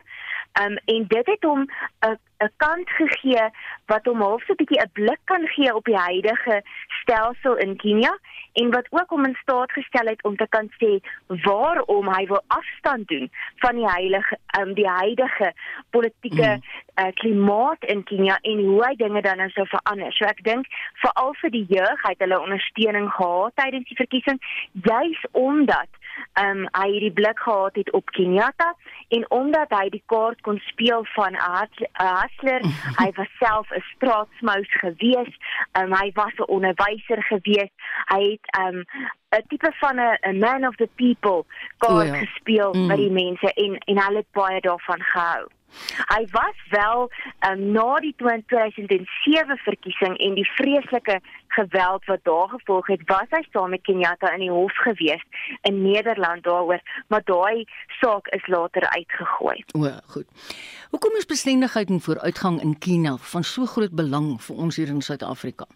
Um, 0.62 0.78
en 0.86 1.08
dit 1.08 1.26
het 1.26 1.44
hom 1.44 1.66
'n 2.06 2.20
'n 2.44 2.52
kant 2.58 2.90
gegee 2.90 3.50
wat 3.86 4.06
hom 4.06 4.22
half 4.22 4.44
so 4.44 4.54
'n 4.54 4.60
bietjie 4.62 4.82
'n 4.82 4.92
blik 4.94 5.22
kan 5.24 5.48
gee 5.48 5.76
op 5.76 5.86
die 5.86 5.98
huidige 5.98 6.62
stelsel 7.02 7.56
in 7.56 7.76
Kenia 7.78 8.18
en 8.54 8.72
wat 8.72 8.88
ook 8.90 9.10
hom 9.10 9.26
in 9.26 9.38
staat 9.42 9.72
gestel 9.72 10.06
het 10.06 10.24
om 10.24 10.36
te 10.36 10.48
kan 10.50 10.70
sê 10.80 10.92
waarom 11.28 12.08
hy 12.14 12.26
wil 12.28 12.42
afstand 12.48 13.08
doen 13.08 13.32
van 13.56 13.76
die 13.76 13.90
heilige 13.90 14.38
um, 14.60 14.74
die 14.74 14.88
huidige 14.88 15.54
politieke 15.90 16.50
mm. 16.56 16.62
uh, 17.06 17.12
klimaat 17.14 17.84
in 17.84 18.04
Kenia 18.04 18.38
en 18.42 18.64
hoe 18.64 18.84
hy 18.86 18.96
dinge 18.96 19.22
dan 19.22 19.38
nou 19.38 19.50
sou 19.50 19.68
verander. 19.68 20.14
So 20.14 20.26
ek 20.26 20.44
dink 20.44 20.68
veral 21.04 21.34
vir 21.42 21.52
die 21.52 21.66
jeug 21.70 22.08
het 22.08 22.20
hulle 22.20 22.40
ondersteuning 22.40 23.12
gehad 23.12 23.56
tydens 23.56 23.88
die 23.88 24.02
verkiesing 24.04 24.40
juis 24.72 25.22
omdat 25.32 25.90
ehm 26.34 26.66
um, 26.66 26.68
hy 26.72 26.88
hierdie 26.92 27.14
blik 27.14 27.40
gehad 27.40 27.76
het 27.76 27.92
op 27.92 28.10
Kenyatta 28.16 28.76
en 29.08 29.26
omdat 29.32 29.70
hy 29.70 29.90
die 29.90 30.04
kaart 30.06 30.42
kon 30.42 30.60
speel 30.66 31.06
van 31.16 31.34
'n 31.34 31.70
hustler, 31.94 32.62
hy 33.02 33.10
was 33.16 33.32
self 33.40 33.72
'n 33.72 33.84
straatsmous 33.96 34.72
gewees, 34.82 35.32
um, 35.80 35.94
hy 35.94 36.12
was 36.14 36.34
'n 36.38 36.50
onderwyser 36.58 37.24
gewees. 37.24 37.72
Hy 38.14 38.22
het 38.32 38.46
ehm 38.60 38.76
um, 38.76 38.86
'n 39.36 39.48
tipe 39.48 39.72
van 39.80 40.00
'n 40.00 40.40
man 40.40 40.68
of 40.68 40.76
the 40.76 40.90
people 40.96 41.46
kaart 41.78 42.10
oh 42.10 42.16
ja. 42.16 42.26
gespeel 42.26 42.74
mm. 42.74 42.88
by 42.88 42.96
die 42.96 43.12
mense 43.12 43.54
en 43.54 43.78
en 43.78 44.04
hulle 44.04 44.18
het 44.18 44.32
baie 44.32 44.62
daarvan 44.62 45.02
gehou. 45.02 45.46
Hy 46.08 46.26
was 46.32 46.58
wel 46.70 47.10
um, 47.50 47.72
na 47.72 48.00
die 48.04 48.14
2007 48.18 49.58
verkiesing 49.64 50.18
en 50.18 50.36
die 50.40 50.48
vreeslike 50.56 51.20
geweld 51.48 52.06
wat 52.06 52.24
daar 52.24 52.50
gevolg 52.50 52.88
het, 52.88 53.06
was 53.06 53.32
hy 53.36 53.44
saam 53.52 53.70
met 53.76 53.84
Kenyatta 53.88 54.34
in 54.36 54.46
die 54.46 54.52
hof 54.52 54.76
gewees 54.88 55.24
in 55.68 55.82
Nederland 55.82 56.44
daaroor, 56.44 56.82
maar 57.08 57.24
daai 57.24 57.66
saak 58.00 58.28
is 58.36 58.48
later 58.48 58.90
uitgegooi. 58.90 59.64
O, 59.78 59.92
goed. 60.16 60.28
Hoekom 60.90 61.16
is 61.16 61.26
bestendigheid 61.26 61.90
en 61.90 62.02
vooruitgang 62.02 62.62
in 62.62 62.78
Kenia 62.80 63.18
van 63.32 63.44
so 63.44 63.66
groot 63.66 63.96
belang 63.96 64.36
vir 64.42 64.56
ons 64.56 64.80
hier 64.80 64.92
in 64.92 65.02
Suid-Afrika? 65.02 65.68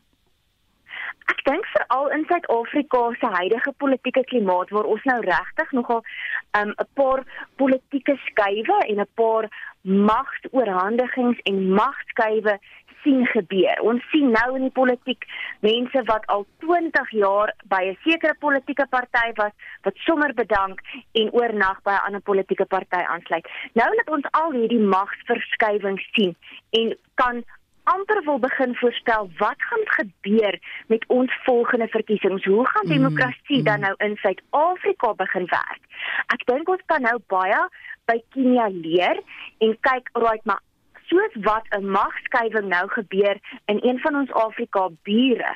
Ek 1.29 1.43
dink 1.45 1.65
veral 1.73 2.07
in 2.15 2.25
Suid-Afrika 2.25 3.01
se 3.19 3.27
huidige 3.37 3.73
politieke 3.77 4.23
klimaat 4.31 4.71
waar 4.73 4.87
ons 4.89 5.03
nou 5.09 5.19
regtig 5.25 5.71
nogal 5.77 6.01
um, 6.01 6.69
'n 6.69 6.73
um, 6.73 6.87
paar 6.93 7.23
politieke 7.61 8.15
skuwe 8.25 8.77
en 8.87 8.99
'n 8.99 9.11
paar 9.15 9.45
magtoorhandigings 9.81 11.39
en 11.49 11.73
magskuwe 11.73 12.59
sien 13.03 13.25
gebeur. 13.25 13.81
Ons 13.81 14.03
sien 14.11 14.31
nou 14.31 14.55
in 14.55 14.65
die 14.67 14.75
politiek 14.75 15.25
mense 15.65 16.03
wat 16.09 16.25
al 16.33 16.45
20 16.65 17.11
jaar 17.21 17.53
by 17.73 17.81
'n 17.91 17.97
sekere 18.03 18.35
politieke 18.39 18.87
party 18.89 19.31
was 19.35 19.53
wat 19.83 19.95
sommer 19.95 20.33
bedank 20.33 20.81
en 21.11 21.31
oornag 21.31 21.81
by 21.83 21.91
'n 21.91 22.05
ander 22.05 22.21
politieke 22.21 22.65
party 22.65 23.01
aansluit. 23.13 23.47
Nou 23.73 23.89
net 23.95 24.09
ons 24.09 24.25
al 24.31 24.51
hierdie 24.51 24.85
magsverskywings 24.95 26.05
sien 26.11 26.35
en 26.69 26.97
kan 27.15 27.43
amper 27.93 28.23
wil 28.25 28.39
begin 28.39 28.75
voorstel 28.75 29.29
wat 29.37 29.61
gaan 29.69 29.85
gebeur 29.97 30.59
met 30.87 31.05
ons 31.07 31.33
volgende 31.43 31.87
verkiesings. 31.87 32.45
Hoe 32.45 32.67
gaan 32.67 32.85
mm, 32.85 32.93
demokrasie 32.93 33.57
mm, 33.57 33.63
dan 33.63 33.79
nou 33.79 33.93
in 33.97 34.15
Suid-Afrika 34.15 35.13
begin 35.13 35.45
werk? 35.45 35.83
Ek 36.35 36.45
dink 36.45 36.69
ons 36.69 36.85
kan 36.85 37.01
nou 37.01 37.17
baie 37.27 37.61
by 38.09 38.17
Kenia 38.33 38.69
leer 38.73 39.21
en 39.65 39.77
kyk, 39.85 40.09
right, 40.13 40.45
maar 40.45 40.61
soos 41.09 41.35
wat 41.49 41.65
'n 41.77 41.89
magskuiwing 41.97 42.67
nou 42.69 42.87
gebeur 42.87 43.37
in 43.65 43.79
een 43.81 43.99
van 43.99 44.15
ons 44.15 44.31
Afrika 44.31 44.89
bure. 45.03 45.53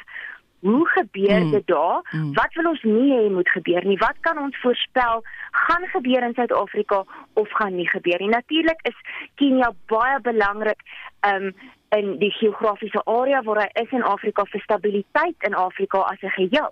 Hoe 0.60 0.88
gebeur 0.90 1.42
mm. 1.42 1.52
dit 1.52 1.68
daar? 1.68 2.02
Mm. 2.12 2.34
Wat 2.34 2.54
wil 2.54 2.70
ons 2.70 2.82
nie 2.82 3.12
hê 3.12 3.30
moet 3.30 3.50
gebeur 3.50 3.86
nie? 3.86 3.98
Wat 3.98 4.18
kan 4.20 4.38
ons 4.38 4.58
voorspel 4.62 5.24
gaan 5.52 5.86
gebeur 5.88 6.24
in 6.24 6.34
Suid-Afrika 6.34 7.04
of 7.34 7.50
gaan 7.52 7.76
nie 7.76 7.90
gebeur 7.90 8.20
nie? 8.20 8.30
Natuurlik 8.30 8.80
is 8.82 8.98
Kenia 9.36 9.74
baie 9.86 10.20
belangrik 10.22 10.80
um 11.28 11.52
in 11.98 12.18
die 12.20 12.32
geografiese 12.32 13.02
area 13.06 13.42
waar 13.44 13.62
hy 13.64 13.70
is 13.84 13.92
in 13.92 14.04
Afrika 14.04 14.46
vir 14.52 14.62
stabiliteit 14.64 15.48
in 15.48 15.54
Afrika 15.54 16.02
as 16.12 16.22
'n 16.22 16.34
geheel. 16.38 16.72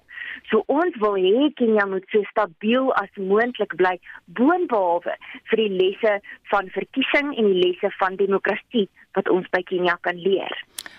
So 0.50 0.64
ons 0.68 0.96
wil 1.00 1.16
hê 1.16 1.54
Kenia 1.54 1.86
moet 1.86 2.06
so 2.12 2.24
stabiel 2.24 2.94
as 2.94 3.10
moontlik 3.16 3.76
bly 3.76 4.00
boonbehalwe 4.26 5.16
vir 5.50 5.58
die 5.58 5.70
lesse 5.70 6.22
van 6.52 6.70
verkiesing 6.70 7.38
en 7.38 7.46
die 7.54 7.62
lesse 7.66 7.92
van 8.00 8.16
demokrasie 8.16 8.90
wat 9.14 9.30
ons 9.30 9.50
by 9.50 9.62
Kenia 9.64 9.98
kan 10.02 10.18
leer. 10.18 10.54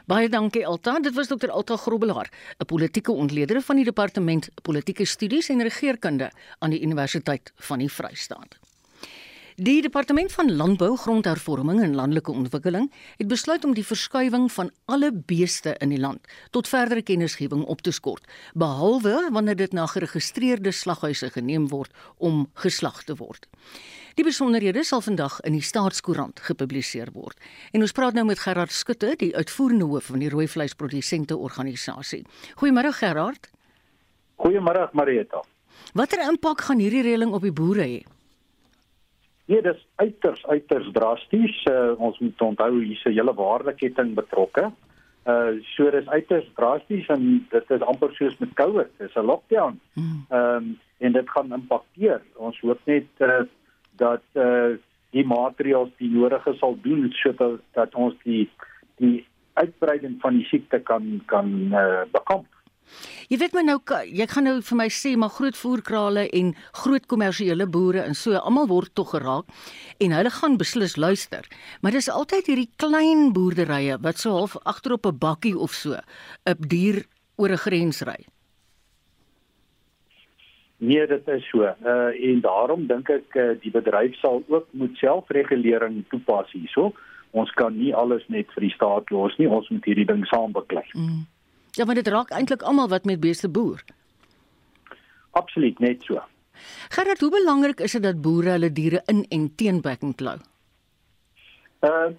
Baie 0.06 0.28
dankie 0.28 0.66
Alta. 0.66 0.98
Dit 1.00 1.14
was 1.14 1.28
Dr. 1.28 1.50
Alta 1.50 1.76
Grobbelaar, 1.76 2.28
'n 2.58 2.66
politieke 2.66 3.12
ontleder 3.12 3.60
van 3.60 3.76
die 3.76 3.84
departement 3.84 4.50
politieke 4.62 5.04
studies 5.04 5.48
en 5.48 5.62
regeringskunde 5.62 6.30
aan 6.58 6.70
die 6.70 6.82
Universiteit 6.82 7.52
van 7.56 7.78
die 7.78 7.90
Vrystaat. 7.90 8.61
Die 9.62 9.78
departement 9.82 10.32
van 10.32 10.48
landbou, 10.56 10.96
grondhervorming 10.98 11.82
en 11.84 11.94
landelike 11.94 12.32
ontwikkeling 12.32 12.88
het 13.16 13.28
besluit 13.30 13.64
om 13.64 13.74
die 13.76 13.84
verskuiwing 13.86 14.48
van 14.50 14.70
alle 14.90 15.12
beeste 15.14 15.76
in 15.78 15.92
die 15.92 16.00
land 16.02 16.30
tot 16.50 16.66
verdere 16.66 17.02
kennisgewing 17.06 17.60
op 17.70 17.84
te 17.86 17.92
skort, 17.94 18.24
behalwe 18.58 19.28
wanneer 19.30 19.54
dit 19.60 19.72
na 19.72 19.84
geregistreerde 19.86 20.72
slaghuise 20.74 21.30
geneem 21.30 21.68
word 21.70 21.94
om 22.18 22.48
geslag 22.64 23.04
te 23.04 23.14
word. 23.20 23.46
Die 24.18 24.26
besonderhede 24.26 24.82
sal 24.88 25.04
vandag 25.04 25.36
in 25.46 25.54
die 25.54 25.62
Staatskoerant 25.62 26.42
gepubliseer 26.48 27.12
word. 27.14 27.38
En 27.70 27.86
ons 27.86 27.94
praat 27.94 28.18
nou 28.18 28.24
met 28.26 28.42
Gerard 28.42 28.74
Skutte, 28.74 29.12
die 29.20 29.30
uitvoerende 29.36 29.86
hoof 29.92 30.10
van 30.10 30.24
die 30.24 30.32
rooi 30.32 30.48
vleisprodusente 30.48 31.36
organisasie. 31.36 32.24
Goeiemôre 32.58 32.90
Gerard. 32.98 33.46
Goeiemôre 34.42 34.88
Marieta. 34.92 35.44
Watter 35.94 36.26
impak 36.26 36.66
gaan 36.66 36.82
hierdie 36.82 37.04
reëling 37.06 37.30
op 37.30 37.46
die 37.46 37.54
boere 37.54 37.86
hê? 37.86 38.02
Nee, 39.44 39.62
dis 39.62 39.86
uiters 39.96 40.46
uiters 40.46 40.90
drasties. 40.92 41.64
Uh, 41.70 41.92
ons 41.98 42.18
moet 42.18 42.40
onthou 42.40 42.82
hier's 42.84 43.04
'n 43.04 43.16
hele 43.16 43.34
waardeketting 43.34 44.14
betrokke. 44.14 44.70
Uh 45.26 45.62
so 45.74 45.90
dis 45.90 46.08
uiters 46.08 46.48
drasties 46.54 47.06
en 47.06 47.46
dit 47.50 47.70
is 47.70 47.82
amper 47.86 48.14
soos 48.14 48.38
met 48.38 48.54
COVID. 48.54 48.88
Dis 48.98 49.14
'n 49.14 49.24
lockdown. 49.24 49.80
Hmm. 49.94 50.26
Ehm 50.28 50.56
um, 50.56 50.78
en 50.98 51.12
dit 51.12 51.30
gaan 51.30 51.52
impakteer. 51.52 52.22
Ons 52.36 52.60
hoop 52.60 52.80
net 52.84 53.06
uh, 53.18 53.42
dat 53.96 54.22
uh 54.34 54.74
die 55.10 55.26
maatreëls 55.26 55.90
die 55.96 56.10
nodige 56.10 56.54
sal 56.54 56.78
doen 56.82 57.10
sodat 57.12 57.60
dat 57.72 57.94
ons 57.94 58.14
die 58.22 58.50
die 58.96 59.26
uitbreiding 59.54 60.20
van 60.20 60.38
die 60.38 60.44
siekte 60.44 60.80
kan 60.80 61.22
kan 61.26 61.48
uh, 61.72 62.02
bekamp. 62.10 62.46
Jy 63.28 63.38
weet 63.38 63.54
my 63.56 63.62
nou 63.62 63.78
jy 64.06 64.26
gaan 64.26 64.44
nou 64.44 64.56
vir 64.62 64.76
my 64.76 64.88
sê 64.88 65.14
maar 65.16 65.32
groot 65.36 65.56
voerkrale 65.56 66.28
en 66.30 66.54
groot 66.84 67.06
kommersiële 67.06 67.66
boere 67.66 68.02
en 68.02 68.14
so 68.14 68.36
almal 68.38 68.68
word 68.68 68.94
tog 68.94 69.14
geraak 69.14 69.46
en 69.98 70.12
hulle 70.12 70.30
gaan 70.30 70.58
beslis 70.58 70.96
luister. 70.96 71.46
Maar 71.80 71.98
dis 71.98 72.10
altyd 72.10 72.46
hierdie 72.46 72.70
klein 72.76 73.32
boerderye 73.32 73.98
wat 74.02 74.18
so 74.18 74.36
half 74.36 74.56
agterop 74.64 75.06
'n 75.06 75.18
bakkie 75.18 75.56
of 75.58 75.72
so 75.72 75.96
'n 76.46 76.56
dier 76.58 77.04
oor 77.36 77.50
'n 77.52 77.64
grens 77.66 78.02
ry. 78.02 78.26
Nee, 80.82 81.06
dit 81.06 81.28
is 81.28 81.48
so. 81.48 81.62
Uh 81.62 82.30
en 82.30 82.40
daarom 82.40 82.86
dink 82.86 83.08
ek 83.08 83.34
uh, 83.38 83.50
die 83.62 83.70
bedryf 83.70 84.16
sal 84.18 84.42
ook 84.48 84.66
moet 84.70 84.96
selfregulering 84.98 86.04
toepas 86.10 86.50
hierso. 86.50 86.92
Ons 87.30 87.52
kan 87.54 87.76
nie 87.78 87.94
alles 87.94 88.24
net 88.26 88.50
vir 88.54 88.66
die 88.66 88.74
staat 88.74 89.10
los 89.14 89.36
nie. 89.38 89.46
Ons 89.48 89.68
moet 89.70 89.84
hierdie 89.84 90.08
ding 90.08 90.26
saam 90.26 90.52
beklei. 90.52 90.84
Mm. 90.92 91.22
Ja, 91.74 91.84
maar 91.84 91.94
dit 91.94 92.08
raak 92.08 92.30
eintlik 92.30 92.62
almal 92.62 92.88
wat 92.88 93.04
met 93.04 93.20
beeste 93.20 93.48
boer. 93.48 93.84
Absoluut 95.30 95.78
net 95.78 96.02
so. 96.02 96.20
Gerard, 96.92 97.20
hoe 97.20 97.30
belangrik 97.30 97.80
is 97.80 97.92
dit 97.96 98.02
dat 98.02 98.20
boere 98.20 98.50
hulle 98.56 98.72
diere 98.72 99.00
in 99.06 99.24
en 99.28 99.46
teen 99.56 99.80
Becking 99.80 100.14
Clow? 100.16 100.42
Uh, 101.80 102.12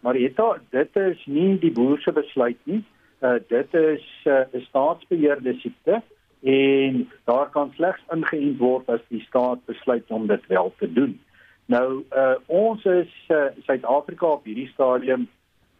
Marieta, 0.00 0.58
dit 0.70 0.96
is 0.96 1.22
nie 1.26 1.56
die 1.58 1.72
boer 1.72 2.00
se 2.04 2.12
besluit 2.12 2.60
nie. 2.64 2.82
Uh 3.24 3.38
dit 3.48 3.74
is 3.74 4.04
uh, 4.24 4.44
'n 4.52 4.60
uh, 4.60 4.64
staatsbeheerde 4.68 5.54
siekte 5.60 6.02
en 6.42 7.10
daar 7.24 7.50
kan 7.50 7.72
slegs 7.76 8.04
ingeënt 8.12 8.58
word 8.58 8.88
as 8.88 9.00
die 9.08 9.24
staat 9.24 9.64
besluit 9.64 10.10
om 10.10 10.26
dit 10.26 10.46
wel 10.46 10.72
te 10.78 10.92
doen. 10.92 11.20
Nou 11.66 12.04
uh 12.12 12.36
ons 12.46 12.84
is 12.84 13.12
uh, 13.28 13.48
Suid-Afrika 13.64 14.26
op 14.26 14.44
hierdie 14.44 14.68
stadium 14.72 15.28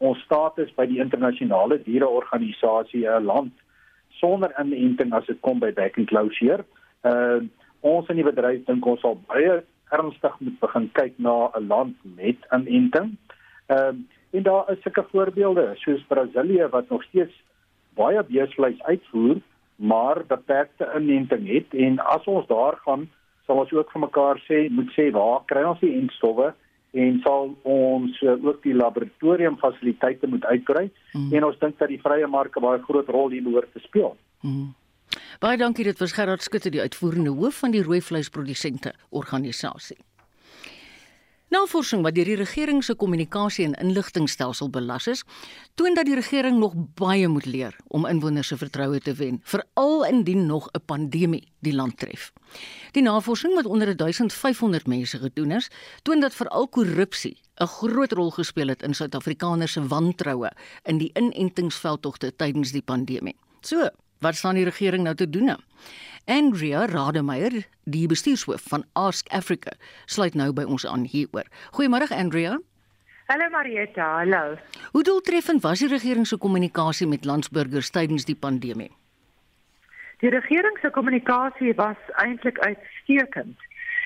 ons 0.01 0.21
status 0.25 0.71
by 0.77 0.87
die 0.89 1.01
internasionale 1.03 1.81
diereorganisasie 1.85 3.07
'n 3.07 3.25
land 3.25 3.53
sonder 4.21 4.53
inenting 4.61 5.13
as 5.13 5.27
dit 5.27 5.41
kom 5.41 5.59
by 5.61 5.73
back 5.73 5.99
and 5.99 6.09
closure. 6.09 6.65
Uh 7.05 7.41
ons 7.81 8.09
in 8.13 8.17
die 8.17 8.25
bedryf 8.25 8.65
dink 8.67 8.87
ons 8.87 9.01
sal 9.01 9.17
baie 9.29 9.63
ernstig 9.91 10.35
moet 10.41 10.59
begin 10.61 10.89
kyk 10.93 11.15
na 11.19 11.51
'n 11.57 11.69
land 11.69 11.97
met 12.17 12.39
inenting. 12.53 13.17
Ehm 13.69 13.97
uh, 13.97 14.19
en 14.31 14.43
daar 14.43 14.71
is 14.71 14.83
sulke 14.83 15.05
voorbeelde 15.11 15.73
soos 15.75 16.05
Brasilië 16.09 16.69
wat 16.71 16.89
nog 16.89 17.03
steeds 17.03 17.35
baie 17.95 18.23
beesvleis 18.25 18.83
uitvoer, 18.83 19.41
maar 19.77 20.25
beperkte 20.27 20.87
inenting 20.97 21.49
het 21.49 21.75
en 21.75 21.99
as 21.99 22.25
ons 22.25 22.47
daar 22.47 22.77
gaan 22.85 23.09
sal 23.47 23.59
ons 23.59 23.73
ook 23.73 23.91
vir 23.93 24.01
mekaar 24.01 24.39
sê 24.47 24.59
moet 24.71 24.91
sê 24.95 25.11
waar 25.11 25.43
kry 25.51 25.65
ons 25.67 25.81
die 25.81 25.97
enstowwe 25.99 26.53
en 26.93 27.21
sal 27.25 27.55
ons 27.63 28.21
uh, 28.23 28.35
ook 28.45 28.63
die 28.63 28.75
laboratorium 28.75 29.57
fasiliteite 29.59 30.27
moet 30.27 30.45
uitbrei 30.45 30.91
mm. 31.13 31.33
en 31.33 31.45
ons 31.45 31.59
dink 31.59 31.79
dat 31.79 31.89
die 31.89 32.01
vrye 32.03 32.27
mark 32.27 32.57
'n 32.57 32.61
baie 32.63 32.83
groot 32.83 33.09
rol 33.09 33.31
hier 33.31 33.43
behoort 33.43 33.73
te 33.73 33.81
speel. 33.81 34.17
Mm. 34.41 34.75
Baie 35.41 35.57
dankie 35.57 35.85
dit 35.85 35.99
was 35.99 36.13
Gerard 36.13 36.43
Skutte 36.43 36.71
die 36.71 36.81
uitvoerende 36.81 37.31
hoof 37.31 37.59
van 37.59 37.71
die 37.71 37.83
rooi 37.83 38.01
vleisprodusente 38.01 38.95
organisasie. 39.11 39.97
Navorsing 41.51 42.05
wat 42.07 42.15
deur 42.15 42.29
die 42.31 42.37
regering 42.39 42.79
se 42.87 42.95
kommunikasie 42.95 43.65
en 43.67 43.73
inligtingstelsel 43.83 44.69
belas 44.71 45.09
is, 45.11 45.25
toon 45.75 45.97
dat 45.99 46.07
die 46.07 46.15
regering 46.15 46.61
nog 46.63 46.77
baie 46.95 47.27
moet 47.29 47.49
leer 47.51 47.75
om 47.91 48.07
inwoners 48.07 48.53
se 48.53 48.59
vertroue 48.61 49.01
te 49.03 49.17
wen, 49.19 49.41
veral 49.43 50.05
indien 50.07 50.47
nog 50.47 50.69
'n 50.71 50.85
pandemie 50.87 51.43
die 51.59 51.75
land 51.75 51.99
tref. 51.99 52.33
Die 52.93 53.03
navorsing 53.03 53.55
wat 53.55 53.67
onder 53.67 53.97
1500 53.97 54.87
mense 54.87 55.19
gedoen 55.19 55.51
is, 55.51 55.71
toon 56.03 56.21
dat 56.21 56.35
veral 56.35 56.69
korrupsie 56.69 57.37
'n 57.59 57.67
groot 57.67 58.13
rol 58.13 58.31
gespeel 58.31 58.69
het 58.69 58.83
in 58.83 58.95
Suid-Afrikaners 58.95 59.73
se 59.73 59.87
wantroue 59.87 60.51
in 60.83 60.99
die 60.99 61.11
inentingsveldtogte 61.13 62.37
tydens 62.37 62.73
die 62.73 62.83
pandemie. 62.83 63.37
So, 63.61 63.89
wat 64.19 64.35
staan 64.35 64.55
die 64.55 64.65
regering 64.65 65.03
nou 65.03 65.15
te 65.15 65.31
doen? 65.31 65.45
Nou? 65.45 65.59
Andrea 66.31 66.85
Rademeier, 66.87 67.65
die 67.91 68.07
bestuurshoof 68.07 68.63
van 68.71 68.85
Ask 68.93 69.27
Africa, 69.35 69.73
sluit 70.07 70.37
nou 70.39 70.53
by 70.55 70.63
ons 70.63 70.85
aan 70.87 71.03
hieroor. 71.11 71.49
Goeiemôre 71.75 72.07
Andrea. 72.15 72.53
Hallo 73.27 73.49
Marietta, 73.51 74.07
hallo. 74.21 74.55
Hoe 74.93 75.03
doeltreffend 75.03 75.65
was 75.67 75.83
die 75.83 75.89
regering 75.91 76.27
se 76.27 76.39
kommunikasie 76.39 77.09
met 77.11 77.27
landsburgers 77.27 77.91
tydens 77.91 78.29
die 78.31 78.39
pandemie? 78.39 78.93
Die 80.23 80.31
regering 80.31 80.79
se 80.79 80.93
kommunikasie 80.95 81.75
was 81.75 81.99
eintlik 82.23 82.63
uitstekend. 82.63 83.59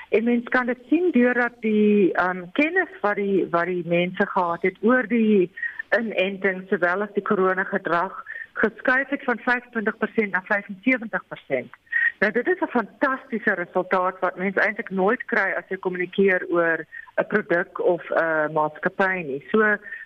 En 0.09 0.25
mens 0.25 0.49
kan 0.49 0.72
dit 0.72 0.81
sien 0.89 1.12
deurdat 1.12 1.61
die 1.61 2.09
um, 2.25 2.47
kennis 2.57 3.01
wat 3.05 3.20
die 3.20 3.45
wat 3.53 3.68
die 3.68 3.85
mense 3.85 4.25
gehad 4.33 4.64
het 4.64 4.81
oor 4.81 5.05
die 5.12 5.51
inenting 5.93 6.64
sowel 6.72 7.05
as 7.05 7.12
die 7.12 7.29
korona 7.29 7.68
gedrag 7.68 8.16
geskuif 8.64 9.12
het 9.12 9.25
van 9.29 9.41
25% 9.45 10.31
na 10.33 10.45
75%. 10.49 11.84
Nou 12.21 12.33
dit 12.33 12.47
is 12.47 12.61
'n 12.61 12.77
fantastiese 12.79 13.55
resultaat 13.55 14.19
wat 14.21 14.37
mense 14.37 14.61
eintlik 14.61 14.91
nooit 14.91 15.25
kry 15.25 15.53
as 15.57 15.69
jy 15.69 15.77
kommunikeer 15.77 16.47
oor 16.49 16.87
'n 17.17 17.27
produk 17.27 17.81
of 17.81 18.03
'n 18.11 18.53
maatskappy 18.53 19.23
nie. 19.23 19.45
So 19.51 19.59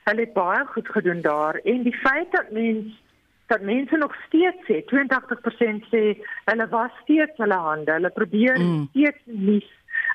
hulle 0.05 0.21
het 0.21 0.33
baie 0.33 0.65
goed 0.67 0.89
gedoen 0.89 1.21
daar 1.21 1.55
en 1.55 1.83
die 1.83 1.97
feit 1.97 2.33
dat 2.33 2.51
mense 2.51 2.97
dat 3.47 3.61
mense 3.61 3.97
nog 3.97 4.15
steeds 4.27 4.61
sê 4.69 4.85
82% 4.85 5.85
sê 5.93 6.03
hulle 6.45 6.69
was 6.69 6.91
steeds 7.03 7.37
hulle 7.37 7.55
hande, 7.55 7.93
hulle 7.93 8.11
probeer 8.11 8.59
mm. 8.59 8.89
steeds 8.91 9.23
nie 9.25 9.65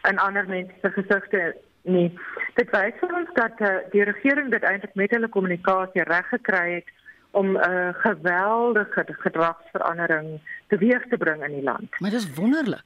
in 0.09 0.17
ander 0.17 0.47
mense 0.47 0.73
se 0.81 0.89
gesigte 0.89 1.55
nie. 1.81 2.09
Dit 2.53 2.69
wys 2.75 2.99
vir 2.99 3.15
ons 3.19 3.31
dat 3.33 3.61
uh, 3.61 3.77
die 3.91 4.03
regering 4.03 4.51
dit 4.51 4.63
eintlik 4.63 4.93
met 4.95 5.11
hulle 5.15 5.27
kommunikasie 5.27 6.03
reg 6.03 6.29
gekry 6.29 6.67
het 6.73 6.91
om 7.33 7.57
'n 7.57 7.69
uh, 7.69 7.89
geweldige 7.93 9.05
gedragsverandering 9.07 10.39
teweeg 10.67 11.03
te 11.09 11.17
bring 11.17 11.43
in 11.43 11.53
die 11.53 11.63
land. 11.63 11.99
Maar 11.99 12.09
dis 12.09 12.33
wonderlik. 12.33 12.85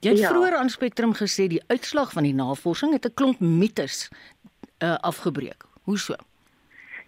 Jy 0.00 0.10
het 0.10 0.18
ja. 0.18 0.28
vroeër 0.28 0.54
aan 0.54 0.68
Spectrum 0.68 1.14
gesê 1.14 1.46
die 1.46 1.64
uitslag 1.66 2.12
van 2.12 2.22
die 2.22 2.34
navorsing 2.34 2.92
het 2.92 3.04
'n 3.04 3.14
klomp 3.14 3.40
mites 3.40 4.10
uh, 4.78 4.94
afgebreek. 4.94 5.64
Hoe 5.82 5.98
so? 5.98 6.14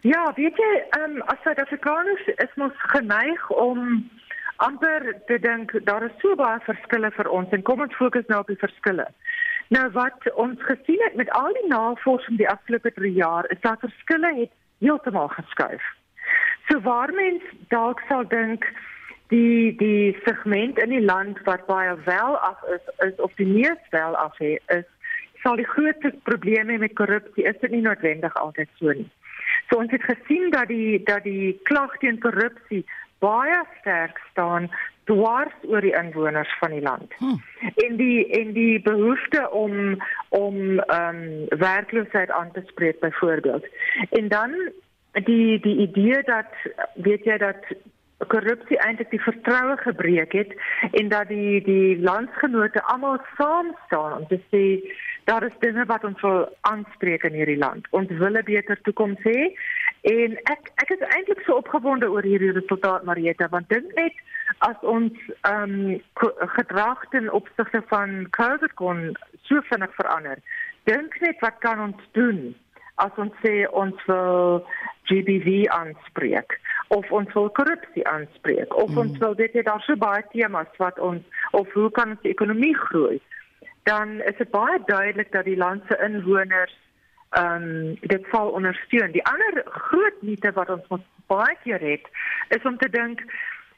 Ja, 0.01 0.33
weet 0.35 0.57
jy, 0.57 0.85
um, 1.01 1.20
as 1.22 1.39
Suid-Afrikaners 1.43 2.26
is 2.26 2.55
mos 2.55 2.72
geneig 2.76 3.51
om 3.51 4.11
amper 4.57 5.14
te 5.26 5.39
dink 5.39 5.72
daar 5.85 6.03
is 6.03 6.14
so 6.18 6.35
baie 6.35 6.61
verskille 6.61 7.11
vir 7.11 7.29
ons 7.29 7.51
en 7.51 7.62
kom 7.62 7.81
ons 7.81 7.95
fokus 7.95 8.26
nou 8.26 8.41
op 8.41 8.47
die 8.47 8.62
verskille. 8.62 9.07
Nou 9.68 9.91
wat 9.91 10.31
ons 10.35 10.62
gesien 10.70 11.03
het 11.05 11.14
met 11.14 11.31
al 11.31 11.53
die 11.53 11.68
navorsing 11.68 12.39
die 12.39 12.49
afgelope 12.49 12.93
3 12.93 13.12
jaar 13.12 13.51
is 13.51 13.61
dat 13.61 13.81
verskille 13.81 14.35
het 14.41 14.55
heeltemal 14.79 15.29
geskuif. 15.29 15.83
So 16.69 16.81
waar 16.81 17.12
mens 17.12 17.43
dalk 17.69 18.01
sal 18.09 18.27
dink 18.29 18.64
die 19.29 19.77
die 19.77 20.16
segment 20.25 20.79
in 20.79 20.93
die 20.93 21.05
land 21.05 21.41
wat 21.45 21.66
baie 21.66 21.97
wel 22.05 22.37
af 22.37 22.62
is, 22.75 22.85
is 23.07 23.16
of 23.16 23.33
die 23.41 23.47
mees 23.47 23.91
wel 23.91 24.16
af 24.16 24.41
is, 24.41 24.61
is 24.66 24.85
sal 25.43 25.57
die 25.57 25.69
grootste 25.69 26.12
probleme 26.23 26.79
met 26.79 26.97
korrupsie 26.99 27.45
is 27.45 27.59
dit 27.61 27.71
nie 27.71 27.85
noodwendig 27.85 28.35
altyd 28.37 28.69
so 28.81 28.93
nie. 28.93 29.09
So 29.69 29.81
ons 29.83 29.93
het 29.93 30.05
gesien 30.05 30.51
dat 30.51 30.69
die 30.73 31.03
dat 31.05 31.25
die 31.25 31.57
klag 31.69 31.97
teen 32.03 32.21
korrupsie 32.21 32.85
baie 33.25 33.61
sterk 33.81 34.21
staan 34.31 34.69
dwars 35.09 35.55
oor 35.69 35.81
die 35.81 35.95
inwoners 35.97 36.51
van 36.61 36.75
die 36.77 36.83
land. 36.85 37.14
Hmm. 37.21 37.41
En 37.85 37.97
die 37.97 38.27
en 38.41 38.53
die 38.53 38.81
behoefte 38.83 39.51
om 39.51 40.03
om 40.29 40.79
ehm 40.79 41.23
um, 41.23 41.59
werkloosheid 41.64 42.31
aan 42.31 42.53
te 42.53 42.62
spreek 42.66 43.01
byvoorbeeld. 43.01 43.66
En 44.11 44.29
dan 44.29 44.55
die 45.12 45.61
die 45.61 45.76
idee 45.88 46.22
dat 46.22 46.52
weet 46.94 47.24
jy 47.24 47.38
dat 47.38 47.64
korrupsie 48.26 48.78
eintlik 48.82 49.11
die 49.11 49.22
vertroue 49.22 49.76
gebreek 49.76 50.32
het 50.32 50.54
en 50.90 51.09
dat 51.09 51.28
die 51.28 51.62
die 51.62 51.98
landsgenote 52.02 52.82
almal 52.82 53.20
saam 53.36 53.70
staan 53.86 54.16
om 54.18 54.26
te 54.26 54.40
sê 54.50 54.64
daar 55.30 55.44
is 55.46 55.59
dinge 55.61 55.84
wat 55.86 56.04
ons 56.04 56.20
wil 56.20 56.48
aanspreek 56.61 57.22
in 57.28 57.36
hierdie 57.36 57.59
land. 57.59 57.86
Ons 57.90 58.09
wil 58.09 58.38
'n 58.38 58.44
beter 58.44 58.80
toekoms 58.82 59.22
hê 59.22 59.54
en 60.02 60.38
ek 60.54 60.72
ek 60.82 60.90
is 60.90 61.04
eintlik 61.14 61.40
so 61.46 61.61
opgewonde 61.62 62.11
oor 62.11 62.22
hierdie 62.22 62.52
resultaat 62.52 63.04
Marieta 63.04 63.48
want 63.48 63.68
dink 63.68 63.94
net 63.94 64.14
as 64.59 64.78
ons 64.80 65.12
ehm 65.42 65.62
um, 65.62 66.02
gedrag 66.59 67.04
ten 67.11 67.30
opsigte 67.32 67.82
van 67.86 68.26
COVID 68.30 68.74
kon 68.74 69.16
so 69.42 69.61
vinnig 69.70 69.94
verander. 69.94 70.38
Dink 70.84 71.20
net 71.20 71.38
wat 71.40 71.59
kan 71.59 71.80
ons 71.80 72.02
doen? 72.12 72.56
As 73.05 73.14
ons 73.16 73.34
sê 73.44 73.55
ons 73.82 74.07
wil 74.11 74.66
GBV 75.11 75.64
aanspreek 75.72 76.59
of 76.96 77.11
ons 77.12 77.32
wil 77.36 77.49
korrupsie 77.59 78.05
aanspreek 78.09 78.74
of 78.74 78.90
mm. 78.90 78.99
ons 79.05 79.18
wil 79.24 79.34
dit 79.38 79.55
daar 79.70 79.82
so 79.86 79.96
baie 79.96 80.24
temas 80.32 80.70
wat 80.82 80.99
ons 80.99 81.22
of 81.53 81.72
hoe 81.72 81.90
kan 81.90 82.16
ons 82.16 82.22
die 82.26 82.34
ekonomie 82.36 82.76
groei 82.88 83.20
dan 83.88 84.20
is 84.30 84.36
dit 84.36 84.51
baie 84.51 84.78
duidelik 84.86 85.32
dat 85.32 85.44
die 85.44 85.57
land 85.57 85.82
se 85.88 85.96
inwoners 86.05 86.76
ehm 87.30 87.62
um, 87.62 87.96
dit 88.01 88.24
sal 88.32 88.49
ondersteun. 88.49 89.12
Die 89.12 89.24
ander 89.24 89.62
groot 89.64 90.22
mite 90.22 90.53
wat 90.53 90.70
ons 90.70 90.84
moet 90.88 91.05
baie 91.26 91.57
keer 91.62 91.80
het 91.80 92.07
is 92.57 92.64
om 92.64 92.78
te 92.78 92.88
dink 92.88 93.20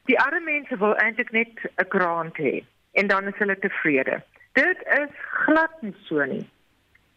die 0.07 0.19
arme 0.19 0.39
mense 0.45 0.77
wil 0.83 0.95
eintlik 1.03 1.31
net 1.31 1.51
'n 1.83 1.89
grant 1.89 2.37
hê 2.37 2.63
en 2.91 3.07
dan 3.07 3.27
is 3.27 3.37
hulle 3.37 3.59
tevrede. 3.59 4.21
Dit 4.53 4.79
is 4.99 5.11
glad 5.45 5.81
nie 5.81 5.95
so 6.03 6.25
nie. 6.25 6.47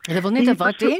Hulle 0.08 0.20
wil 0.20 0.30
net 0.30 0.48
'n 0.48 0.56
wat 0.56 0.82
hê? 0.82 0.98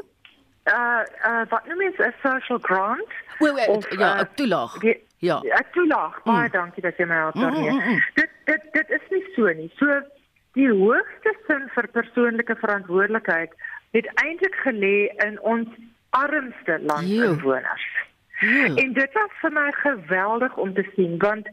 Uh 0.64 1.04
uh 1.28 1.42
wat 1.48 1.66
noem 1.66 1.80
jy 1.82 1.92
'n 1.98 2.14
social 2.22 2.58
grant? 2.58 3.10
Wel, 3.38 3.56
ja, 3.56 4.14
'n 4.14 4.20
uh, 4.20 4.34
toelaag. 4.34 4.82
Ja. 5.18 5.40
'n 5.42 5.66
Toelaag. 5.72 6.22
Baie 6.22 6.46
mm. 6.46 6.52
dankie 6.52 6.82
dat 6.82 6.96
jy 6.96 7.04
my 7.04 7.14
help 7.14 7.34
daar 7.34 7.54
hier. 7.54 7.72
Mm, 7.72 7.78
mm, 7.78 7.88
mm. 7.88 8.02
Dit 8.14 8.30
dit 8.44 8.62
dit 8.72 8.90
is 8.90 9.06
nie 9.10 9.24
so 9.34 9.52
nie. 9.52 9.70
So 9.76 10.00
die 10.52 10.70
hoogste 10.70 11.34
sin 11.46 11.68
vir 11.74 11.88
persoonlike 11.88 12.56
verantwoordelikheid 12.56 13.52
het 13.90 14.10
eintlik 14.14 14.54
gelê 14.54 14.96
in 15.26 15.40
ons 15.40 15.68
armste 16.10 16.78
landbewoners. 16.82 17.86
En 18.76 18.92
dit 18.92 19.12
was 19.12 19.32
vir 19.40 19.52
my 19.52 19.70
geweldig 19.72 20.56
om 20.56 20.74
te 20.74 20.84
sien 20.94 21.18
want 21.18 21.48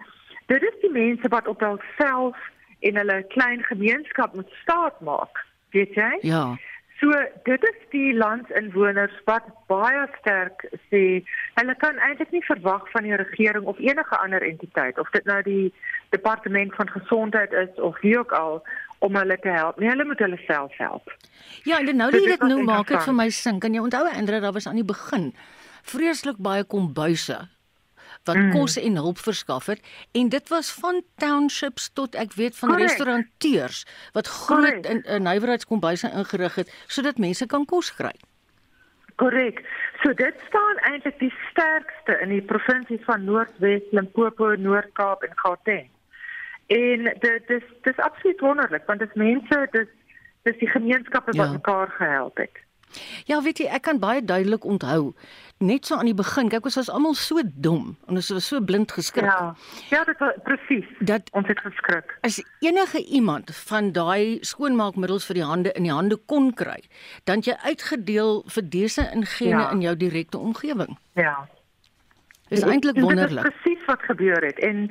dit 0.45 0.61
is 0.61 0.77
die 0.81 0.91
mense 0.91 1.27
wat 1.27 1.47
op 1.47 1.59
hulself 1.59 2.37
in 2.79 2.97
hulle 2.97 3.23
klein 3.27 3.63
gemeenskap 3.63 4.33
moet 4.33 4.49
staat 4.61 5.01
maak. 5.01 5.45
Weet 5.69 5.93
jy? 5.93 6.17
Ja. 6.21 6.57
So 7.01 7.09
dit 7.43 7.63
is 7.65 7.77
die 7.89 8.13
landinwoners 8.13 9.13
wat 9.25 9.47
baie 9.71 10.03
sterk 10.19 10.67
sê 10.91 11.23
hulle 11.57 11.73
kan 11.81 11.97
eintlik 11.97 12.29
nie 12.35 12.43
verwag 12.45 12.85
van 12.93 13.07
die 13.07 13.17
regering 13.17 13.65
of 13.65 13.79
enige 13.81 14.19
ander 14.19 14.45
entiteit 14.45 14.99
of 15.01 15.09
dit 15.15 15.25
nou 15.25 15.39
die 15.47 15.73
departement 16.13 16.75
van 16.77 16.91
gesondheid 16.93 17.55
is 17.63 17.81
of 17.81 17.97
wie 18.05 18.13
ook 18.19 18.35
al 18.37 18.61
om 19.01 19.17
hulle 19.17 19.37
te 19.41 19.49
help. 19.49 19.79
Nee, 19.81 19.89
hulle 19.89 20.05
moet 20.05 20.21
hulle 20.21 20.37
self 20.45 20.77
help. 20.77 21.09
Ja, 21.65 21.79
en 21.79 21.89
nou 21.97 22.11
dat 22.13 22.21
jy 22.21 22.35
dit 22.35 22.45
nou 22.45 22.61
maak 22.69 22.93
dit 22.93 23.09
vir 23.09 23.17
my 23.17 23.29
sin. 23.33 23.57
Kan 23.59 23.73
jy 23.73 23.81
onthou 23.81 24.05
Andre, 24.05 24.43
daar 24.43 24.53
was 24.53 24.69
aan 24.69 24.77
die 24.77 24.85
begin 24.85 25.31
vreeslik 25.81 26.37
baie 26.37 26.63
kombuise 26.63 27.39
wat 28.23 28.35
mm. 28.35 28.51
kos 28.51 28.77
en 28.77 28.95
hulp 28.95 29.17
verskaf 29.17 29.65
het 29.65 29.81
en 30.11 30.29
dit 30.29 30.49
was 30.49 30.71
van 30.71 31.03
townships 31.15 31.89
tot 31.93 32.15
ek 32.15 32.33
weet 32.33 32.57
van 32.57 32.69
Correct. 32.69 32.89
restauranteurs 32.89 33.85
wat 34.13 34.27
groot 34.27 34.85
in 34.85 35.03
'n 35.05 35.23
nywerheidskombuise 35.23 36.11
ingerig 36.11 36.55
het 36.55 36.73
sodat 36.87 37.17
mense 37.17 37.45
kan 37.45 37.65
kos 37.65 37.95
kry. 37.95 38.15
Korrek. 39.21 39.61
So 40.01 40.13
dit 40.13 40.35
staan 40.47 40.77
eintlik 40.89 41.19
die 41.19 41.33
sterkste 41.49 42.17
in 42.23 42.29
die 42.33 42.41
provinsies 42.41 43.03
van 43.05 43.23
Noordwes, 43.23 43.83
Limpopo, 43.91 44.55
Noord-Kaap 44.55 45.23
en 45.27 45.35
Gauteng. 45.43 45.89
En 46.67 47.11
dit 47.19 47.47
dis 47.47 47.67
dis 47.85 48.01
absoluut 48.07 48.39
wonderlik 48.39 48.87
want 48.89 48.99
dit 48.99 49.15
mense 49.15 49.67
dis 49.71 49.89
dis 50.47 50.57
die 50.57 50.69
gemeenskappe 50.69 51.35
wat 51.37 51.45
ja. 51.45 51.51
mekaar 51.51 51.93
gehelp 51.97 52.37
het. 52.37 52.57
Ja, 53.25 53.41
weet 53.41 53.57
jy, 53.57 53.69
ek 53.69 53.81
kan 53.87 53.99
baie 53.99 54.23
duidelik 54.25 54.65
onthou 54.65 55.13
net 55.61 55.85
so 55.85 55.95
aan 55.95 56.09
die 56.09 56.17
begin, 56.17 56.49
kyk 56.49 56.65
ons 56.65 56.77
was 56.79 56.89
almal 56.89 57.15
so 57.17 57.41
dom 57.65 57.93
en 58.09 58.19
ons 58.19 58.31
was 58.33 58.47
so 58.49 58.61
blind 58.65 58.91
geskrik. 58.91 59.29
Ja. 59.29 59.53
Ja, 59.91 60.03
dit 60.07 60.19
was 60.19 60.37
presies. 60.45 60.89
Dat 60.99 61.29
ons 61.37 61.47
het 61.47 61.61
geskrik. 61.61 62.17
As 62.25 62.41
enige 62.65 63.03
iemand 63.05 63.53
van 63.67 63.91
daai 63.95 64.41
skoonmaakmiddels 64.47 65.25
vir 65.29 65.41
die 65.41 65.47
hande 65.47 65.73
in 65.77 65.87
die 65.87 65.93
hande 65.93 66.17
kon 66.31 66.51
kry, 66.57 66.79
dan 67.29 67.45
jy 67.45 67.55
uitgedeel 67.65 68.43
vir 68.49 68.69
dese 68.73 69.07
ingene 69.13 69.57
ja. 69.57 69.71
in 69.71 69.81
jou 69.85 69.95
direkte 69.97 70.41
omgewing. 70.41 70.97
Ja. 71.19 71.37
Dis 72.51 72.65
eintlik 72.67 72.99
wonderlik. 72.99 73.45
Dit 73.45 73.53
is 73.53 73.61
presies 73.61 73.85
wat 73.87 74.01
gebeur 74.09 74.43
het 74.43 74.59
en 74.59 74.89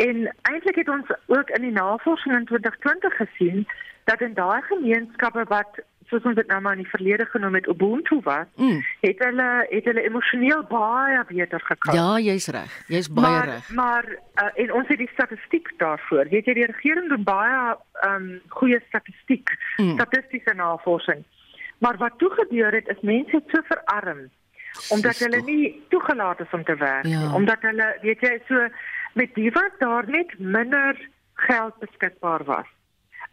en 0.00 0.28
eintlik 0.48 0.78
het 0.80 0.88
ons 0.88 1.08
ook 1.26 1.50
in 1.58 1.66
die 1.66 1.74
navorsing 1.74 2.36
in 2.36 2.46
2020 2.48 3.16
gesien 3.18 3.66
dat 4.08 4.20
in 4.20 4.34
daai 4.34 4.62
gemeenskappe 4.62 5.44
wat 5.50 5.82
soos 6.12 6.26
ons 6.28 6.36
dit 6.38 6.48
nou 6.50 6.60
maar 6.60 6.76
in 6.76 6.84
die 6.84 6.92
verlede 6.92 7.26
genoem 7.32 7.56
het 7.58 7.68
Ubuntu 7.72 8.20
was, 8.26 8.48
mm. 8.60 8.82
het 9.00 9.22
hulle 9.24 9.48
het 9.70 9.88
hulle 9.90 10.04
emosioneel 10.08 10.64
baie 10.70 11.22
beter 11.30 11.64
gekry. 11.68 11.96
Ja, 11.96 12.18
jy's 12.22 12.48
reg. 12.54 12.74
Jy's 12.92 13.08
baie 13.12 13.40
reg. 13.50 13.70
Maar 13.78 14.08
uh, 14.12 14.50
en 14.64 14.74
ons 14.80 14.92
het 14.92 15.00
die 15.00 15.10
statistiek 15.12 15.72
daarvoor. 15.82 16.28
Weet 16.34 16.50
jy 16.50 16.58
die 16.60 16.68
regering 16.70 17.08
doen 17.12 17.24
baie 17.26 17.76
um 18.08 18.28
goeie 18.60 18.80
statistiek, 18.88 19.54
mm. 19.76 19.96
statistiese 19.96 20.54
navorsing. 20.58 21.24
Maar 21.82 21.98
wat 21.98 22.18
toe 22.22 22.30
gebeur 22.38 22.74
het 22.74 22.88
is 22.88 23.00
mense 23.02 23.36
het 23.36 23.50
so 23.50 23.64
verarm 23.72 24.28
omdat 24.88 25.18
hulle 25.18 25.42
nie 25.44 25.82
toegelaat 25.88 26.40
is 26.40 26.52
om 26.52 26.64
te 26.64 26.76
werk 26.76 27.04
nie. 27.04 27.12
Ja. 27.12 27.34
Omdat 27.34 27.60
hulle, 27.60 27.96
weet 28.00 28.20
jy, 28.24 28.38
so 28.48 28.68
met 29.12 29.34
die 29.34 29.50
wat 29.52 29.74
daar 29.78 30.08
net 30.08 30.38
minder 30.38 30.96
geld 31.34 31.78
beskikbaar 31.78 32.44
was. 32.44 32.68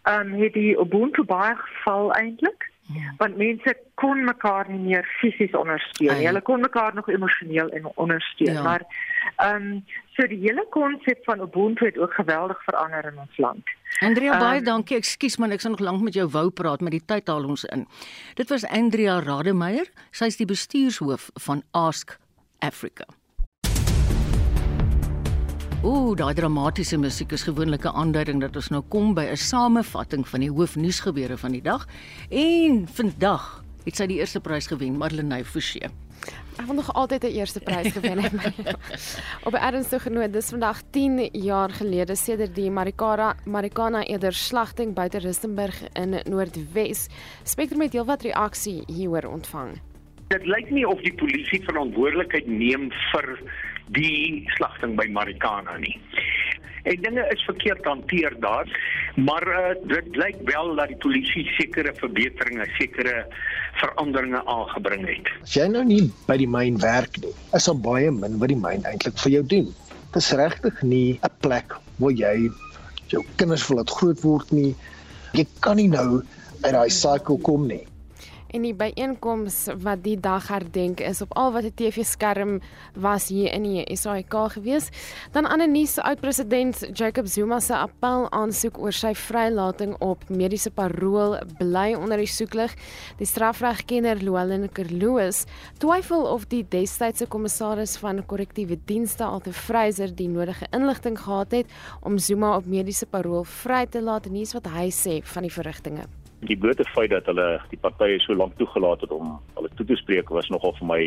Ehm 0.03 0.34
um, 0.34 0.41
het 0.41 0.53
die 0.53 0.80
Ubuntu 0.80 1.23
baie 1.23 1.55
geval 1.55 2.13
eintlik. 2.13 2.68
Ja. 2.93 3.13
Want 3.17 3.37
mense 3.37 3.75
kon 3.93 4.23
mekaar 4.23 4.69
nie 4.69 4.79
meer 4.79 5.05
fisies 5.19 5.53
ondersteun 5.53 6.17
nie. 6.17 6.25
Hulle 6.25 6.41
kon 6.41 6.63
mekaar 6.65 6.95
nog 6.97 7.09
emosioneel 7.09 7.69
ondersteun, 7.95 8.53
ja. 8.53 8.63
maar 8.63 8.85
ehm 9.35 9.55
um, 9.55 9.83
so 10.17 10.25
die 10.27 10.39
hele 10.41 10.65
konsep 10.73 11.21
van 11.23 11.39
Ubuntu 11.39 11.85
het 11.85 11.97
ook 11.97 12.13
geweldig 12.13 12.63
verander 12.63 13.05
in 13.05 13.19
ons 13.19 13.37
land. 13.37 13.69
Andrea 13.99 14.33
um, 14.33 14.39
baie 14.39 14.61
dankie. 14.61 14.97
Ekskuus 14.97 15.37
man, 15.37 15.53
ek 15.55 15.61
sou 15.63 15.71
nog 15.75 15.85
lank 15.85 16.01
met 16.01 16.17
jou 16.17 16.27
wou 16.33 16.49
praat, 16.49 16.81
maar 16.81 16.95
die 16.97 17.05
tyd 17.05 17.29
haal 17.29 17.45
ons 17.45 17.63
in. 17.69 17.85
Dit 18.35 18.49
was 18.49 18.65
Andrea 18.67 19.19
Rademeier. 19.23 19.87
Sy 20.11 20.33
is 20.33 20.41
die 20.41 20.49
bestuurshoof 20.49 21.29
van 21.45 21.63
Ask 21.71 22.17
Africa. 22.59 23.05
Ooh, 25.80 26.11
daai 26.11 26.34
dramatiese 26.36 26.97
musiek 26.99 27.32
is 27.32 27.45
gewoonlik 27.47 27.86
'n 27.88 27.95
aanduiding 27.95 28.41
dat 28.41 28.55
ons 28.55 28.67
nou 28.67 28.84
kom 28.89 29.13
by 29.13 29.23
'n 29.32 29.38
samevatting 29.38 30.27
van 30.27 30.39
die 30.39 30.51
hoofnuusgebeure 30.51 31.38
van 31.38 31.51
die 31.51 31.61
dag. 31.61 31.88
En 32.30 32.88
vandag 32.88 33.63
het 33.86 33.95
sy 33.95 34.05
die 34.05 34.17
eerste 34.19 34.41
prys 34.41 34.67
gewen, 34.67 34.97
Marlenae 34.97 35.45
Forsie. 35.45 35.88
Ek 36.57 36.65
wil 36.65 36.75
nog 36.75 36.93
altyd 36.93 37.23
'n 37.23 37.32
eerste 37.32 37.59
prys 37.59 37.93
gewen 37.93 38.19
het. 38.19 38.34
Op 39.47 39.53
'n 39.53 39.63
ernstige 39.63 40.09
genoot, 40.09 40.34
dis 40.34 40.49
vandag 40.49 40.82
10 40.91 41.30
jaar 41.32 41.69
gelede 41.69 42.15
sedert 42.15 42.55
die 42.55 42.71
Marikana 42.71 43.36
Marikana 43.45 44.03
eerder 44.03 44.34
slagting 44.34 44.93
buite 44.93 45.19
Rustenburg 45.19 45.84
in 45.93 46.19
Noordwes. 46.30 47.07
Spectrum 47.43 47.82
het 47.82 47.93
heelwat 47.93 48.21
reaksie 48.21 48.84
hieroor 48.88 49.32
ontvang. 49.32 49.80
Dit 50.27 50.45
lyk 50.45 50.69
nie 50.69 50.88
of 50.88 50.99
die 51.01 51.13
polisie 51.13 51.63
verantwoordelikheid 51.63 52.47
neem 52.47 52.91
vir 53.11 53.39
die 53.95 54.45
slagting 54.57 54.95
by 54.99 55.07
Marikana 55.13 55.77
nie. 55.81 55.95
En 56.87 57.01
dinge 57.03 57.25
is 57.33 57.41
verkeerd 57.43 57.85
hanteer 57.85 58.33
daar, 58.39 58.69
maar 59.19 59.43
uh, 59.47 59.73
dit 59.91 60.15
lyk 60.15 60.37
wel 60.47 60.75
dat 60.79 60.93
die 60.93 60.99
polisie 61.03 61.43
sekere 61.57 61.91
verbeteringe, 61.97 62.65
sekere 62.77 63.25
veranderinge 63.81 64.41
aangebring 64.45 65.05
het. 65.09 65.27
As 65.43 65.57
jy 65.57 65.67
nou 65.71 65.83
nie 65.85 66.05
by 66.29 66.39
die 66.39 66.47
myn 66.49 66.79
werk 66.81 67.19
nie, 67.23 67.33
is 67.57 67.67
daar 67.67 67.81
baie 67.83 68.13
min 68.15 68.39
wat 68.39 68.53
die 68.53 68.59
myn 68.59 68.87
eintlik 68.87 69.19
vir 69.25 69.35
jou 69.39 69.43
doen. 69.55 69.69
Dit 70.13 70.21
is 70.23 70.31
regtig 70.39 70.81
nie 70.81 71.19
'n 71.19 71.35
plek 71.43 71.75
waar 71.99 72.15
jy 72.15 72.49
jou 73.11 73.23
kinders 73.35 73.67
wil 73.67 73.81
laat 73.81 73.91
groot 73.99 74.23
word 74.23 74.51
nie. 74.51 74.75
Jy 75.33 75.45
kan 75.59 75.77
nie 75.77 75.89
nou 75.91 76.23
uit 76.63 76.73
daai 76.73 76.89
cycle 76.89 77.37
kom 77.43 77.67
nie 77.67 77.85
en 78.54 78.66
die 78.66 78.74
byeenkoms 78.74 79.58
wat 79.84 80.02
die 80.04 80.18
dag 80.20 80.47
herdenk 80.50 81.02
is 81.06 81.22
op 81.22 81.36
al 81.38 81.52
wat 81.54 81.64
'n 81.64 81.74
TV-skerm 81.76 82.62
was 82.95 83.28
hier 83.30 83.54
in 83.54 83.64
die 83.64 83.95
SAIK 83.95 84.34
gewees. 84.54 84.89
Dan 85.32 85.45
Annelies 85.45 85.97
oud-president 85.97 86.97
Jacob 86.97 87.28
Zuma 87.28 87.60
se 87.60 87.76
appel 87.76 88.32
aansoek 88.32 88.78
oor 88.78 88.91
sy 88.91 89.14
vrylating 89.14 89.95
op 90.00 90.30
mediese 90.30 90.72
parol 90.72 91.38
bly 91.58 91.93
onder 91.93 92.18
die 92.18 92.28
soeklig. 92.28 92.76
Die 93.18 93.26
strafregkenner 93.26 94.24
Luelen 94.24 94.72
Kerloos 94.72 95.45
twyfel 95.78 96.26
of 96.26 96.47
die 96.47 96.66
destydse 96.70 97.28
kommissaris 97.28 97.97
van 97.97 98.26
korrektiewe 98.26 98.80
dienste 98.86 99.24
Alto 99.24 99.52
Freyser 99.52 100.16
die 100.16 100.28
nodige 100.28 100.68
inligting 100.72 101.20
gehad 101.20 101.52
het 101.52 101.68
om 102.02 102.18
Zuma 102.18 102.56
op 102.56 102.66
mediese 102.66 103.06
parol 103.06 103.43
vry 103.43 103.86
te 103.86 104.02
laat 104.02 104.26
hier's 104.26 104.54
wat 104.54 104.68
hy 104.68 104.89
sê 104.89 105.20
van 105.24 105.43
die 105.43 105.54
verrigtinge 105.54 106.18
die 106.47 106.57
blote 106.57 106.85
feit 106.93 107.11
dat 107.11 107.25
hulle 107.25 107.59
die 107.69 107.79
partye 107.79 108.19
so 108.23 108.33
lank 108.33 108.55
toegelaat 108.57 109.01
het 109.01 109.11
om 109.11 109.37
hulle 109.55 109.69
toe 109.75 109.85
te 109.85 109.97
spreek 109.99 110.29
was 110.29 110.49
nogal 110.49 110.75
vir 110.79 110.87
my 110.87 111.01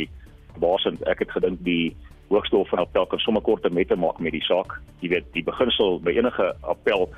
basend. 0.60 1.02
Ek 1.08 1.24
het 1.24 1.30
gedink 1.32 1.62
die 1.64 1.94
hoogste 2.28 2.56
hof 2.56 2.68
van 2.72 2.84
appel 2.84 3.06
kan 3.06 3.20
sommer 3.24 3.44
korte 3.44 3.70
mette 3.70 3.96
maak 3.96 4.20
met 4.20 4.36
die 4.36 4.44
saak. 4.44 4.78
Jy 5.00 5.12
weet, 5.16 5.28
die 5.36 5.44
beginsel 5.44 6.00
by 6.04 6.16
enige 6.16 6.52
appel 6.60 7.08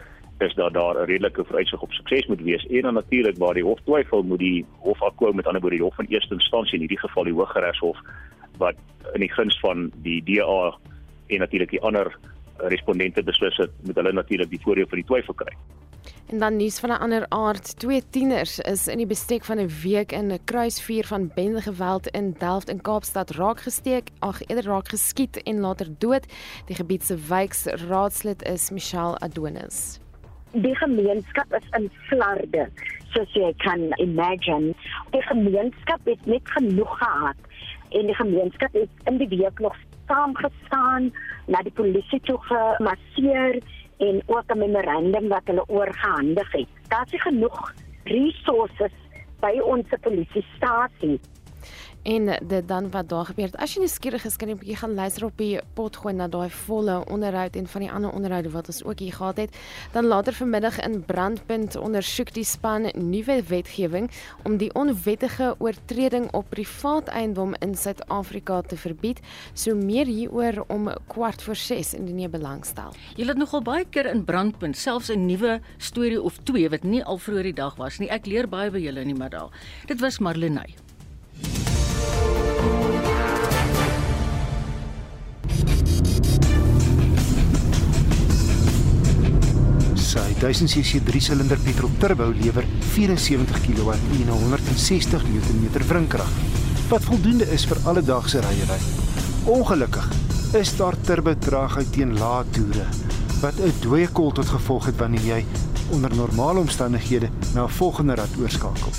is 0.42 0.54
dat 0.54 0.74
daar 0.74 0.98
'n 0.98 1.06
redelike 1.06 1.44
vooruitsig 1.44 1.82
op 1.82 1.92
sukses 1.92 2.26
moet 2.26 2.42
wees. 2.42 2.66
En 2.66 2.82
dan 2.82 2.94
natuurlik 2.94 3.38
waar 3.38 3.54
die 3.54 3.62
hof 3.62 3.80
twyfel, 3.80 4.22
moet 4.22 4.38
die 4.38 4.66
hof 4.78 5.02
akkou 5.02 5.34
met 5.34 5.46
ander 5.46 5.60
woorde 5.60 5.76
die 5.76 5.84
hof 5.84 5.94
van 5.94 6.06
eerste 6.06 6.34
instansie 6.34 6.74
in 6.74 6.80
hierdie 6.80 6.98
geval 6.98 7.24
die 7.24 7.32
Hooggeregshof 7.32 7.98
wat 8.58 8.74
in 9.14 9.20
die 9.20 9.32
guns 9.32 9.58
van 9.60 9.92
die 10.02 10.22
DA 10.22 10.78
en 11.26 11.38
natuurlik 11.38 11.70
die 11.70 11.82
ander 11.82 12.18
respondente 12.56 13.22
beslis 13.22 13.56
het, 13.56 13.70
moet 13.82 13.94
hulle 13.94 14.12
natuurlik 14.12 14.50
die 14.50 14.60
voordeel 14.62 14.86
van 14.88 14.98
die 14.98 15.06
twyfel 15.06 15.34
kry. 15.34 15.54
En 16.26 16.38
dan 16.38 16.57
nuus 16.57 16.78
van 16.78 16.90
'n 16.90 17.00
ander 17.00 17.26
aard. 17.28 17.78
Twee 17.78 18.02
tieners 18.11 18.59
is 18.59 18.88
in 18.88 18.96
die 18.96 19.07
bestek 19.07 19.44
van 19.44 19.59
'n 19.59 19.70
week 19.82 20.12
in 20.12 20.32
'n 20.32 20.44
kruisvuur 20.44 21.05
van 21.05 21.30
bendegeweld 21.34 22.07
in 22.09 22.34
Delft 22.38 22.68
in 22.68 22.80
Kaapstad 22.80 23.30
raak 23.30 23.61
gesteek, 23.61 24.09
ag 24.18 24.40
eerder 24.46 24.64
raak 24.64 24.88
geskiet 24.88 25.42
en 25.42 25.61
later 25.61 25.88
dood. 25.98 26.26
Die 26.66 26.76
gebied 26.76 27.05
se 27.05 27.16
wijkraadslid 27.28 28.42
is 28.42 28.70
Michelle 28.70 29.18
Adonis. 29.18 29.98
Die 30.50 30.76
gemeenskap 30.76 31.55
is 31.55 31.68
in 31.70 31.90
flarde, 32.07 32.68
soos 33.11 33.32
jy 33.32 33.55
kan 33.57 33.92
imagine. 33.96 34.74
Die 35.11 35.22
gemeenskap 35.22 36.00
het 36.05 36.26
net 36.26 36.44
genoeg 36.44 36.98
gehad 36.98 37.36
en 37.90 38.07
die 38.07 38.14
gemeenskap 38.14 38.72
het 38.72 38.88
in 39.05 39.16
die 39.16 39.28
week 39.28 39.59
nog 39.59 39.76
saamgestaan, 40.07 41.12
na 41.46 41.62
die 41.62 41.72
polisie 41.72 42.20
toe 42.20 42.38
gemasseer 42.48 43.59
en 43.99 44.22
ook 44.26 44.53
'n 44.55 44.59
memorandum 44.59 45.28
wat 45.28 45.42
hulle 45.45 45.68
oorgehandig 45.68 46.53
het. 46.53 46.68
Daar 46.88 47.07
is 47.11 47.22
genoeg 47.22 47.72
resources 48.05 48.92
by 49.40 49.61
ons 49.61 49.86
polisiestasie 50.01 51.20
en 52.05 52.30
dit 52.48 52.68
dan 52.68 52.90
wat 52.90 53.09
daar 53.09 53.24
gebeur 53.24 53.48
het. 53.48 53.57
As 53.57 53.74
jy 53.74 53.80
nuuskierig 53.84 54.24
is, 54.28 54.36
kan 54.36 54.48
jy 54.48 54.55
'n 54.55 54.59
bietjie 54.59 54.76
gaan 54.76 54.94
luister 54.94 55.24
op 55.24 55.36
die 55.36 55.59
pot 55.74 55.96
gooi 55.96 56.14
na 56.14 56.28
daai 56.28 56.50
volle 56.50 57.05
onderhoud 57.09 57.57
en 57.57 57.66
van 57.66 57.80
die 57.80 57.90
ander 57.90 58.11
onderhoude 58.11 58.50
wat 58.50 58.66
ons 58.68 58.84
ook 58.84 58.98
hier 58.98 59.12
gehad 59.12 59.36
het. 59.36 59.57
Dan 59.92 60.07
later 60.07 60.32
vanmiddag 60.32 60.80
in 60.80 61.05
Brandpunt 61.05 61.76
ondersoek 61.76 62.32
die 62.34 62.44
span 62.44 62.90
nuwe 62.94 63.42
wetgewing 63.42 64.11
om 64.42 64.57
die 64.57 64.74
onwettige 64.74 65.55
oortreding 65.59 66.32
op 66.32 66.50
privaat 66.50 67.09
eiendom 67.09 67.55
in 67.59 67.74
Suid-Afrika 67.74 68.61
te 68.61 68.76
verbied. 68.76 69.20
So 69.55 69.74
meer 69.74 70.07
hieroor 70.07 70.64
om 70.68 70.92
kwart 71.07 71.42
voor 71.42 71.57
6 71.57 71.94
indien 71.94 72.18
jy 72.18 72.28
belangstel. 72.28 72.92
Jy 73.16 73.26
het 73.26 73.36
nogal 73.36 73.62
baie 73.62 73.84
keer 73.90 74.07
in 74.07 74.24
Brandpunt 74.24 74.76
selfs 74.76 75.09
'n 75.09 75.26
nuwe 75.26 75.61
storie 75.78 76.22
of 76.22 76.38
twee 76.42 76.68
wat 76.68 76.82
nie 76.82 77.05
al 77.05 77.18
vroeër 77.18 77.42
die 77.42 77.52
dag 77.52 77.76
was 77.76 77.98
nie. 77.98 78.11
Ek 78.11 78.26
leer 78.26 78.48
baie 78.48 78.70
by 78.70 78.78
julle 78.78 79.00
in 79.00 79.09
die 79.09 79.18
middag. 79.18 79.50
Dit 79.86 80.00
was 80.00 80.18
Marlenae. 80.18 80.74
Sy 90.14 90.34
1000cc 90.38 91.00
3-silinder 91.02 91.59
petrol 91.64 91.90
turbo 91.98 92.28
lewer 92.30 92.66
74 92.94 93.61
kW 93.64 93.90
en 93.92 94.28
160 94.28 95.24
Nm 95.26 95.64
wrinkrag, 95.88 96.30
wat 96.88 97.02
voldoende 97.09 97.48
is 97.50 97.64
vir 97.66 97.80
alledaagse 97.90 98.42
ryery. 98.44 98.78
Ongelukkig 99.50 100.07
is 100.61 100.76
daar 100.78 100.94
turbo 101.02 101.34
traagheid 101.34 101.90
teen 101.92 102.14
lae 102.20 102.44
toere, 102.55 102.86
wat 103.42 103.59
'n 103.59 103.74
dooie 103.82 104.09
kol 104.09 104.30
tot 104.32 104.46
gevolg 104.46 104.86
het 104.86 104.96
wanneer 105.02 105.26
jy 105.26 105.44
onder 105.90 106.14
normale 106.14 106.61
omstandighede 106.61 107.28
na 107.55 107.64
'n 107.64 107.68
volgende 107.68 108.14
rad 108.14 108.30
oorskakel. 108.38 108.92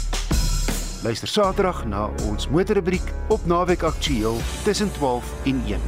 Luister 1.05 1.27
Saterdag 1.27 1.83
na 1.85 2.07
ons 2.25 2.47
motorrubriek 2.49 3.11
op 3.29 3.43
Naweek 3.45 3.83
Aktueel 3.85 4.39
tussen 4.63 4.91
12 4.91 5.33
en 5.45 5.61
1. 5.65 5.83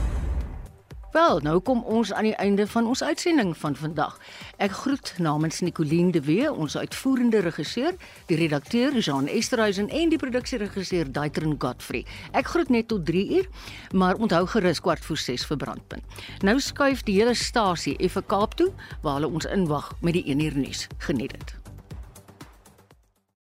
Wel, 1.11 1.39
nou 1.41 1.55
kom 1.59 1.81
ons 1.89 2.11
aan 2.13 2.27
die 2.29 2.35
einde 2.35 2.67
van 2.67 2.85
ons 2.85 3.01
uitsending 3.03 3.55
van 3.57 3.75
vandag. 3.75 4.19
Ek 4.61 4.75
groet 4.83 5.15
namens 5.17 5.63
Nicoline 5.65 6.13
de 6.13 6.21
Wee, 6.21 6.53
ons 6.53 6.77
uitvoerende 6.77 7.41
regisseur, 7.41 7.97
die 8.29 8.37
redakteur 8.37 8.99
Jean 9.01 9.25
Esterhuizen 9.25 9.89
en 9.89 10.13
die 10.13 10.21
produksieregisseur 10.21 11.09
Daitrin 11.11 11.57
Godfrey. 11.57 12.05
Ek 12.37 12.53
groet 12.53 12.69
net 12.69 12.91
tot 12.93 13.05
3 13.09 13.27
uur, 13.39 13.49
maar 13.97 14.21
onthou 14.21 14.45
gerus 14.53 14.85
kwart 14.85 15.05
voor 15.05 15.17
6 15.17 15.49
vir 15.49 15.63
brandpunt. 15.65 16.21
Nou 16.45 16.59
skuif 16.61 17.01
die 17.09 17.17
hele 17.17 17.33
stasie 17.33 17.97
effe 17.97 18.21
Kaap 18.21 18.53
toe 18.53 18.69
waar 19.01 19.17
hulle 19.17 19.33
ons 19.33 19.49
inwag 19.49 19.95
met 20.05 20.21
die 20.21 20.27
1 20.29 20.45
uur 20.45 20.61
nuus. 20.67 20.85
Geniet 21.09 21.33
dit. 21.33 21.56